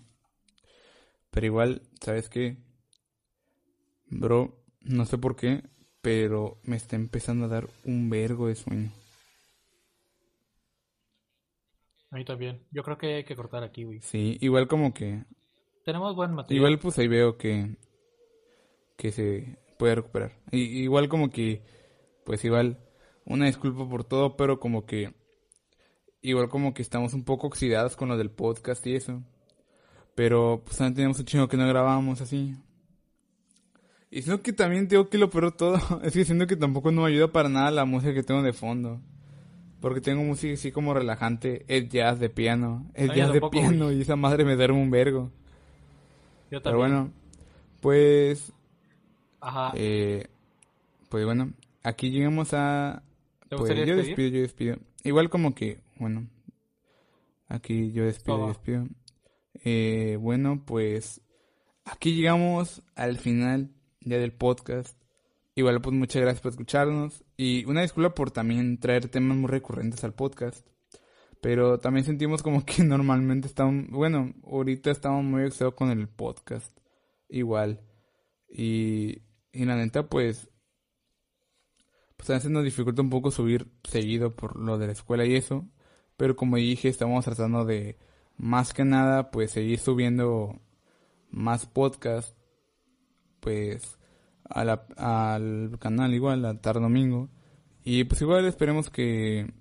Pero 1.31 1.47
igual, 1.47 1.83
¿sabes 2.03 2.29
qué? 2.29 2.59
Bro, 4.11 4.55
no 4.83 5.05
sé 5.05 5.19
por 5.19 5.37
qué, 5.37 5.63
pero 6.01 6.59
me 6.63 6.77
está 6.77 6.97
empezando 6.97 7.45
a 7.45 7.49
dar 7.49 7.69
un 7.85 8.09
vergo 8.09 8.49
de 8.49 8.55
sueño. 8.55 8.91
A 12.11 12.17
mí 12.17 12.25
también. 12.25 12.63
Yo 12.71 12.83
creo 12.83 12.97
que 12.97 13.17
hay 13.17 13.25
que 13.25 13.37
cortar 13.37 13.63
aquí, 13.63 13.85
güey. 13.85 14.01
Sí, 14.01 14.39
igual 14.41 14.67
como 14.67 14.95
que 14.95 15.25
Tenemos 15.85 16.15
buen 16.15 16.33
material. 16.33 16.57
Igual 16.57 16.79
pues 16.79 16.99
ahí 16.99 17.09
veo 17.09 17.37
que, 17.37 17.77
que 18.97 19.13
se 19.13 19.59
puede 19.79 19.97
recuperar. 19.97 20.33
Y, 20.51 20.83
igual 20.83 21.09
como 21.09 21.31
que, 21.31 21.63
pues 22.25 22.45
igual, 22.45 22.79
una 23.25 23.47
disculpa 23.47 23.89
por 23.89 24.05
todo, 24.05 24.37
pero 24.37 24.59
como 24.59 24.87
que, 24.87 25.15
igual 26.23 26.49
como 26.49 26.73
que 26.73 26.83
estamos 26.83 27.13
un 27.13 27.25
poco 27.25 27.49
oxidados 27.49 27.97
con 27.97 28.09
lo 28.09 28.17
del 28.17 28.31
podcast 28.31 28.87
y 28.87 28.95
eso. 28.95 29.23
Pero 30.15 30.63
pues 30.65 30.79
también 30.79 30.95
teníamos 30.95 31.19
un 31.21 31.27
chingo 31.27 31.49
que 31.49 31.57
no 31.57 31.69
grabábamos 31.69 32.21
así. 32.21 32.57
Y 34.11 34.23
siento 34.23 34.43
que 34.43 34.53
también 34.53 34.89
tengo 34.89 35.09
que 35.09 35.19
lo 35.19 35.29
peor 35.31 35.53
todo, 35.53 35.79
es 36.03 36.13
que 36.15 36.25
siento 36.25 36.47
que 36.47 36.57
tampoco 36.57 36.91
no 36.93 37.03
me 37.03 37.09
ayuda 37.09 37.29
para 37.29 37.49
nada 37.49 37.71
la 37.71 37.85
música 37.85 38.15
que 38.15 38.23
tengo 38.23 38.43
de 38.43 38.53
fondo. 38.53 39.01
Porque 39.81 40.01
tengo 40.01 40.23
música 40.25 40.55
así 40.55 40.73
como 40.73 40.93
relajante, 40.95 41.65
es 41.69 41.89
jazz 41.89 42.19
de 42.19 42.31
piano, 42.31 42.91
es 42.95 43.13
yo 43.15 43.15
jazz 43.15 43.33
de 43.33 43.41
piano 43.43 43.93
y 43.93 44.01
esa 44.01 44.17
madre 44.17 44.45
me 44.45 44.57
duerme 44.57 44.81
un 44.83 44.91
vergo. 44.91 45.31
Yo 46.51 46.63
Pero 46.63 46.79
también. 46.79 46.79
bueno, 46.79 47.13
pues, 47.81 48.53
Ajá. 49.41 49.73
eh, 49.77 50.27
pues 51.09 51.25
bueno, 51.25 51.53
aquí 51.85 52.11
llegamos 52.11 52.55
a, 52.55 53.03
¿Te 53.49 53.57
pues 53.57 53.71
yo 53.85 53.97
despedir? 53.97 53.97
despido, 53.97 54.29
yo 54.31 54.41
despido. 54.41 54.77
Igual 55.05 55.31
como 55.31 55.55
que, 55.55 55.79
bueno, 55.97 56.27
aquí 57.49 57.93
yo 57.93 58.05
despido, 58.05 58.41
va. 58.41 58.49
despido. 58.49 58.89
Eh, 59.65 60.17
bueno, 60.21 60.63
pues, 60.65 61.21
aquí 61.85 62.15
llegamos 62.15 62.83
al 62.97 63.19
final 63.19 63.71
ya 64.01 64.19
del 64.19 64.33
podcast. 64.33 64.97
Igual 65.55 65.81
pues 65.81 65.95
muchas 65.95 66.23
gracias 66.23 66.41
por 66.41 66.51
escucharnos 66.53 67.25
y 67.37 67.65
una 67.65 67.83
disculpa 67.83 68.15
por 68.15 68.31
también 68.31 68.79
traer 68.79 69.09
temas 69.09 69.37
muy 69.37 69.51
recurrentes 69.51 70.05
al 70.05 70.15
podcast. 70.15 70.67
Pero 71.41 71.79
también 71.79 72.05
sentimos 72.05 72.43
como 72.43 72.65
que 72.65 72.83
normalmente 72.85 73.49
estamos, 73.49 73.89
bueno, 73.91 74.35
ahorita 74.45 74.91
estamos 74.91 75.25
muy 75.25 75.45
excitados 75.45 75.75
con 75.75 75.91
el 75.91 76.09
podcast. 76.09 76.77
Igual. 77.29 77.81
Y, 78.49 79.23
y 79.53 79.65
la 79.65 79.77
neta, 79.77 80.09
pues, 80.09 80.49
pues 82.17 82.31
a 82.31 82.35
veces 82.35 82.51
nos 82.51 82.65
dificulta 82.65 83.03
un 83.03 83.11
poco 83.11 83.31
subir 83.31 83.69
seguido 83.85 84.35
por 84.35 84.57
lo 84.57 84.79
de 84.79 84.87
la 84.87 84.93
escuela 84.93 85.25
y 85.25 85.35
eso. 85.37 85.67
Pero 86.17 86.37
como 86.37 86.57
dije, 86.57 86.89
estamos 86.89 87.25
tratando 87.25 87.65
de, 87.65 87.99
más 88.37 88.73
que 88.73 88.85
nada, 88.85 89.31
pues 89.31 89.51
seguir 89.53 89.79
subiendo 89.81 90.61
más 91.31 91.67
podcast, 91.67 92.38
pues, 93.41 93.99
a 94.45 94.65
la- 94.65 94.87
al 94.97 95.79
canal 95.79 96.15
igual, 96.15 96.45
a 96.45 96.61
tarde 96.61 96.81
domingo. 96.81 97.29
Y 97.85 98.05
pues 98.05 98.21
igual 98.23 98.45
esperemos 98.47 98.91
que, 98.91 99.53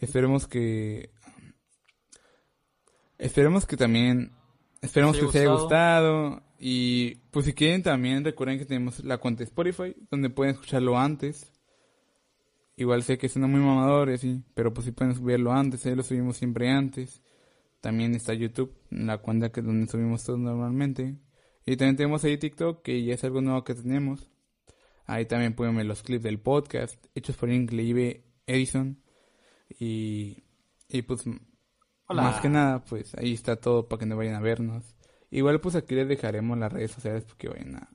esperemos 0.00 0.46
que, 0.46 1.10
esperemos 3.18 3.66
que 3.66 3.76
también, 3.76 4.32
esperemos 4.80 5.16
que 5.16 5.22
les 5.26 5.34
haya 5.36 5.50
gustado. 5.52 6.30
gustado. 6.30 6.42
Y 6.58 7.16
pues 7.30 7.44
si 7.46 7.52
quieren 7.52 7.82
también 7.82 8.24
recuerden 8.24 8.58
que 8.58 8.64
tenemos 8.64 9.04
la 9.04 9.18
cuenta 9.18 9.40
de 9.40 9.44
Spotify, 9.44 9.94
donde 10.10 10.30
pueden 10.30 10.54
escucharlo 10.54 10.98
antes. 10.98 11.50
Igual 12.76 13.02
sé 13.02 13.18
que 13.18 13.28
suena 13.28 13.46
muy 13.46 13.60
mamador 13.60 14.10
y 14.10 14.14
así, 14.14 14.42
pero 14.54 14.72
pues 14.74 14.86
si 14.86 14.92
pueden 14.92 15.14
subirlo 15.14 15.52
antes, 15.52 15.84
ahí 15.86 15.94
lo 15.94 16.02
subimos 16.02 16.36
siempre 16.36 16.70
antes. 16.70 17.22
También 17.80 18.14
está 18.14 18.32
YouTube, 18.34 18.74
la 18.90 19.18
cuenta 19.18 19.52
que 19.52 19.60
donde 19.62 19.86
subimos 19.86 20.24
todo 20.24 20.38
normalmente. 20.38 21.16
Y 21.66 21.76
también 21.76 21.96
tenemos 21.96 22.22
ahí 22.24 22.36
TikTok, 22.38 22.82
que 22.82 23.02
ya 23.04 23.14
es 23.14 23.24
algo 23.24 23.40
nuevo 23.40 23.64
que 23.64 23.74
tenemos. 23.74 24.30
Ahí 25.06 25.26
también 25.26 25.54
pueden 25.54 25.76
ver 25.76 25.86
los 25.86 26.02
clips 26.02 26.22
del 26.22 26.40
podcast, 26.40 27.02
hechos 27.14 27.36
por 27.36 27.50
Increíble 27.50 28.24
Edison. 28.46 29.02
Y, 29.78 30.44
y 30.88 31.02
pues, 31.02 31.24
Hola. 32.06 32.22
más 32.22 32.40
que 32.40 32.48
nada, 32.48 32.84
pues 32.84 33.14
ahí 33.16 33.32
está 33.32 33.56
todo 33.56 33.88
para 33.88 34.00
que 34.00 34.06
no 34.06 34.16
vayan 34.16 34.34
a 34.34 34.40
vernos. 34.40 34.84
Igual 35.30 35.60
pues 35.60 35.74
aquí 35.74 35.94
les 35.94 36.06
dejaremos 36.08 36.56
las 36.58 36.72
redes 36.72 36.92
sociales 36.92 37.24
porque 37.24 37.48
vayan 37.48 37.76
a, 37.76 37.88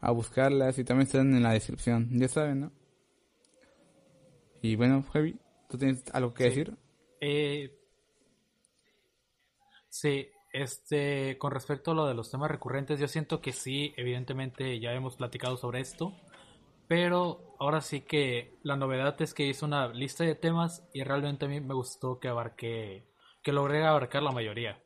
a 0.00 0.10
buscarlas 0.10 0.78
y 0.78 0.84
también 0.84 1.06
están 1.06 1.34
en 1.34 1.42
la 1.42 1.52
descripción, 1.52 2.08
ya 2.12 2.28
saben, 2.28 2.60
¿no? 2.60 2.72
Y 4.60 4.76
bueno, 4.76 5.02
Javi, 5.12 5.36
¿tú 5.68 5.78
tienes 5.78 6.04
algo 6.12 6.34
que 6.34 6.44
Sí. 6.44 6.50
decir? 6.50 6.76
Eh, 7.20 7.70
sí, 9.88 10.28
este, 10.54 11.36
con 11.38 11.50
respecto 11.50 11.90
a 11.90 11.94
lo 11.94 12.06
de 12.06 12.14
los 12.14 12.30
temas 12.30 12.50
recurrentes, 12.50 13.00
yo 13.00 13.08
siento 13.08 13.40
que 13.40 13.52
sí, 13.52 13.92
evidentemente 13.96 14.78
ya 14.80 14.92
hemos 14.92 15.16
platicado 15.16 15.56
sobre 15.56 15.80
esto, 15.80 16.12
pero 16.88 17.56
ahora 17.58 17.80
sí 17.80 18.02
que 18.02 18.54
la 18.62 18.76
novedad 18.76 19.20
es 19.20 19.34
que 19.34 19.46
hice 19.48 19.64
una 19.64 19.88
lista 19.88 20.24
de 20.24 20.36
temas 20.36 20.88
y 20.94 21.02
realmente 21.02 21.46
a 21.46 21.48
mí 21.48 21.60
me 21.60 21.74
gustó 21.74 22.20
que 22.20 22.28
abarqué, 22.28 23.04
que 23.42 23.52
logré 23.52 23.84
abarcar 23.84 24.22
la 24.22 24.32
mayoría, 24.32 24.80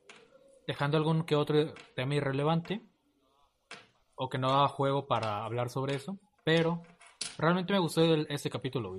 dejando 0.67 0.97
algún 0.97 1.25
que 1.25 1.37
otro 1.37 1.75
tema 1.95 2.15
irrelevante 2.15 2.83
o 4.17 4.29
que 4.29 4.39
no 4.39 4.51
daba 4.51 4.69
juego 4.69 5.07
para 5.07 5.45
hablar 5.45 5.69
sobre 5.71 5.95
eso, 5.95 6.19
pero 6.45 6.83
realmente 7.39 7.73
me 7.73 7.79
gustó 7.79 8.03
el- 8.03 8.27
este 8.31 8.51
capítulo, 8.51 8.97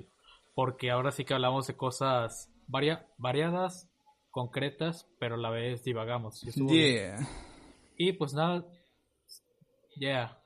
porque 0.54 0.92
ahora 0.92 1.12
sí 1.12 1.26
que 1.26 1.34
hablamos 1.34 1.68
de 1.68 1.76
cosas 1.76 2.50
varia- 2.68 3.08
variadas, 3.18 3.89
concretas, 4.40 5.06
pero 5.20 5.36
a 5.36 5.38
la 5.38 5.50
vez 5.50 5.84
divagamos. 5.84 6.42
y. 6.44 6.68
Yeah. 6.68 7.28
Y 7.98 8.14
pues 8.14 8.34
nada, 8.34 8.66
yeah. 9.98 10.42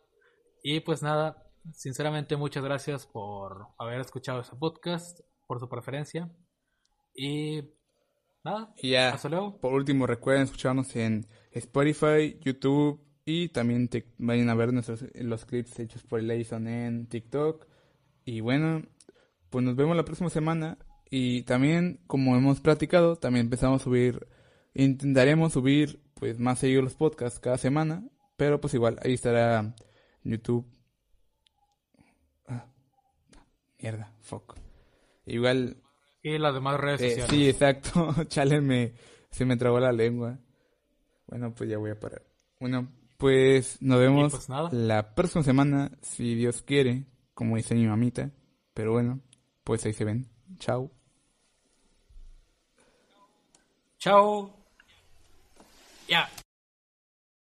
Y 0.64 0.80
pues 0.80 1.04
nada, 1.04 1.46
sinceramente 1.74 2.36
muchas 2.36 2.64
gracias 2.64 3.06
por 3.06 3.68
haber 3.78 4.00
escuchado 4.02 4.42
este 4.42 4.56
podcast, 4.56 5.20
por 5.46 5.60
su 5.60 5.70
preferencia. 5.70 6.32
Y 7.14 7.62
nada, 8.44 8.74
Y 8.78 8.92
ya, 8.92 9.14
hasta 9.14 9.30
luego. 9.30 9.60
por 9.60 9.74
último, 9.74 10.08
recuerden 10.08 10.46
escucharnos 10.46 10.96
en 10.96 11.28
Spotify, 11.52 12.40
YouTube 12.42 13.00
y 13.26 13.50
también 13.50 13.88
vayan 14.18 14.50
a 14.50 14.56
ver 14.56 14.74
nuestros, 14.74 15.06
los 15.14 15.46
clips 15.46 15.78
hechos 15.80 16.02
por 16.02 16.24
Leison 16.24 16.68
en 16.68 17.08
TikTok. 17.08 17.68
Y 18.26 18.40
bueno, 18.42 18.82
pues 19.52 19.64
nos 19.64 19.76
vemos 19.76 19.96
la 19.96 20.06
próxima 20.06 20.32
semana. 20.32 20.80
Y 21.16 21.44
también, 21.44 22.00
como 22.08 22.36
hemos 22.36 22.60
platicado, 22.60 23.18
también 23.18 23.46
empezamos 23.46 23.82
a 23.82 23.84
subir, 23.84 24.28
intentaremos 24.74 25.54
subir 25.54 26.02
pues 26.16 26.40
más 26.40 26.58
seguido 26.58 26.82
los 26.82 26.96
podcasts 26.96 27.40
cada 27.40 27.60
semana. 27.60 28.04
Pero 28.36 28.60
pues 28.60 28.74
igual, 28.74 28.98
ahí 29.04 29.14
estará 29.14 29.76
YouTube. 30.24 30.66
Ah, 32.48 32.66
mierda, 33.80 34.12
fuck. 34.22 34.56
Igual 35.28 35.84
Y 36.24 36.40
las 36.40 36.56
demás 36.56 36.80
redes 36.80 37.02
eh, 37.02 37.10
sociales. 37.10 37.30
sí, 37.30 37.48
exacto. 37.48 38.16
Chale, 38.28 38.60
me, 38.60 38.96
se 39.30 39.46
me 39.46 39.56
trabó 39.56 39.80
la 39.80 39.92
lengua. 39.92 40.40
Bueno, 41.28 41.54
pues 41.54 41.70
ya 41.70 41.78
voy 41.78 41.92
a 41.92 42.00
parar. 42.00 42.24
Bueno, 42.60 42.92
pues 43.20 43.80
nos 43.84 44.00
vemos 44.00 44.32
pues 44.32 44.50
la 44.74 45.14
próxima 45.14 45.44
semana, 45.44 45.92
si 46.02 46.34
Dios 46.34 46.64
quiere, 46.64 47.06
como 47.36 47.56
dice 47.56 47.76
mi 47.76 47.86
mamita. 47.86 48.32
Pero 48.74 48.94
bueno, 48.94 49.22
pues 49.64 49.86
ahí 49.86 49.94
se 49.94 50.06
ven. 50.06 50.28
Chao. 50.58 50.92
Chao. 54.04 54.52
Ya. 56.10 56.30